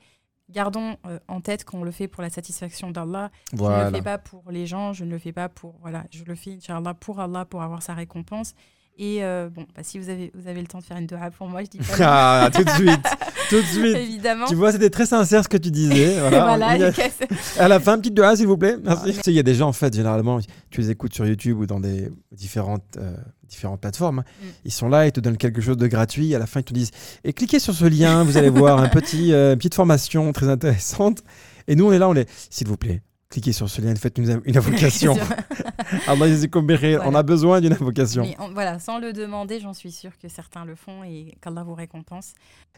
gardons 0.52 0.96
euh, 1.06 1.18
en 1.28 1.40
tête 1.40 1.64
qu'on 1.64 1.84
le 1.84 1.90
fait 1.90 2.08
pour 2.08 2.22
la 2.22 2.30
satisfaction 2.30 2.90
d'Allah. 2.90 3.30
Je 3.52 3.62
ne 3.62 3.84
le 3.84 3.90
fais 3.90 4.02
pas 4.02 4.18
pour 4.18 4.44
les 4.50 4.66
gens, 4.66 4.92
je 4.92 5.04
ne 5.04 5.10
le 5.10 5.18
fais 5.18 5.32
pas 5.32 5.48
pour 5.48 5.76
voilà, 5.80 6.04
je 6.10 6.24
le 6.24 6.34
fais 6.34 6.52
Inch'Allah 6.52 6.94
pour 6.94 7.20
Allah 7.20 7.44
pour 7.44 7.62
avoir 7.62 7.82
sa 7.82 7.94
récompense. 7.94 8.54
Et 8.98 9.24
euh, 9.24 9.48
bon, 9.48 9.64
bah, 9.74 9.82
si 9.82 9.98
vous 9.98 10.10
avez 10.10 10.30
vous 10.34 10.46
avez 10.46 10.60
le 10.60 10.66
temps 10.66 10.78
de 10.78 10.84
faire 10.84 10.98
une 10.98 11.06
dua 11.06 11.30
pour 11.30 11.48
moi, 11.48 11.62
je 11.62 11.68
dis 11.68 11.78
pas. 11.78 11.94
Ah, 12.00 12.50
tout 12.52 12.62
de 12.62 12.70
suite, 12.70 13.00
tout 13.48 13.56
de 13.56 13.66
suite. 13.66 13.96
évidemment. 13.96 14.44
Tu 14.46 14.54
vois, 14.54 14.72
c'était 14.72 14.90
très 14.90 15.06
sincère 15.06 15.42
ce 15.42 15.48
que 15.48 15.56
tu 15.56 15.70
disais. 15.70 16.16
Voilà. 16.20 16.44
voilà, 16.44 16.88
a-. 16.88 17.62
À 17.62 17.68
la 17.68 17.80
fin, 17.80 17.98
petite 17.98 18.12
doigt, 18.12 18.36
s'il 18.36 18.46
vous 18.46 18.58
plaît. 18.58 18.76
Merci. 18.84 19.04
Ah, 19.06 19.12
Tu 19.12 19.20
sais, 19.22 19.32
il 19.32 19.36
y 19.36 19.38
a 19.38 19.42
des 19.42 19.54
gens, 19.54 19.68
en 19.68 19.72
fait, 19.72 19.94
généralement, 19.94 20.38
tu 20.70 20.82
les 20.82 20.90
écoutes 20.90 21.14
sur 21.14 21.24
YouTube 21.26 21.58
ou 21.60 21.66
dans 21.66 21.80
des 21.80 22.10
différentes, 22.32 22.98
euh, 22.98 23.16
différentes 23.50 23.80
plateformes. 23.82 24.20
hein. 24.20 24.24
Mm. 24.42 24.46
Ils 24.64 24.72
sont 24.72 24.88
là, 24.88 25.06
ils 25.06 25.12
te 25.12 25.20
donnent 25.20 25.36
quelque 25.36 25.60
chose 25.60 25.76
de 25.76 25.86
gratuit. 25.86 26.34
À 26.34 26.38
la 26.38 26.46
fin, 26.46 26.60
ils 26.60 26.64
te 26.64 26.72
disent 26.72 26.90
Et 27.24 27.32
cliquez 27.34 27.58
sur 27.58 27.74
ce 27.74 27.84
lien, 27.84 28.24
vous 28.24 28.36
allez 28.38 28.48
voir 28.50 28.78
un 28.80 28.88
petit, 28.88 29.32
euh, 29.32 29.52
une 29.52 29.58
petite 29.58 29.74
formation 29.74 30.32
très 30.32 30.48
intéressante. 30.48 31.22
Et 31.68 31.76
nous, 31.76 31.86
on 31.86 31.92
est 31.92 31.98
là, 31.98 32.08
on 32.08 32.14
est 32.14 32.28
S'il 32.50 32.66
vous 32.68 32.76
plaît, 32.76 33.02
cliquez 33.28 33.52
sur 33.52 33.68
ce 33.68 33.80
lien, 33.82 33.94
faites 33.94 34.16
une, 34.18 34.40
invocation. 34.56 35.16
Allah 36.06 36.26
khair. 36.52 37.00
On 37.00 37.02
Voilà. 37.02 37.18
a 37.18 37.22
besoin 37.22 37.60
d'une 37.60 37.72
invocation. 37.72 38.24
On- 38.38 38.52
voilà, 38.52 38.78
sans 38.78 38.98
le 38.98 39.12
demander, 39.12 39.60
j'en 39.60 39.74
suis 39.74 39.92
sûre 39.92 40.12
que 40.20 40.28
certains 40.28 40.64
le 40.64 40.74
font 40.74 41.04
et 41.04 41.34
qu'Allah 41.40 41.62
vous 41.64 41.74
récompense. 41.74 42.32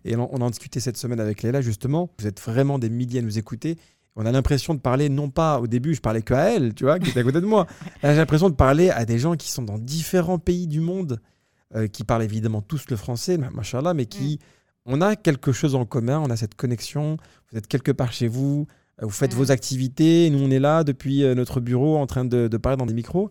Et 0.04 0.16
on, 0.16 0.28
on 0.34 0.40
en 0.40 0.50
discutait 0.50 0.80
cette 0.80 0.96
semaine 0.96 1.20
avec 1.20 1.42
Léla, 1.42 1.60
justement. 1.60 2.10
Vous 2.18 2.26
êtes 2.26 2.40
vraiment 2.40 2.78
des 2.78 2.90
milliers 2.90 3.20
à 3.20 3.22
nous 3.22 3.38
écouter. 3.38 3.78
On 4.16 4.26
a 4.26 4.32
l'impression 4.32 4.74
de 4.74 4.80
parler, 4.80 5.08
non 5.08 5.30
pas 5.30 5.58
au 5.60 5.66
début, 5.66 5.94
je 5.94 6.00
parlais 6.00 6.22
que 6.22 6.34
à 6.34 6.50
elle, 6.50 6.74
tu 6.74 6.84
vois, 6.84 6.98
qui 6.98 7.10
était 7.10 7.20
à 7.20 7.22
côté 7.22 7.40
de 7.40 7.46
moi. 7.46 7.66
Là, 8.02 8.12
j'ai 8.12 8.18
l'impression 8.18 8.50
de 8.50 8.54
parler 8.54 8.90
à 8.90 9.04
des 9.06 9.18
gens 9.18 9.36
qui 9.36 9.50
sont 9.50 9.62
dans 9.62 9.78
différents 9.78 10.38
pays 10.38 10.66
du 10.66 10.80
monde, 10.80 11.18
euh, 11.74 11.86
qui 11.86 12.04
parlent 12.04 12.22
évidemment 12.22 12.60
tous 12.60 12.90
le 12.90 12.96
français, 12.96 13.38
machallah, 13.38 13.94
mais 13.94 14.06
qui. 14.06 14.38
On 14.84 15.00
a 15.00 15.14
quelque 15.16 15.52
chose 15.52 15.74
en 15.76 15.84
commun, 15.86 16.18
on 16.18 16.28
a 16.28 16.36
cette 16.36 16.56
connexion. 16.56 17.16
Vous 17.50 17.56
êtes 17.58 17.68
quelque 17.68 17.92
part 17.92 18.12
chez 18.12 18.26
vous, 18.28 18.66
euh, 19.00 19.06
vous 19.06 19.10
faites 19.10 19.32
Mm. 19.32 19.36
vos 19.38 19.50
activités. 19.52 20.28
Nous, 20.28 20.40
on 20.42 20.50
est 20.50 20.58
là 20.58 20.82
depuis 20.84 21.22
euh, 21.24 21.34
notre 21.34 21.60
bureau 21.60 21.96
en 21.96 22.06
train 22.06 22.24
de, 22.24 22.48
de 22.48 22.56
parler 22.58 22.76
dans 22.76 22.86
des 22.86 22.92
micros. 22.94 23.30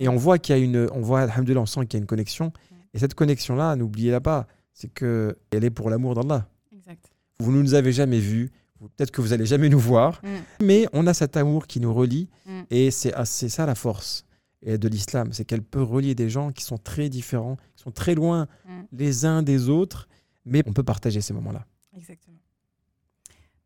Et 0.00 0.08
on 0.08 0.16
voit 0.16 0.38
qu'il 0.38 0.54
y 0.56 0.58
a 0.58 0.62
une. 0.62 0.88
On 0.92 1.00
voit, 1.00 1.20
alhamdoulilah, 1.20 1.60
on 1.60 1.66
sent 1.66 1.86
qu'il 1.86 1.94
y 1.94 2.00
a 2.00 2.02
une 2.02 2.06
connexion. 2.06 2.52
Et 2.92 2.98
cette 2.98 3.14
connexion-là, 3.14 3.76
n'oubliez-la 3.76 4.20
pas, 4.20 4.46
c'est 4.74 4.92
qu'elle 4.92 5.36
est 5.64 5.70
pour 5.70 5.90
l'amour 5.90 6.14
d'Allah. 6.14 6.48
Exact. 6.76 7.04
Vous 7.38 7.52
ne 7.52 7.62
nous 7.62 7.74
avez 7.74 7.92
jamais 7.92 8.18
vus, 8.18 8.50
Peut-être 8.96 9.10
que 9.10 9.20
vous 9.20 9.32
allez 9.32 9.46
jamais 9.46 9.68
nous 9.68 9.78
voir, 9.78 10.20
Mm. 10.22 10.28
mais 10.64 10.86
on 10.92 11.06
a 11.06 11.14
cet 11.14 11.36
amour 11.36 11.66
qui 11.66 11.80
nous 11.80 11.92
relie 11.92 12.28
Mm. 12.46 12.60
et 12.70 12.90
c'est 12.90 13.12
ah, 13.14 13.24
c'est 13.24 13.48
ça 13.48 13.66
la 13.66 13.74
force 13.74 14.24
de 14.66 14.88
l'islam, 14.88 15.32
c'est 15.32 15.44
qu'elle 15.44 15.62
peut 15.62 15.82
relier 15.82 16.14
des 16.14 16.28
gens 16.28 16.52
qui 16.52 16.64
sont 16.64 16.76
très 16.78 17.08
différents, 17.08 17.56
qui 17.76 17.82
sont 17.82 17.90
très 17.92 18.14
loin 18.14 18.46
Mm. 18.66 18.80
les 18.92 19.24
uns 19.24 19.42
des 19.42 19.68
autres, 19.68 20.08
mais 20.44 20.62
on 20.66 20.72
peut 20.72 20.82
partager 20.82 21.20
ces 21.20 21.32
moments-là. 21.34 21.66
Exactement. 21.96 22.36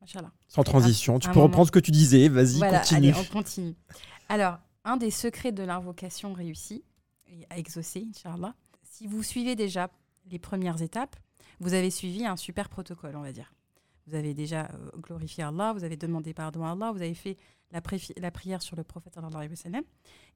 Machallah. 0.00 0.32
Sans 0.48 0.62
transition, 0.64 1.18
tu 1.18 1.28
un 1.28 1.30
peux 1.30 1.36
moment. 1.38 1.46
reprendre 1.46 1.66
ce 1.68 1.72
que 1.72 1.78
tu 1.78 1.90
disais, 1.90 2.28
vas-y, 2.28 2.58
Voilà, 2.58 2.80
continue. 2.80 3.08
allez, 3.10 3.18
on 3.18 3.24
continue. 3.32 3.74
Alors, 4.28 4.58
un 4.84 4.96
des 4.98 5.10
secrets 5.10 5.52
de 5.52 5.62
l'invocation 5.62 6.32
réussie 6.34 6.84
et 7.26 7.46
à 7.50 7.58
exaucer, 7.58 8.06
Inch'Allah, 8.10 8.54
si 8.82 9.06
vous 9.06 9.22
suivez 9.22 9.56
déjà 9.56 9.90
les 10.30 10.38
premières 10.38 10.82
étapes, 10.82 11.16
vous 11.60 11.72
avez 11.74 11.90
suivi 11.90 12.26
un 12.26 12.36
super 12.36 12.68
protocole, 12.68 13.16
on 13.16 13.22
va 13.22 13.32
dire. 13.32 13.52
Vous 14.07 14.14
avez 14.14 14.34
déjà 14.34 14.66
euh, 14.66 14.90
glorifié 14.98 15.44
Allah, 15.44 15.72
vous 15.72 15.84
avez 15.84 15.96
demandé 15.96 16.34
pardon 16.34 16.64
à 16.64 16.72
Allah, 16.72 16.92
vous 16.92 17.00
avez 17.00 17.14
fait 17.14 17.36
la, 17.70 17.80
prière 18.30 18.62
sur 18.62 18.76
le 18.76 18.84
prophète 18.84 19.18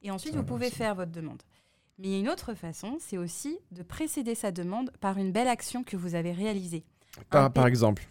et 0.01 0.11
ensuite 0.11 0.35
vous 0.35 0.43
pouvez 0.43 0.69
faire 0.69 0.95
votre 0.95 1.11
demande. 1.11 1.41
Mais 1.97 2.07
il 2.07 2.11
y 2.11 2.15
a 2.15 2.19
une 2.19 2.29
autre 2.29 2.53
façon, 2.53 2.97
c'est 2.99 3.17
aussi 3.17 3.59
de 3.71 3.83
précéder 3.83 4.35
sa 4.35 4.51
demande 4.51 4.91
par 4.99 5.17
une 5.17 5.31
belle 5.31 5.47
action 5.47 5.83
que 5.83 5.97
vous 5.97 6.15
avez 6.15 6.31
réalisée 6.31 6.85
Par, 7.29 7.67
exemple, 7.67 8.07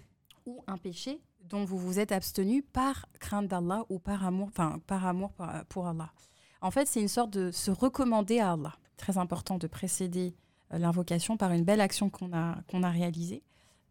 ou 0.47 0.63
un 0.67 0.77
péché 0.77 1.21
dont 1.41 1.65
vous 1.65 1.79
vous 1.79 1.99
êtes 1.99 2.13
abstenu 2.13 2.63
par 2.63 3.07
crainte 3.19 3.49
d'Allah 3.49 3.85
ou 3.89 3.99
par 3.99 4.27
amour, 4.27 4.49
enfin 4.49 4.79
par 4.87 5.07
amour 5.07 5.33
pour, 5.69 5.87
Allah. 5.87 6.13
En 6.61 6.71
fait, 6.71 6.87
c'est 6.87 7.01
une 7.01 7.09
sorte 7.09 7.31
de 7.31 7.51
se 7.51 7.71
recommander 7.71 8.41
à 8.41 8.53
Allah. 8.53 8.77
Très 8.97 9.17
important 9.17 9.59
de 9.59 9.67
précéder 9.67 10.35
euh, 10.73 10.79
l'invocation 10.79 11.37
par 11.37 11.53
une 11.53 11.65
belle 11.65 11.81
action 11.81 12.11
qu'on 12.11 12.33
a 12.33 12.57
qu'on 12.69 12.83
a 12.83 12.91
réalisée. 12.91 13.43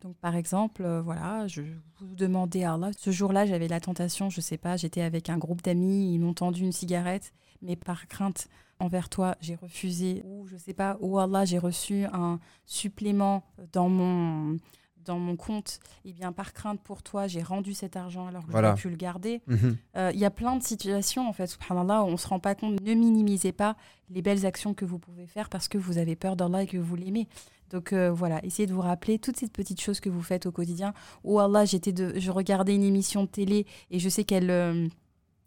Donc, 0.02 0.16
par 0.18 0.36
exemple, 0.36 0.84
euh, 0.84 1.02
voilà, 1.02 1.48
je 1.48 1.62
vous 2.00 2.16
demandais 2.16 2.64
à 2.64 2.74
Allah. 2.74 2.92
Ce 2.98 3.10
jour-là, 3.12 3.46
j'avais 3.46 3.68
la 3.68 3.80
tentation, 3.80 4.30
je 4.30 4.42
sais 4.42 4.58
pas, 4.58 4.78
j'étais 4.78 5.02
avec 5.02 5.30
un 5.30 5.38
groupe 5.38 5.64
d'amis, 5.64 6.14
ils 6.14 6.20
m'ont 6.20 6.34
tendu 6.36 6.62
une 6.62 6.72
cigarette, 6.72 7.34
mais 7.62 7.76
par 7.76 8.08
crainte 8.08 8.48
envers 8.80 9.10
toi, 9.10 9.36
j'ai 9.42 9.56
refusé. 9.56 10.22
Ou 10.24 10.46
je 10.46 10.56
sais 10.56 10.74
pas, 10.76 10.98
ou 11.02 11.18
Allah, 11.18 11.46
j'ai 11.46 11.58
reçu 11.58 12.06
un 12.14 12.40
supplément 12.66 13.44
dans 13.74 13.90
mon 13.90 14.58
dans 15.06 15.20
mon 15.20 15.38
compte, 15.38 15.80
et 16.04 16.12
bien 16.12 16.34
par 16.34 16.52
crainte 16.52 16.82
pour 16.82 17.02
toi, 17.02 17.28
j'ai 17.28 17.42
rendu 17.42 17.74
cet 17.74 17.96
argent 17.96 18.28
alors 18.28 18.46
que 18.46 18.52
Voilà. 18.52 18.72
j'aurais 18.72 18.82
pu 18.82 18.90
le 18.90 18.98
garder. 18.98 19.42
mhm, 19.48 19.78
Euh, 19.96 20.12
Il 20.14 20.20
y 20.20 20.26
a 20.26 20.30
plein 20.30 20.58
de 20.58 20.62
situations, 20.64 21.30
en 21.30 21.32
fait, 21.32 21.48
subhanallah, 21.48 22.04
où 22.04 22.08
on 22.08 22.12
ne 22.12 22.18
se 22.18 22.28
rend 22.28 22.42
pas 22.42 22.56
compte. 22.56 22.82
Ne 22.82 22.94
minimisez 22.94 23.54
pas 23.54 23.78
les 24.10 24.22
belles 24.22 24.46
actions 24.46 24.74
que 24.74 24.84
vous 24.84 25.00
pouvez 25.00 25.26
faire 25.26 25.48
parce 25.48 25.70
que 25.70 25.78
vous 25.78 25.98
avez 25.98 26.18
peur 26.18 26.36
d'Allah 26.36 26.64
et 26.64 26.68
que 26.68 26.76
vous 26.78 26.98
l'aimez. 26.98 27.30
Donc 27.70 27.94
euh, 27.94 28.12
voilà, 28.12 28.44
essayez 28.46 28.68
de 28.68 28.74
vous 28.74 28.82
rappeler 28.82 29.20
toutes 29.20 29.38
ces 29.38 29.48
petites 29.48 29.82
choses 29.82 30.00
que 30.00 30.10
vous 30.10 30.22
faites 30.22 30.46
au 30.46 30.52
quotidien. 30.52 30.94
Oh 31.24 31.40
Allah, 31.40 31.66
j'étais 31.66 31.92
de, 31.92 32.14
je 32.18 32.32
regardais 32.32 32.76
une 32.76 32.84
émission 32.84 33.24
de 33.24 33.30
télé 33.30 33.66
et 33.92 34.00
je 34.00 34.10
sais 34.10 34.24
qu'elle, 34.24 34.50
euh, 34.50 34.88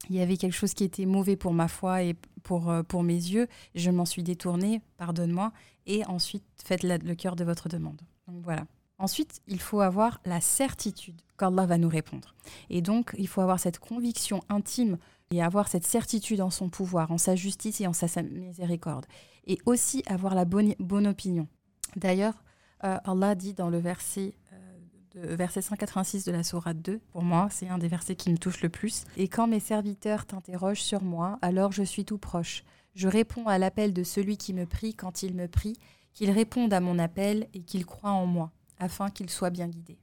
il 0.08 0.16
y 0.16 0.20
avait 0.20 0.36
quelque 0.36 0.54
chose 0.54 0.74
qui 0.74 0.84
était 0.84 1.06
mauvais 1.06 1.36
pour 1.36 1.52
ma 1.52 1.68
foi 1.68 2.02
et 2.02 2.14
pour, 2.42 2.70
euh, 2.70 2.82
pour 2.82 3.02
mes 3.02 3.14
yeux. 3.14 3.48
Je 3.74 3.90
m'en 3.90 4.04
suis 4.04 4.22
détournée, 4.22 4.80
pardonne-moi. 4.96 5.52
Et 5.86 6.04
ensuite, 6.06 6.44
faites 6.62 6.82
le 6.82 7.14
cœur 7.14 7.36
de 7.36 7.44
votre 7.44 7.68
demande. 7.68 8.00
Donc 8.28 8.42
voilà. 8.44 8.66
Ensuite, 8.98 9.40
il 9.46 9.60
faut 9.60 9.80
avoir 9.80 10.20
la 10.26 10.42
certitude 10.42 11.22
qu'Allah 11.38 11.64
va 11.64 11.78
nous 11.78 11.88
répondre. 11.88 12.34
Et 12.68 12.82
donc, 12.82 13.14
il 13.18 13.28
faut 13.28 13.40
avoir 13.40 13.58
cette 13.58 13.78
conviction 13.78 14.42
intime 14.50 14.98
et 15.30 15.42
avoir 15.42 15.68
cette 15.68 15.86
certitude 15.86 16.42
en 16.42 16.50
son 16.50 16.68
pouvoir, 16.68 17.10
en 17.10 17.16
sa 17.16 17.34
justice 17.34 17.80
et 17.80 17.86
en 17.86 17.94
sa, 17.94 18.08
sa 18.08 18.22
miséricorde. 18.22 19.06
Et 19.46 19.58
aussi 19.64 20.02
avoir 20.06 20.34
la 20.34 20.44
bonne, 20.44 20.74
bonne 20.78 21.06
opinion. 21.06 21.48
D'ailleurs, 21.96 22.42
euh, 22.84 22.98
Allah 23.04 23.34
dit 23.34 23.54
dans 23.54 23.68
le 23.68 23.78
verset, 23.78 24.34
euh, 24.52 25.28
de, 25.28 25.34
verset 25.34 25.62
186 25.62 26.24
de 26.24 26.32
la 26.32 26.42
Sourate 26.42 26.80
2, 26.80 27.00
pour 27.12 27.22
moi, 27.22 27.48
c'est 27.50 27.68
un 27.68 27.78
des 27.78 27.88
versets 27.88 28.16
qui 28.16 28.30
me 28.30 28.38
touche 28.38 28.62
le 28.62 28.68
plus. 28.68 29.04
Et 29.16 29.28
quand 29.28 29.46
mes 29.46 29.60
serviteurs 29.60 30.26
t'interrogent 30.26 30.82
sur 30.82 31.02
moi, 31.02 31.38
alors 31.42 31.72
je 31.72 31.82
suis 31.82 32.04
tout 32.04 32.18
proche. 32.18 32.64
Je 32.94 33.08
réponds 33.08 33.46
à 33.46 33.58
l'appel 33.58 33.92
de 33.92 34.02
celui 34.02 34.36
qui 34.36 34.52
me 34.54 34.66
prie 34.66 34.94
quand 34.94 35.22
il 35.22 35.34
me 35.34 35.46
prie, 35.46 35.76
qu'il 36.12 36.30
réponde 36.30 36.72
à 36.72 36.80
mon 36.80 36.98
appel 36.98 37.48
et 37.54 37.60
qu'il 37.60 37.86
croit 37.86 38.10
en 38.10 38.26
moi, 38.26 38.50
afin 38.78 39.10
qu'il 39.10 39.30
soit 39.30 39.50
bien 39.50 39.68
guidé. 39.68 39.98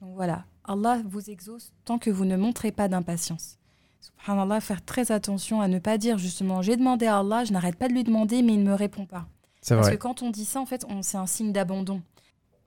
Donc 0.00 0.14
voilà, 0.14 0.44
Allah 0.64 1.00
vous 1.04 1.30
exauce 1.30 1.72
tant 1.84 1.98
que 1.98 2.10
vous 2.10 2.24
ne 2.24 2.36
montrez 2.36 2.72
pas 2.72 2.88
d'impatience. 2.88 3.58
Subhanallah, 4.00 4.60
faire 4.60 4.84
très 4.84 5.10
attention 5.10 5.60
à 5.60 5.68
ne 5.68 5.78
pas 5.78 5.98
dire 5.98 6.18
justement 6.18 6.62
j'ai 6.62 6.76
demandé 6.76 7.06
à 7.06 7.18
Allah, 7.18 7.44
je 7.44 7.52
n'arrête 7.52 7.76
pas 7.76 7.88
de 7.88 7.92
lui 7.92 8.04
demander, 8.04 8.42
mais 8.42 8.54
il 8.54 8.62
ne 8.62 8.70
me 8.70 8.74
répond 8.74 9.06
pas. 9.06 9.26
Parce 9.74 9.88
vrai. 9.88 9.96
que 9.96 10.02
quand 10.02 10.22
on 10.22 10.30
dit 10.30 10.44
ça, 10.44 10.60
en 10.60 10.66
fait, 10.66 10.84
on- 10.88 11.02
c'est 11.02 11.16
un 11.16 11.26
signe 11.26 11.52
d'abandon. 11.52 12.02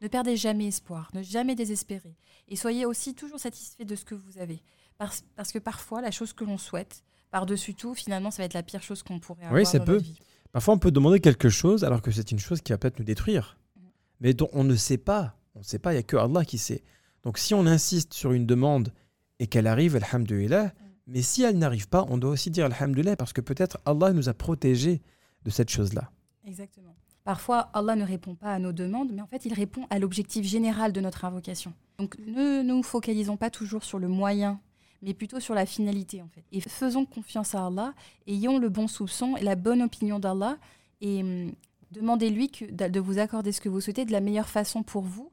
Ne 0.01 0.07
perdez 0.07 0.35
jamais 0.37 0.67
espoir, 0.67 1.09
ne 1.13 1.21
jamais 1.23 1.55
désespérer. 1.55 2.15
Et 2.47 2.55
soyez 2.55 2.85
aussi 2.85 3.13
toujours 3.15 3.39
satisfait 3.39 3.85
de 3.85 3.95
ce 3.95 4.05
que 4.05 4.15
vous 4.15 4.37
avez. 4.37 4.61
Parce, 4.97 5.23
parce 5.35 5.51
que 5.51 5.59
parfois, 5.59 6.01
la 6.01 6.11
chose 6.11 6.33
que 6.33 6.43
l'on 6.43 6.57
souhaite, 6.57 7.03
par-dessus 7.31 7.73
tout, 7.75 7.93
finalement, 7.93 8.31
ça 8.31 8.41
va 8.41 8.45
être 8.45 8.53
la 8.53 8.63
pire 8.63 8.81
chose 8.81 9.03
qu'on 9.03 9.19
pourrait 9.19 9.43
avoir 9.43 9.59
Oui, 9.59 9.65
ça 9.65 9.79
dans 9.79 9.85
peut. 9.85 9.93
notre 9.93 10.05
vie. 10.05 10.19
Parfois, 10.51 10.73
on 10.73 10.79
peut 10.79 10.91
demander 10.91 11.19
quelque 11.19 11.49
chose 11.49 11.83
alors 11.83 12.01
que 12.01 12.11
c'est 12.11 12.31
une 12.31 12.39
chose 12.39 12.61
qui 12.61 12.71
va 12.71 12.77
peut-être 12.77 12.97
nous 12.99 13.05
détruire, 13.05 13.57
Mhm. 13.75 13.83
mais 14.21 14.33
dont 14.33 14.49
on 14.53 14.63
ne 14.63 14.75
sait 14.75 14.97
pas. 14.97 15.35
On 15.55 15.59
ne 15.59 15.63
sait 15.63 15.79
pas, 15.79 15.91
il 15.91 15.95
n'y 15.95 15.99
a 15.99 16.03
que 16.03 16.17
Allah 16.17 16.43
qui 16.45 16.57
sait. 16.57 16.83
Donc, 17.23 17.37
si 17.37 17.53
on 17.53 17.65
insiste 17.65 18.13
sur 18.13 18.31
une 18.31 18.45
demande 18.45 18.91
et 19.39 19.47
qu'elle 19.47 19.67
arrive, 19.67 19.95
alhamdulillah, 19.95 20.73
mais 21.07 21.21
si 21.21 21.43
elle 21.43 21.57
n'arrive 21.57 21.87
pas, 21.89 22.05
on 22.09 22.17
doit 22.17 22.31
aussi 22.31 22.49
dire 22.49 22.65
alhamdulillah 22.65 23.15
parce 23.15 23.33
que 23.33 23.41
peut-être 23.41 23.77
Allah 23.85 24.11
nous 24.13 24.29
a 24.29 24.33
protégés 24.33 25.01
de 25.43 25.49
cette 25.49 25.69
chose-là. 25.69 26.09
Exactement. 26.45 26.95
Parfois, 27.23 27.69
Allah 27.73 27.95
ne 27.95 28.03
répond 28.03 28.35
pas 28.35 28.53
à 28.53 28.59
nos 28.59 28.71
demandes, 28.71 29.11
mais 29.13 29.21
en 29.21 29.27
fait, 29.27 29.45
il 29.45 29.53
répond 29.53 29.85
à 29.89 29.99
l'objectif 29.99 30.45
général 30.45 30.93
de 30.93 31.01
notre 31.01 31.25
invocation. 31.25 31.73
Donc, 31.97 32.17
ne 32.19 32.63
nous 32.63 32.81
focalisons 32.81 33.37
pas 33.37 33.49
toujours 33.49 33.83
sur 33.83 33.99
le 33.99 34.07
moyen, 34.07 34.59
mais 35.01 35.13
plutôt 35.13 35.39
sur 35.39 35.53
la 35.53 35.65
finalité, 35.65 36.21
en 36.21 36.29
fait. 36.29 36.43
Et 36.51 36.61
faisons 36.61 37.05
confiance 37.05 37.55
à 37.55 37.65
Allah, 37.65 37.93
ayons 38.25 38.57
le 38.57 38.69
bon 38.69 38.87
soupçon 38.87 39.35
et 39.35 39.43
la 39.43 39.55
bonne 39.55 39.81
opinion 39.81 40.19
d'Allah, 40.19 40.57
et 41.01 41.21
hum, 41.21 41.51
demandez-lui 41.91 42.51
de 42.71 42.99
vous 42.99 43.19
accorder 43.19 43.51
ce 43.51 43.61
que 43.61 43.69
vous 43.69 43.81
souhaitez 43.81 44.05
de 44.05 44.11
la 44.11 44.21
meilleure 44.21 44.49
façon 44.49 44.81
pour 44.81 45.03
vous, 45.03 45.31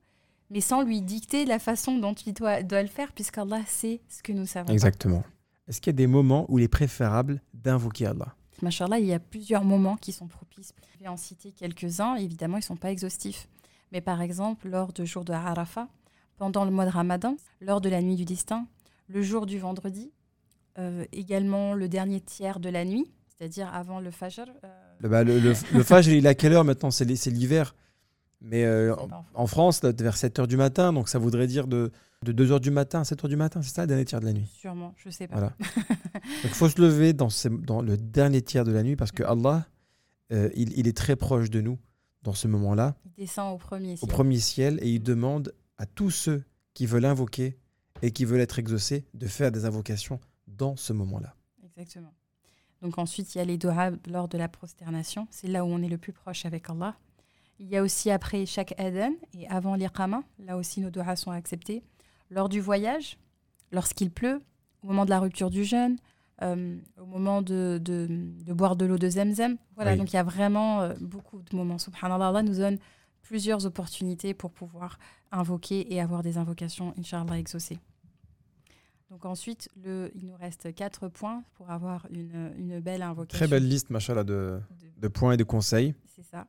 mais 0.50 0.60
sans 0.60 0.82
lui 0.82 1.00
dicter 1.02 1.44
la 1.44 1.58
façon 1.58 1.98
dont 1.98 2.14
il 2.14 2.34
doit, 2.34 2.62
doit 2.62 2.82
le 2.82 2.88
faire, 2.88 3.12
puisqu'Allah 3.12 3.62
sait 3.66 4.00
ce 4.08 4.22
que 4.22 4.32
nous 4.32 4.46
savons. 4.46 4.72
Exactement. 4.72 5.24
Est-ce 5.66 5.80
qu'il 5.80 5.92
y 5.92 5.94
a 5.94 5.96
des 5.96 6.06
moments 6.06 6.46
où 6.48 6.58
il 6.58 6.64
est 6.64 6.68
préférable 6.68 7.42
d'invoquer 7.54 8.06
Allah? 8.06 8.36
Machallah, 8.62 8.98
il 8.98 9.06
y 9.06 9.12
a 9.12 9.18
plusieurs 9.18 9.64
moments 9.64 9.96
qui 9.96 10.12
sont 10.12 10.26
propices. 10.26 10.72
Je 10.94 11.04
vais 11.04 11.08
en 11.08 11.16
citer 11.16 11.52
quelques-uns. 11.52 12.16
Évidemment, 12.16 12.56
ils 12.56 12.60
ne 12.60 12.64
sont 12.64 12.76
pas 12.76 12.90
exhaustifs. 12.90 13.48
Mais 13.92 14.00
par 14.00 14.20
exemple, 14.22 14.68
lors 14.68 14.92
du 14.92 15.06
jour 15.06 15.24
de 15.24 15.32
Arafat, 15.32 15.88
pendant 16.36 16.64
le 16.64 16.70
mois 16.70 16.84
de 16.86 16.90
Ramadan, 16.90 17.36
lors 17.60 17.80
de 17.80 17.88
la 17.88 18.02
nuit 18.02 18.16
du 18.16 18.24
destin, 18.24 18.66
le 19.08 19.22
jour 19.22 19.46
du 19.46 19.58
vendredi, 19.58 20.10
euh, 20.78 21.04
également 21.12 21.74
le 21.74 21.88
dernier 21.88 22.20
tiers 22.20 22.60
de 22.60 22.68
la 22.68 22.84
nuit, 22.84 23.10
c'est-à-dire 23.28 23.72
avant 23.72 24.00
le 24.00 24.10
Fajr. 24.10 24.44
euh, 24.64 25.08
bah, 25.08 25.24
le, 25.24 25.38
le, 25.38 25.82
Fajr, 25.82 26.12
il 26.12 26.26
est 26.26 26.28
à 26.28 26.34
quelle 26.34 26.52
heure 26.52 26.64
maintenant? 26.64 26.90
C'est 26.90 27.04
l'hiver? 27.04 27.74
Mais 28.40 28.64
euh, 28.64 28.94
en, 29.34 29.46
France, 29.46 29.82
vers 29.82 30.14
7h 30.16 30.46
du 30.46 30.56
matin, 30.56 30.92
donc 30.92 31.08
ça 31.08 31.18
voudrait 31.18 31.46
dire 31.46 31.66
de, 31.66 31.90
de 32.22 32.32
2h 32.44 32.60
du 32.60 32.70
matin 32.70 33.00
à 33.00 33.02
7h 33.02 33.28
du 33.28 33.36
matin, 33.36 33.62
c'est 33.62 33.74
ça 33.74 33.82
le 33.82 33.86
dernier 33.88 34.04
tiers 34.04 34.20
de 34.20 34.26
la 34.26 34.32
nuit? 34.34 34.46
Sûrement, 34.54 34.94
je 34.96 35.08
ne 35.08 35.12
sais 35.12 35.26
pas. 35.26 35.34
Voilà. 35.34 35.52
Donc 36.14 36.44
il 36.44 36.48
faut 36.50 36.68
se 36.68 36.80
lever 36.80 37.12
dans, 37.12 37.30
ces- 37.30 37.48
dans 37.50 37.80
le 37.82 37.96
dernier 37.96 38.42
tiers 38.42 38.64
de 38.64 38.72
la 38.72 38.82
nuit 38.82 38.94
parce 38.96 39.10
que 39.12 39.22
Allah, 39.22 39.66
euh, 40.32 40.50
il, 40.54 40.78
il 40.78 40.86
est 40.86 40.96
très 40.96 41.16
proche 41.16 41.50
de 41.50 41.60
nous 41.60 41.78
dans 42.22 42.34
ce 42.34 42.46
moment-là, 42.48 42.96
Il 43.06 43.12
descend 43.22 43.54
au 43.54 43.58
premier 43.58 43.92
au 43.94 43.96
ciel. 43.96 44.08
premier 44.10 44.38
ciel, 44.38 44.78
et 44.82 44.90
il 44.90 45.00
demande 45.02 45.54
à 45.78 45.86
tous 45.86 46.10
ceux 46.10 46.42
qui 46.74 46.84
veulent 46.84 47.04
invoquer 47.04 47.56
et 48.02 48.10
qui 48.10 48.24
veulent 48.24 48.40
être 48.40 48.58
exaucés 48.58 49.04
de 49.14 49.26
faire 49.26 49.50
des 49.52 49.64
invocations 49.64 50.18
dans 50.48 50.74
ce 50.76 50.92
moment-là. 50.92 51.34
Exactement. 51.64 52.12
Donc 52.82 52.98
ensuite, 52.98 53.34
il 53.34 53.38
y 53.38 53.40
a 53.40 53.44
les 53.44 53.56
doigts 53.58 53.90
lors 54.08 54.28
de 54.28 54.36
la 54.36 54.48
prosternation. 54.48 55.26
C'est 55.30 55.46
là 55.46 55.64
où 55.64 55.68
on 55.68 55.80
est 55.82 55.88
le 55.88 55.98
plus 55.98 56.12
proche 56.12 56.44
avec 56.44 56.68
Allah. 56.68 56.96
Il 57.58 57.68
y 57.68 57.76
a 57.76 57.82
aussi 57.82 58.10
après 58.10 58.44
chaque 58.46 58.78
adhan 58.78 59.12
et 59.34 59.48
avant 59.48 59.74
l'iqama. 59.76 60.22
Là 60.38 60.56
aussi, 60.56 60.80
nos 60.80 60.90
doigts 60.90 61.16
sont 61.16 61.30
acceptés. 61.30 61.82
Lors 62.30 62.48
du 62.48 62.60
voyage, 62.60 63.18
lorsqu'il 63.72 64.10
pleut, 64.10 64.42
au 64.82 64.86
moment 64.88 65.04
de 65.04 65.10
la 65.10 65.20
rupture 65.20 65.48
du 65.50 65.64
jeûne, 65.64 65.96
euh, 66.42 66.76
au 67.00 67.06
moment 67.06 67.40
de, 67.40 67.80
de- 67.82 68.06
de 68.44 68.52
boire 68.52 68.76
de 68.76 68.84
l'eau 68.84 68.98
de 68.98 69.08
Zemzem. 69.08 69.56
Voilà, 69.74 69.92
Oui. 69.92 69.98
donc 69.98 70.12
il 70.12 70.16
y 70.16 70.18
a 70.18 70.22
vraiment 70.22 70.82
euh, 70.82 70.92
beaucoup 71.00 71.40
de 71.40 71.56
moments. 71.56 71.78
Subhanallah, 71.78 72.28
Allah 72.28 72.42
nous 72.42 72.56
donne 72.56 72.78
plusieurs 73.22 73.64
opportunités 73.64 74.34
pour 74.34 74.50
pouvoir 74.52 74.98
invoquer 75.32 75.92
et 75.94 76.00
avoir 76.00 76.22
des 76.22 76.36
invocations, 76.38 76.92
Inch'Allah, 76.98 77.38
exaucées. 77.38 77.78
Donc 79.10 79.24
ensuite, 79.24 79.68
le, 79.76 80.10
il 80.14 80.26
nous 80.26 80.34
reste 80.36 80.74
quatre 80.74 81.08
points 81.08 81.44
pour 81.54 81.70
avoir 81.70 82.06
une, 82.10 82.52
une 82.58 82.80
belle 82.80 83.02
invocation. 83.02 83.38
Très 83.38 83.48
belle 83.48 83.68
liste, 83.68 83.90
machallah, 83.90 84.24
de, 84.24 84.60
de- 84.70 85.00
de 85.00 85.08
points 85.08 85.32
et 85.32 85.36
de 85.36 85.44
conseils. 85.44 85.94
c'est 86.16 86.24
ça. 86.24 86.46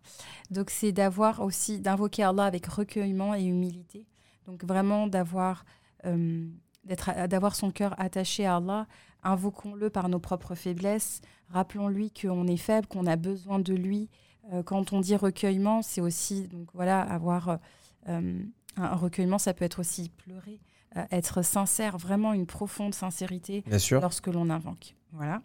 Donc 0.50 0.70
c'est 0.72 0.92
d'avoir 0.92 1.42
aussi 1.42 1.80
d'invoquer 1.80 2.24
Allah 2.24 2.46
avec 2.46 2.66
recueillement 2.66 3.36
et 3.36 3.44
humilité. 3.44 4.08
Donc 4.46 4.64
vraiment 4.64 5.06
d'avoir 5.08 5.66
euh, 6.06 6.48
d'être 6.86 7.28
d'avoir 7.28 7.54
son 7.56 7.70
cœur 7.72 7.94
attaché 8.00 8.46
à 8.46 8.56
Allah. 8.58 8.88
Invoquons-le 9.24 9.90
par 9.90 10.08
nos 10.10 10.20
propres 10.20 10.56
faiblesses. 10.56 11.22
Rappelons-lui 11.50 12.12
qu'on 12.12 12.48
est 12.48 12.58
faible, 12.58 12.88
qu'on 12.88 13.06
a 13.06 13.18
besoin 13.18 13.60
de 13.60 13.74
lui. 13.74 14.10
Euh, 14.54 14.64
quand 14.64 14.94
on 14.94 15.02
dit 15.02 15.16
recueillement, 15.18 15.82
c'est 15.82 16.02
aussi 16.02 16.48
donc 16.48 16.70
voilà 16.74 17.02
avoir 17.02 17.60
euh, 18.08 18.40
un 18.78 18.96
recueillement. 18.96 19.38
Ça 19.38 19.54
peut 19.54 19.66
être 19.66 19.80
aussi 19.80 20.10
pleurer. 20.10 20.60
Euh, 20.96 21.04
être 21.12 21.42
sincère, 21.42 21.98
vraiment 21.98 22.34
une 22.34 22.46
profonde 22.46 22.96
sincérité 22.96 23.62
Bien 23.68 23.80
sûr. 23.80 24.00
lorsque 24.02 24.28
l'on 24.28 24.50
invoque. 24.50 24.96
Voilà. 25.12 25.42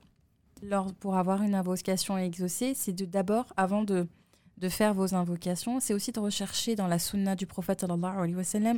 Lors- 0.63 0.93
pour 0.95 1.17
avoir 1.17 1.43
une 1.43 1.55
invocation 1.55 2.17
exaucée, 2.19 2.75
c'est 2.75 2.93
d'abord, 3.05 3.47
avant 3.57 3.83
de, 3.83 4.07
de 4.59 4.69
faire 4.69 4.95
vos 4.95 5.15
invocations, 5.15 5.81
c'est 5.81 5.95
aussi 5.95 6.13
de 6.13 6.21
rechercher 6.21 6.77
dans 6.77 6.87
la 6.87 6.99
sunna 7.01 7.35
du 7.35 7.47
prophète 7.47 7.83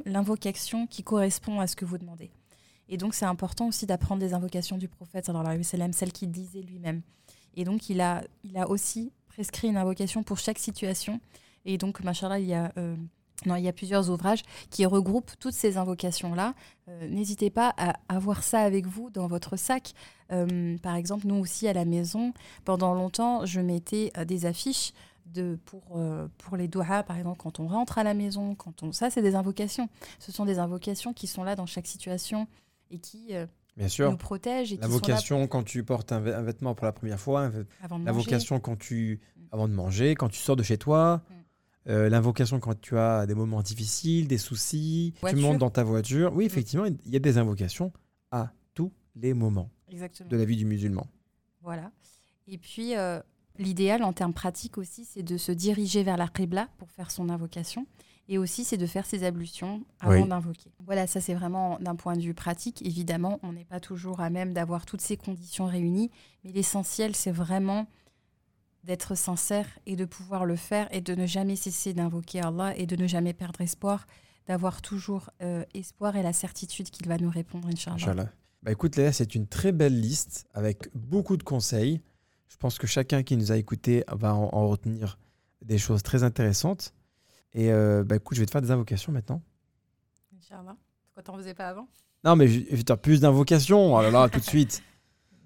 l'invocation 0.06 0.86
qui 0.86 1.02
correspond 1.02 1.60
à 1.60 1.66
ce 1.66 1.76
que 1.76 1.84
vous 1.84 1.98
demandez. 1.98 2.30
Et 2.88 2.96
donc, 2.96 3.14
c'est 3.14 3.26
important 3.26 3.68
aussi 3.68 3.86
d'apprendre 3.86 4.20
des 4.20 4.32
invocations 4.34 4.76
du 4.78 4.88
prophète 4.88 5.28
celles 5.92 6.12
qu'il 6.12 6.30
disait 6.30 6.62
lui-même. 6.62 7.02
Et 7.54 7.64
donc, 7.64 7.88
il 7.88 8.00
a, 8.00 8.22
il 8.44 8.56
a 8.56 8.68
aussi 8.68 9.12
prescrit 9.28 9.68
une 9.68 9.76
invocation 9.76 10.22
pour 10.22 10.38
chaque 10.38 10.58
situation. 10.58 11.20
Et 11.64 11.78
donc, 11.78 12.02
machallah, 12.02 12.38
il 12.40 12.46
y 12.46 12.54
a... 12.54 12.72
euh, 12.78 12.96
non, 13.46 13.56
il 13.56 13.64
y 13.64 13.68
a 13.68 13.72
plusieurs 13.72 14.10
ouvrages 14.10 14.42
qui 14.70 14.86
regroupent 14.86 15.32
toutes 15.40 15.54
ces 15.54 15.76
invocations-là. 15.76 16.54
Euh, 16.88 17.08
N'hésitez 17.08 17.50
pas 17.50 17.74
à 17.76 17.94
avoir 18.08 18.42
ça 18.42 18.60
avec 18.60 18.86
vous 18.86 19.10
dans 19.10 19.26
votre 19.26 19.56
sac. 19.56 19.92
Euh, 20.32 20.78
par 20.78 20.94
exemple, 20.94 21.26
nous 21.26 21.34
aussi 21.36 21.68
à 21.68 21.72
la 21.72 21.84
maison, 21.84 22.32
pendant 22.64 22.94
longtemps, 22.94 23.44
je 23.44 23.60
mettais 23.60 24.12
euh, 24.16 24.24
des 24.24 24.46
affiches 24.46 24.92
de, 25.26 25.58
pour, 25.64 26.00
pour 26.38 26.56
les 26.56 26.68
doigts, 26.68 27.02
par 27.02 27.16
exemple, 27.16 27.38
quand 27.38 27.58
on 27.58 27.66
rentre 27.66 27.98
à 27.98 28.04
la 28.04 28.14
maison. 28.14 28.54
Quand 28.54 28.82
on... 28.82 28.92
Ça, 28.92 29.10
c'est 29.10 29.22
des 29.22 29.34
invocations. 29.34 29.88
Ce 30.18 30.30
sont 30.32 30.44
des 30.44 30.58
invocations 30.58 31.12
qui 31.12 31.26
sont 31.26 31.44
là 31.44 31.56
dans 31.56 31.66
chaque 31.66 31.86
situation 31.86 32.46
et 32.90 32.98
qui 32.98 33.32
Bien 33.76 33.88
sûr. 33.88 34.10
nous 34.10 34.16
protègent 34.18 34.72
et 34.72 34.76
là 34.76 34.82
L'invocation 34.82 35.46
quand 35.48 35.62
tu 35.64 35.82
portes 35.82 36.12
un, 36.12 36.20
vê- 36.20 36.34
un 36.34 36.42
vêtement 36.42 36.74
pour 36.74 36.84
la 36.86 36.92
première 36.92 37.18
fois, 37.18 37.40
un 37.40 37.52
avant 37.82 37.98
de 37.98 38.04
manger. 38.04 38.06
l'invocation 38.06 38.60
quand 38.60 38.78
tu 38.78 39.20
avant 39.50 39.66
de 39.66 39.72
manger, 39.72 40.14
quand 40.14 40.28
tu 40.28 40.38
sors 40.38 40.56
de 40.56 40.62
chez 40.62 40.78
toi, 40.78 41.22
Mm. 41.28 41.34
Euh, 41.88 42.08
l'invocation 42.08 42.60
quand 42.60 42.80
tu 42.80 42.96
as 42.98 43.26
des 43.26 43.34
moments 43.34 43.62
difficiles, 43.62 44.26
des 44.28 44.38
soucis, 44.38 45.14
tu 45.28 45.36
montes 45.36 45.58
dans 45.58 45.70
ta 45.70 45.84
voiture. 45.84 46.32
Oui, 46.34 46.44
Mm. 46.44 46.46
effectivement, 46.46 46.84
il 46.86 47.12
y 47.12 47.16
a 47.16 47.20
des 47.20 47.38
invocations 47.38 47.92
à 48.30 48.52
tous 48.74 48.92
les 49.16 49.34
moments 49.34 49.70
Exactement. 49.88 50.28
de 50.28 50.36
la 50.36 50.44
vie 50.44 50.56
du 50.56 50.64
musulman. 50.64 51.06
Voilà. 51.62 51.90
Et 52.48 52.58
puis, 52.58 52.96
euh, 52.96 53.20
l'idéal 53.58 54.02
en 54.02 54.12
termes 54.12 54.32
pratiques 54.34 54.78
aussi, 54.78 55.04
c'est 55.04 55.22
de 55.22 55.36
se 55.36 55.52
diriger 55.52 56.02
vers 56.02 56.16
la 56.16 56.28
Qibla 56.28 56.68
pour 56.78 56.90
faire 56.90 57.10
son 57.10 57.28
invocation. 57.28 57.86
Et 58.26 58.38
aussi, 58.38 58.64
c'est 58.64 58.78
de 58.78 58.86
faire 58.86 59.04
ses 59.04 59.22
ablutions 59.22 59.84
avant 60.00 60.22
Oui. 60.22 60.28
d'invoquer. 60.28 60.72
Voilà, 60.86 61.06
ça 61.06 61.20
c'est 61.20 61.34
vraiment 61.34 61.78
d'un 61.80 61.94
point 61.94 62.16
de 62.16 62.22
vue 62.22 62.32
pratique. 62.32 62.80
Évidemment, 62.80 63.38
on 63.42 63.52
n'est 63.52 63.66
pas 63.66 63.80
toujours 63.80 64.20
à 64.20 64.30
même 64.30 64.54
d'avoir 64.54 64.86
toutes 64.86 65.02
ces 65.02 65.18
conditions 65.18 65.66
réunies, 65.66 66.10
mais 66.42 66.50
l'essentiel, 66.52 67.14
c'est 67.14 67.30
vraiment 67.30 67.86
d'être 68.84 69.14
sincère 69.14 69.66
et 69.86 69.96
de 69.96 70.04
pouvoir 70.04 70.44
le 70.44 70.56
faire 70.56 70.88
et 70.92 71.00
de 71.00 71.14
ne 71.14 71.26
jamais 71.26 71.56
cesser 71.56 71.94
d'invoquer 71.94 72.40
Allah 72.40 72.76
et 72.76 72.86
de 72.86 72.96
ne 72.96 73.06
jamais 73.06 73.32
perdre 73.32 73.60
espoir, 73.60 74.06
d'avoir 74.46 74.82
toujours 74.82 75.30
euh, 75.42 75.64
espoir 75.74 76.16
et 76.16 76.22
la 76.22 76.32
certitude 76.32 76.90
qu'il 76.90 77.08
va 77.08 77.16
nous 77.18 77.30
répondre, 77.30 77.68
Inch'Allah. 77.68 77.96
Inch'Allah. 77.96 78.28
Bah 78.62 78.72
écoute 78.72 78.96
Léa, 78.96 79.12
c'est 79.12 79.34
une 79.34 79.46
très 79.46 79.72
belle 79.72 80.00
liste 80.00 80.46
avec 80.54 80.88
beaucoup 80.94 81.36
de 81.36 81.42
conseils. 81.42 82.00
Je 82.48 82.56
pense 82.56 82.78
que 82.78 82.86
chacun 82.86 83.22
qui 83.22 83.36
nous 83.36 83.52
a 83.52 83.56
écoutés 83.56 84.04
va 84.08 84.34
en, 84.34 84.48
en 84.52 84.68
retenir 84.68 85.18
des 85.62 85.78
choses 85.78 86.02
très 86.02 86.22
intéressantes. 86.22 86.94
Et 87.52 87.72
euh, 87.72 88.04
bah 88.04 88.16
écoute, 88.16 88.36
je 88.36 88.40
vais 88.40 88.46
te 88.46 88.50
faire 88.50 88.62
des 88.62 88.70
invocations 88.70 89.12
maintenant. 89.12 89.42
Inch'Allah. 90.36 90.76
Pourquoi 91.06 91.22
t'en 91.22 91.36
faisais 91.36 91.54
pas 91.54 91.68
avant 91.68 91.88
Non, 92.24 92.36
mais 92.36 92.48
je 92.48 92.60
je 92.60 92.76
vais 92.76 92.82
te 92.82 92.90
faire 92.90 93.00
plus 93.00 93.20
d'invocations. 93.20 93.94
Oh 93.94 94.02
là 94.02 94.10
là, 94.10 94.28
tout 94.28 94.40
de 94.40 94.44
suite. 94.44 94.82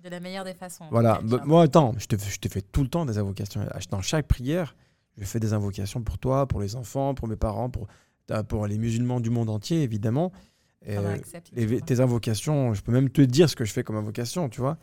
De 0.03 0.09
la 0.09 0.21
meilleure 0.21 0.45
des 0.45 0.55
façons. 0.55 0.85
Voilà. 0.91 1.21
Bah, 1.25 1.41
moi, 1.45 1.63
attends, 1.65 1.95
je 1.99 2.07
te, 2.07 2.17
je 2.17 2.39
te 2.39 2.49
fais 2.49 2.63
tout 2.63 2.83
le 2.83 2.89
temps 2.89 3.05
des 3.05 3.19
invocations. 3.19 3.67
Dans 3.91 4.01
chaque 4.01 4.27
prière, 4.29 4.77
je 5.17 5.25
fais 5.25 5.41
des 5.41 5.53
invocations 5.53 6.03
pour 6.03 6.19
toi, 6.19 6.47
pour 6.47 6.61
les 6.61 6.77
enfants, 6.77 7.15
pour 7.15 7.27
mes 7.29 7.37
parents, 7.37 7.69
pour, 7.69 7.89
pour 8.49 8.67
les 8.67 8.79
musulmans 8.79 9.21
du 9.21 9.31
monde 9.31 9.51
entier, 9.51 9.83
évidemment. 9.83 10.33
Et, 10.87 10.97
euh, 10.97 11.15
accepte, 11.15 11.51
les- 11.53 11.65
Inch'Allah. 11.65 11.81
tes 11.81 12.01
invocations, 12.01 12.75
je 12.75 12.83
peux 12.83 12.93
même 12.93 13.11
te 13.11 13.21
dire 13.23 13.51
ce 13.51 13.57
que 13.57 13.65
je 13.65 13.73
fais 13.73 13.83
comme 13.83 13.97
invocation, 13.97 14.49
tu 14.49 14.61
vois. 14.61 14.79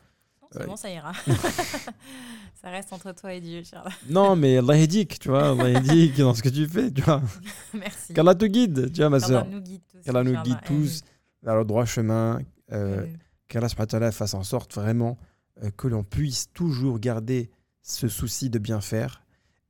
C'est 0.51 0.65
bon, 0.67 0.75
ça 0.75 0.89
ira. 0.89 1.13
ça 2.61 2.69
reste 2.69 2.91
entre 2.93 3.13
toi 3.13 3.33
et 3.33 3.39
Dieu, 3.41 3.59
Inch'Allah. 3.59 3.91
Non, 4.09 4.35
mais 4.35 4.57
Allah 4.57 4.77
édique, 4.77 5.19
tu 5.19 5.29
vois. 5.29 5.51
Allah 5.51 5.79
édique 5.79 6.17
dans 6.17 6.33
ce 6.33 6.43
que 6.43 6.49
tu 6.49 6.67
fais, 6.67 6.91
tu 6.91 7.01
vois. 7.01 7.21
Merci. 7.73 8.13
Qu'Allah 8.13 8.35
te 8.35 8.45
guide, 8.45 8.91
tu 8.91 8.99
vois, 9.01 9.09
ma 9.09 9.19
soeur. 9.19 9.45
nous 9.47 9.61
guide 9.61 9.81
tous. 9.89 10.01
Qu'Allah 10.03 10.23
nous 10.23 10.41
guide 10.41 10.57
tous 10.65 11.01
vers 11.41 11.55
le 11.55 11.63
droit 11.65 11.85
chemin. 11.85 12.39
Euh. 12.71 13.05
qu'Allah 13.47 13.69
subhanahu 13.69 13.87
wa 13.87 13.99
ta'ala 13.99 14.11
fasse 14.11 14.33
en 14.33 14.43
sorte 14.43 14.73
vraiment 14.73 15.17
euh, 15.63 15.69
que 15.71 15.87
l'on 15.87 16.03
puisse 16.03 16.51
toujours 16.53 16.99
garder 16.99 17.49
ce 17.81 18.07
souci 18.07 18.49
de 18.49 18.59
bien 18.59 18.81
faire 18.81 19.23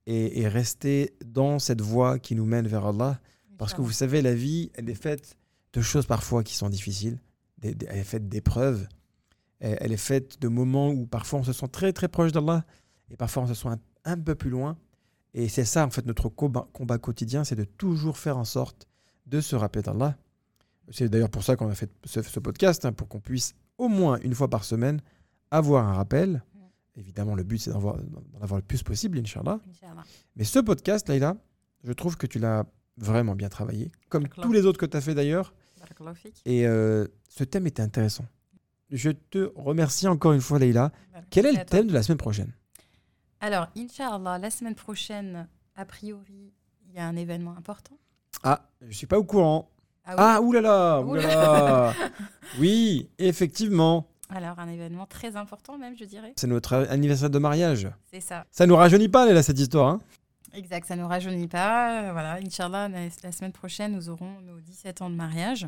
et, 0.05 0.41
et 0.41 0.47
rester 0.47 1.15
dans 1.25 1.59
cette 1.59 1.81
voie 1.81 2.19
qui 2.19 2.35
nous 2.35 2.45
mène 2.45 2.67
vers 2.67 2.85
Allah. 2.85 3.19
Parce 3.57 3.73
que 3.73 3.81
vous 3.81 3.91
savez, 3.91 4.21
la 4.21 4.33
vie, 4.33 4.71
elle 4.75 4.89
est 4.89 5.01
faite 5.01 5.37
de 5.73 5.81
choses 5.81 6.05
parfois 6.05 6.43
qui 6.43 6.55
sont 6.55 6.69
difficiles. 6.69 7.19
Elle 7.61 7.75
est 7.89 8.03
faite 8.03 8.27
d'épreuves. 8.27 8.87
Elle, 9.59 9.77
elle 9.81 9.91
est 9.91 9.97
faite 9.97 10.41
de 10.41 10.47
moments 10.47 10.89
où 10.89 11.05
parfois 11.05 11.39
on 11.39 11.43
se 11.43 11.53
sent 11.53 11.67
très 11.69 11.93
très 11.93 12.07
proche 12.07 12.31
d'Allah 12.31 12.65
et 13.09 13.15
parfois 13.15 13.43
on 13.43 13.47
se 13.47 13.53
sent 13.53 13.69
un, 13.69 13.79
un 14.03 14.19
peu 14.19 14.35
plus 14.35 14.49
loin. 14.49 14.77
Et 15.33 15.49
c'est 15.49 15.65
ça, 15.65 15.85
en 15.85 15.89
fait, 15.89 16.05
notre 16.05 16.29
combat, 16.29 16.67
combat 16.71 16.97
quotidien, 16.97 17.43
c'est 17.43 17.55
de 17.55 17.65
toujours 17.65 18.17
faire 18.17 18.37
en 18.37 18.45
sorte 18.45 18.87
de 19.25 19.41
se 19.41 19.55
rappeler 19.55 19.81
d'Allah. 19.81 20.17
C'est 20.91 21.09
d'ailleurs 21.09 21.29
pour 21.29 21.43
ça 21.43 21.55
qu'on 21.55 21.69
a 21.69 21.75
fait 21.75 21.91
ce, 22.05 22.21
ce 22.21 22.39
podcast, 22.39 22.85
hein, 22.85 22.93
pour 22.93 23.07
qu'on 23.07 23.19
puisse 23.19 23.53
au 23.77 23.87
moins 23.87 24.19
une 24.21 24.33
fois 24.33 24.49
par 24.49 24.63
semaine 24.63 25.01
avoir 25.51 25.87
un 25.87 25.93
rappel. 25.93 26.43
Évidemment, 26.97 27.35
le 27.35 27.43
but, 27.43 27.57
c'est 27.57 27.71
d'en 27.71 27.79
avoir, 27.79 27.97
le 27.97 28.61
plus 28.61 28.81
possible, 28.81 29.19
Inch'Allah. 29.19 29.59
Mais 30.35 30.45
ce 30.45 30.59
podcast, 30.59 31.09
Laïla, 31.09 31.35
je 31.83 31.91
trouve 31.91 32.15
que 32.15 32.25
tu 32.25 32.39
l'as 32.39 32.65
vraiment 32.97 33.35
bien 33.35 33.49
travaillé, 33.49 33.91
comme 34.07 34.29
tous 34.29 34.53
les 34.53 34.65
autres 34.65 34.79
que 34.79 34.85
tu 34.85 34.95
as 34.95 35.01
fait 35.01 35.13
d'ailleurs. 35.13 35.53
Et 36.45 36.65
euh, 36.65 37.05
ce 37.27 37.43
thème 37.43 37.67
était 37.67 37.81
intéressant. 37.81 38.25
Je 38.89 39.11
te 39.11 39.51
remercie 39.55 40.07
encore 40.07 40.31
une 40.31 40.41
fois, 40.41 40.57
Leïla. 40.57 40.91
Quel 41.29 41.45
est 41.47 41.51
le 41.51 41.65
thème 41.65 41.87
de 41.87 41.93
la 41.93 42.01
semaine 42.01 42.17
prochaine? 42.17 42.53
Alors, 43.41 43.67
Inch'Allah, 43.75 44.37
la 44.37 44.49
semaine 44.49 44.75
prochaine, 44.75 45.47
a 45.75 45.85
priori, 45.85 46.53
il 46.87 46.95
y 46.95 46.99
a 46.99 47.07
un 47.07 47.15
événement 47.15 47.55
important. 47.57 47.97
Ah, 48.43 48.69
je 48.81 48.95
suis 48.95 49.07
pas 49.07 49.19
au 49.19 49.23
courant. 49.23 49.69
Oui. 50.09 50.15
Ah, 50.17 50.41
oulala, 50.41 51.01
oulala. 51.01 51.93
Oui, 52.59 53.09
effectivement. 53.17 54.07
Alors, 54.29 54.57
un 54.59 54.67
événement 54.69 55.05
très 55.05 55.35
important, 55.35 55.77
même, 55.77 55.95
je 55.97 56.05
dirais. 56.05 56.33
C'est 56.35 56.47
notre 56.47 56.73
anniversaire 56.89 57.29
de 57.29 57.39
mariage. 57.39 57.87
C'est 58.11 58.21
ça. 58.21 58.45
Ça 58.51 58.65
nous 58.65 58.75
rajeunit 58.75 59.09
pas, 59.09 59.25
Leïla, 59.25 59.43
cette 59.43 59.59
histoire. 59.59 59.87
hein? 59.89 60.01
Exact, 60.53 60.87
ça 60.87 60.95
ne 60.95 61.01
nous 61.01 61.07
rajeunit 61.07 61.47
pas. 61.47 62.03
Euh, 62.03 62.11
Voilà, 62.13 62.35
Inch'Allah, 62.43 62.87
la 62.89 63.31
semaine 63.31 63.51
prochaine, 63.51 63.93
nous 63.93 64.09
aurons 64.09 64.39
nos 64.45 64.59
17 64.61 65.01
ans 65.01 65.09
de 65.09 65.15
mariage. 65.15 65.67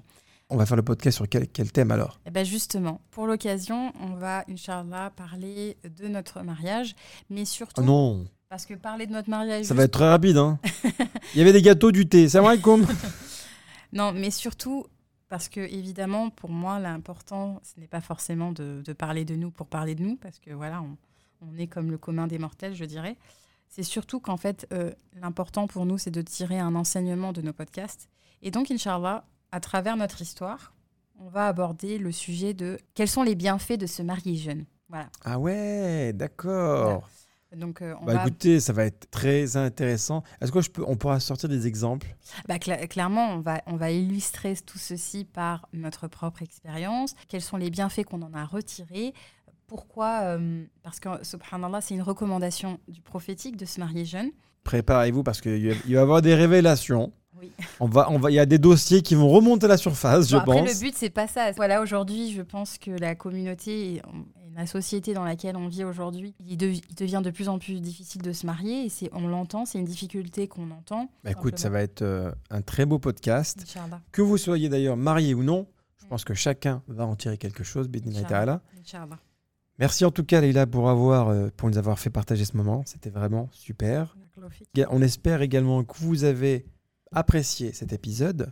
On 0.50 0.56
va 0.56 0.66
faire 0.66 0.78
le 0.78 0.84
podcast 0.84 1.18
sur 1.18 1.28
quel, 1.28 1.48
quel 1.50 1.72
thème 1.74 1.92
alors? 1.92 2.20
Et 2.26 2.32
ben 2.32 2.46
justement, 2.46 3.02
pour 3.12 3.28
l'occasion, 3.28 3.92
on 4.02 4.16
va, 4.16 4.46
Inch'Allah, 4.50 5.12
parler 5.16 5.76
de 6.00 6.08
notre 6.08 6.42
mariage, 6.42 6.96
mais 7.30 7.44
surtout, 7.44 7.82
Oh 7.82 7.86
non, 7.86 8.26
parce 8.50 8.66
que 8.66 8.76
parler 8.76 9.08
de 9.08 9.12
notre 9.12 9.30
mariage, 9.30 9.64
ça 9.66 9.70
juste- 9.70 9.74
va 9.74 9.84
être 9.84 9.92
très 9.92 10.08
rapide. 10.10 10.38
Hein. 10.38 10.58
Il 11.34 11.40
y 11.40 11.42
avait 11.42 11.52
des 11.52 11.62
gâteaux, 11.62 11.92
du 11.92 12.08
thé. 12.08 12.30
Salam 12.30 12.48
alaikum. 12.52 12.86
Non, 13.98 14.14
mais 14.14 14.30
surtout 14.32 14.86
parce 15.28 15.50
que 15.50 15.60
évidemment, 15.60 16.30
pour 16.30 16.52
moi, 16.52 16.80
l'important, 16.80 17.60
ce 17.64 17.80
n'est 17.80 17.88
pas 17.88 18.00
forcément 18.00 18.52
de, 18.52 18.82
de 18.86 18.94
parler 18.94 19.26
de 19.26 19.36
nous 19.36 19.52
pour 19.52 19.68
parler 19.68 19.96
de 19.96 20.04
nous, 20.04 20.16
parce 20.16 20.40
que 20.40 20.52
voilà, 20.52 20.82
on, 20.82 20.98
on 21.42 21.58
est 21.58 21.68
comme 21.68 21.90
le 21.92 21.98
commun 21.98 22.28
des 22.28 22.38
mortels, 22.38 22.76
je 22.76 22.86
dirais. 22.86 23.18
C'est 23.70 23.84
surtout 23.84 24.20
qu'en 24.20 24.38
fait, 24.38 24.68
euh, 24.72 24.92
l'important 25.20 25.68
pour 25.68 25.86
nous, 25.86 25.98
c'est 25.98 26.12
de 26.12 26.22
tirer 26.22 26.60
un 26.60 26.76
enseignement 26.76 27.34
de 27.34 27.42
nos 27.42 27.54
podcasts. 27.54 28.08
Et 28.42 28.52
donc, 28.52 28.72
Inch'Allah, 28.72 29.26
à 29.52 29.60
travers 29.60 29.98
notre 29.98 30.22
histoire, 30.22 30.74
on 31.20 31.28
va 31.28 31.48
aborder 31.48 31.98
le 31.98 32.12
sujet 32.12 32.54
de 32.54 32.78
quels 32.94 33.10
sont 33.10 33.24
les 33.24 33.36
bienfaits 33.36 33.78
de 33.80 33.88
se 33.88 34.04
marier 34.04 34.36
jeune. 34.36 34.66
Voilà. 34.90 35.10
Ah 35.26 35.40
ouais, 35.40 36.14
d'accord. 36.14 37.10
Donc, 37.56 37.82
euh, 37.82 37.96
on 38.02 38.06
Bah 38.06 38.16
va 38.16 38.22
écoutez, 38.22 38.60
ça 38.60 38.74
va 38.74 38.86
être 38.86 39.10
très 39.10 39.56
intéressant. 39.56 40.22
Est-ce 40.42 40.52
que 40.52 40.62
je 40.62 40.70
peux, 40.70 40.84
on 40.86 40.98
pourra 40.98 41.20
sortir 41.20 41.48
des 41.48 41.66
exemples? 41.66 42.16
Bah, 42.48 42.58
cla- 42.58 42.88
clairement, 42.88 43.30
on 43.30 43.40
va, 43.40 43.62
on 43.68 43.78
va 43.78 43.90
illustrer 43.92 44.56
tout 44.58 44.78
ceci 44.78 45.24
par 45.24 45.68
notre 45.72 46.08
propre 46.08 46.42
expérience. 46.42 47.16
Quels 47.30 47.42
sont 47.42 47.58
les 47.58 47.70
bienfaits 47.70 48.04
qu'on 48.04 48.22
en 48.22 48.34
a 48.34 48.44
retirés? 48.46 49.14
Pourquoi 49.66 50.22
euh, 50.24 50.66
Parce 50.84 51.00
que, 51.00 51.10
subhanallah, 51.24 51.82
c'est 51.82 51.94
une 51.96 52.02
recommandation 52.02 52.80
du 52.88 53.02
prophétique 53.02 53.56
de 53.58 53.66
se 53.66 53.80
marier 53.80 54.06
jeune. 54.06 54.32
Préparez-vous 54.68 55.24
parce 55.24 55.40
qu'il 55.40 55.70
va 55.70 55.76
y 55.88 55.96
avoir 55.98 56.22
des 56.22 56.36
révélations. 56.36 57.14
Oui. 57.40 57.52
On 57.80 57.88
va, 57.88 58.12
on 58.12 58.20
va, 58.20 58.32
il 58.32 58.34
y 58.34 58.40
a 58.40 58.46
des 58.46 58.58
dossiers 58.58 59.02
qui 59.02 59.16
vont 59.16 59.30
remonter 59.30 59.66
à 59.66 59.70
la 59.70 59.78
surface, 59.78 60.28
je 60.30 60.36
après, 60.36 60.60
pense. 60.60 60.74
le 60.74 60.80
but, 60.80 60.94
c'est 60.96 61.10
pas 61.10 61.28
ça. 61.28 61.52
Voilà, 61.54 61.82
aujourd'hui, 61.82 62.34
je 62.34 62.42
pense 62.42 62.78
que 62.78 62.92
la 62.92 63.16
communauté 63.16 63.94
et 63.94 64.02
la 64.56 64.66
société 64.66 65.14
dans 65.14 65.24
laquelle 65.24 65.56
on 65.56 65.68
vit 65.68 65.84
aujourd'hui, 65.86 66.34
il, 66.46 66.58
dev- 66.58 66.82
il 66.90 66.96
devient 66.96 67.22
de 67.24 67.30
plus 67.30 67.48
en 67.48 67.60
plus 67.60 67.80
difficile 67.80 68.22
de 68.24 68.34
se 68.34 68.46
marier. 68.46 68.86
Et 68.86 68.90
c'est, 68.90 69.10
on 69.14 69.28
l'entend, 69.28 69.66
c'est 69.66 69.80
une 69.80 69.86
difficulté 69.86 70.48
qu'on 70.48 70.70
entend. 70.72 71.10
Bah, 71.24 71.32
écoute, 71.32 71.60
ça 71.60 71.70
va 71.70 71.82
être 71.82 72.02
euh, 72.02 72.32
un 72.50 72.62
très 72.62 72.86
beau 72.86 73.00
podcast. 73.00 73.64
Inch'Allah. 73.64 74.02
Que 74.12 74.22
vous 74.22 74.38
soyez 74.38 74.68
d'ailleurs 74.68 74.98
marié 74.98 75.34
ou 75.34 75.44
non, 75.44 75.68
je 76.02 76.08
pense 76.08 76.26
que 76.26 76.34
chacun 76.34 76.82
va 76.88 77.06
en 77.06 77.16
tirer 77.16 77.38
quelque 77.38 77.64
chose. 77.64 77.88
Inch'Allah. 78.06 78.62
Merci 79.80 80.06
en 80.06 80.12
tout 80.12 80.24
cas, 80.24 80.42
Leïla, 80.42 80.66
pour, 80.66 80.90
avoir, 80.90 81.30
euh, 81.30 81.50
pour 81.56 81.70
nous 81.70 81.78
avoir 81.78 82.00
fait 82.00 82.10
partager 82.10 82.46
ce 82.46 82.58
moment. 82.58 82.84
C'était 82.86 83.10
vraiment 83.10 83.50
super. 83.52 84.18
On 84.90 85.02
espère 85.02 85.42
également 85.42 85.84
que 85.84 85.98
vous 85.98 86.24
avez 86.24 86.66
apprécié 87.12 87.74
cet 87.74 87.94
épisode. 87.94 88.52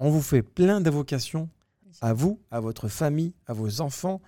On 0.00 0.10
vous 0.10 0.22
fait 0.22 0.42
plein 0.42 0.80
d'invocations 0.80 1.48
à 2.00 2.12
vous, 2.12 2.40
à 2.50 2.60
votre 2.60 2.88
famille, 2.88 3.34
à 3.46 3.52
vos 3.52 3.80
enfants. 3.80 4.20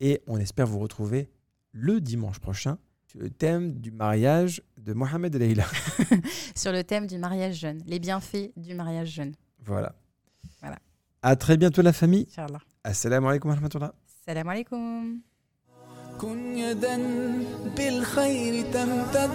Et 0.00 0.22
on 0.26 0.38
espère 0.38 0.66
vous 0.66 0.78
retrouver 0.78 1.30
le 1.72 2.00
dimanche 2.00 2.38
prochain 2.38 2.78
sur 3.06 3.20
le 3.20 3.30
thème 3.30 3.74
du 3.74 3.90
mariage 3.90 4.62
de 4.76 4.92
Mohamed 4.92 5.34
et 5.34 5.38
Leïla. 5.38 5.64
Sur 6.54 6.72
le 6.72 6.82
thème 6.84 7.06
du 7.06 7.18
mariage 7.18 7.54
jeune, 7.54 7.82
les 7.86 7.98
bienfaits 7.98 8.52
du 8.56 8.74
mariage 8.74 9.08
jeune. 9.08 9.34
Voilà. 9.64 9.94
Voilà. 10.60 10.78
À 11.22 11.36
très 11.36 11.56
bientôt 11.56 11.82
la 11.82 11.92
famille. 11.92 12.26
Inch'Allah. 12.30 12.60
Assalamu 12.84 13.28
alaikum 13.28 13.50
wa 13.50 13.54
rahmatullah. 13.54 13.94
Salam 14.26 14.48
alaikum. 14.48 15.20
كن 16.21 16.57
يدا 16.57 16.97
بالخير 17.77 18.65
تمتد 18.73 19.29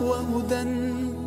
وهدى 0.00 0.64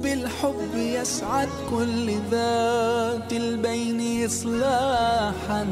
بالحب 0.03 0.75
يسعد 0.75 1.49
كل 1.69 2.11
ذات 2.31 3.33
البين 3.33 4.25
إصلاحا 4.25 5.67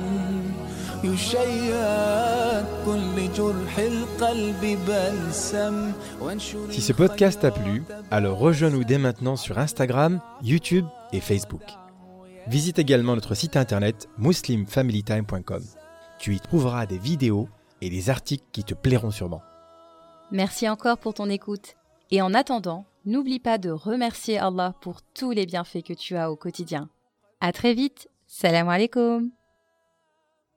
يشيد 1.03 2.65
كل 2.85 3.33
جرح 3.37 3.77
القلب 3.79 4.77
بلسم 4.87 5.91
وانشر 6.21 6.71
Si 6.71 6.81
ce 6.81 6.93
podcast 6.93 7.41
t'a 7.41 7.51
plu, 7.51 7.83
alors 8.11 8.37
rejoins-nous 8.37 8.83
dès 8.83 8.97
maintenant 8.97 9.35
sur 9.37 9.57
Instagram, 9.57 10.19
YouTube 10.43 10.85
et 11.13 11.21
Facebook. 11.21 11.63
Visite 12.47 12.79
également 12.79 13.15
notre 13.15 13.35
site 13.35 13.55
internet 13.55 14.09
muslimfamilytime.com. 14.17 15.63
Tu 16.19 16.35
y 16.35 16.39
trouveras 16.39 16.85
des 16.85 16.97
vidéos 16.97 17.47
et 17.84 17.90
des 17.90 18.08
articles 18.08 18.44
qui 18.50 18.64
te 18.64 18.74
plairont 18.74 19.10
sûrement. 19.10 19.42
Merci 20.30 20.68
encore 20.68 20.96
pour 20.96 21.12
ton 21.14 21.28
écoute. 21.28 21.76
Et 22.10 22.22
en 22.22 22.32
attendant, 22.32 22.86
n'oublie 23.04 23.40
pas 23.40 23.58
de 23.58 23.70
remercier 23.70 24.38
Allah 24.38 24.74
pour 24.80 25.02
tous 25.02 25.32
les 25.32 25.44
bienfaits 25.44 25.82
que 25.82 25.92
tu 25.92 26.16
as 26.16 26.30
au 26.30 26.36
quotidien. 26.36 26.88
À 27.40 27.52
très 27.52 27.74
vite. 27.74 28.08
Salam 28.26 28.68
alaikum. 28.68 29.30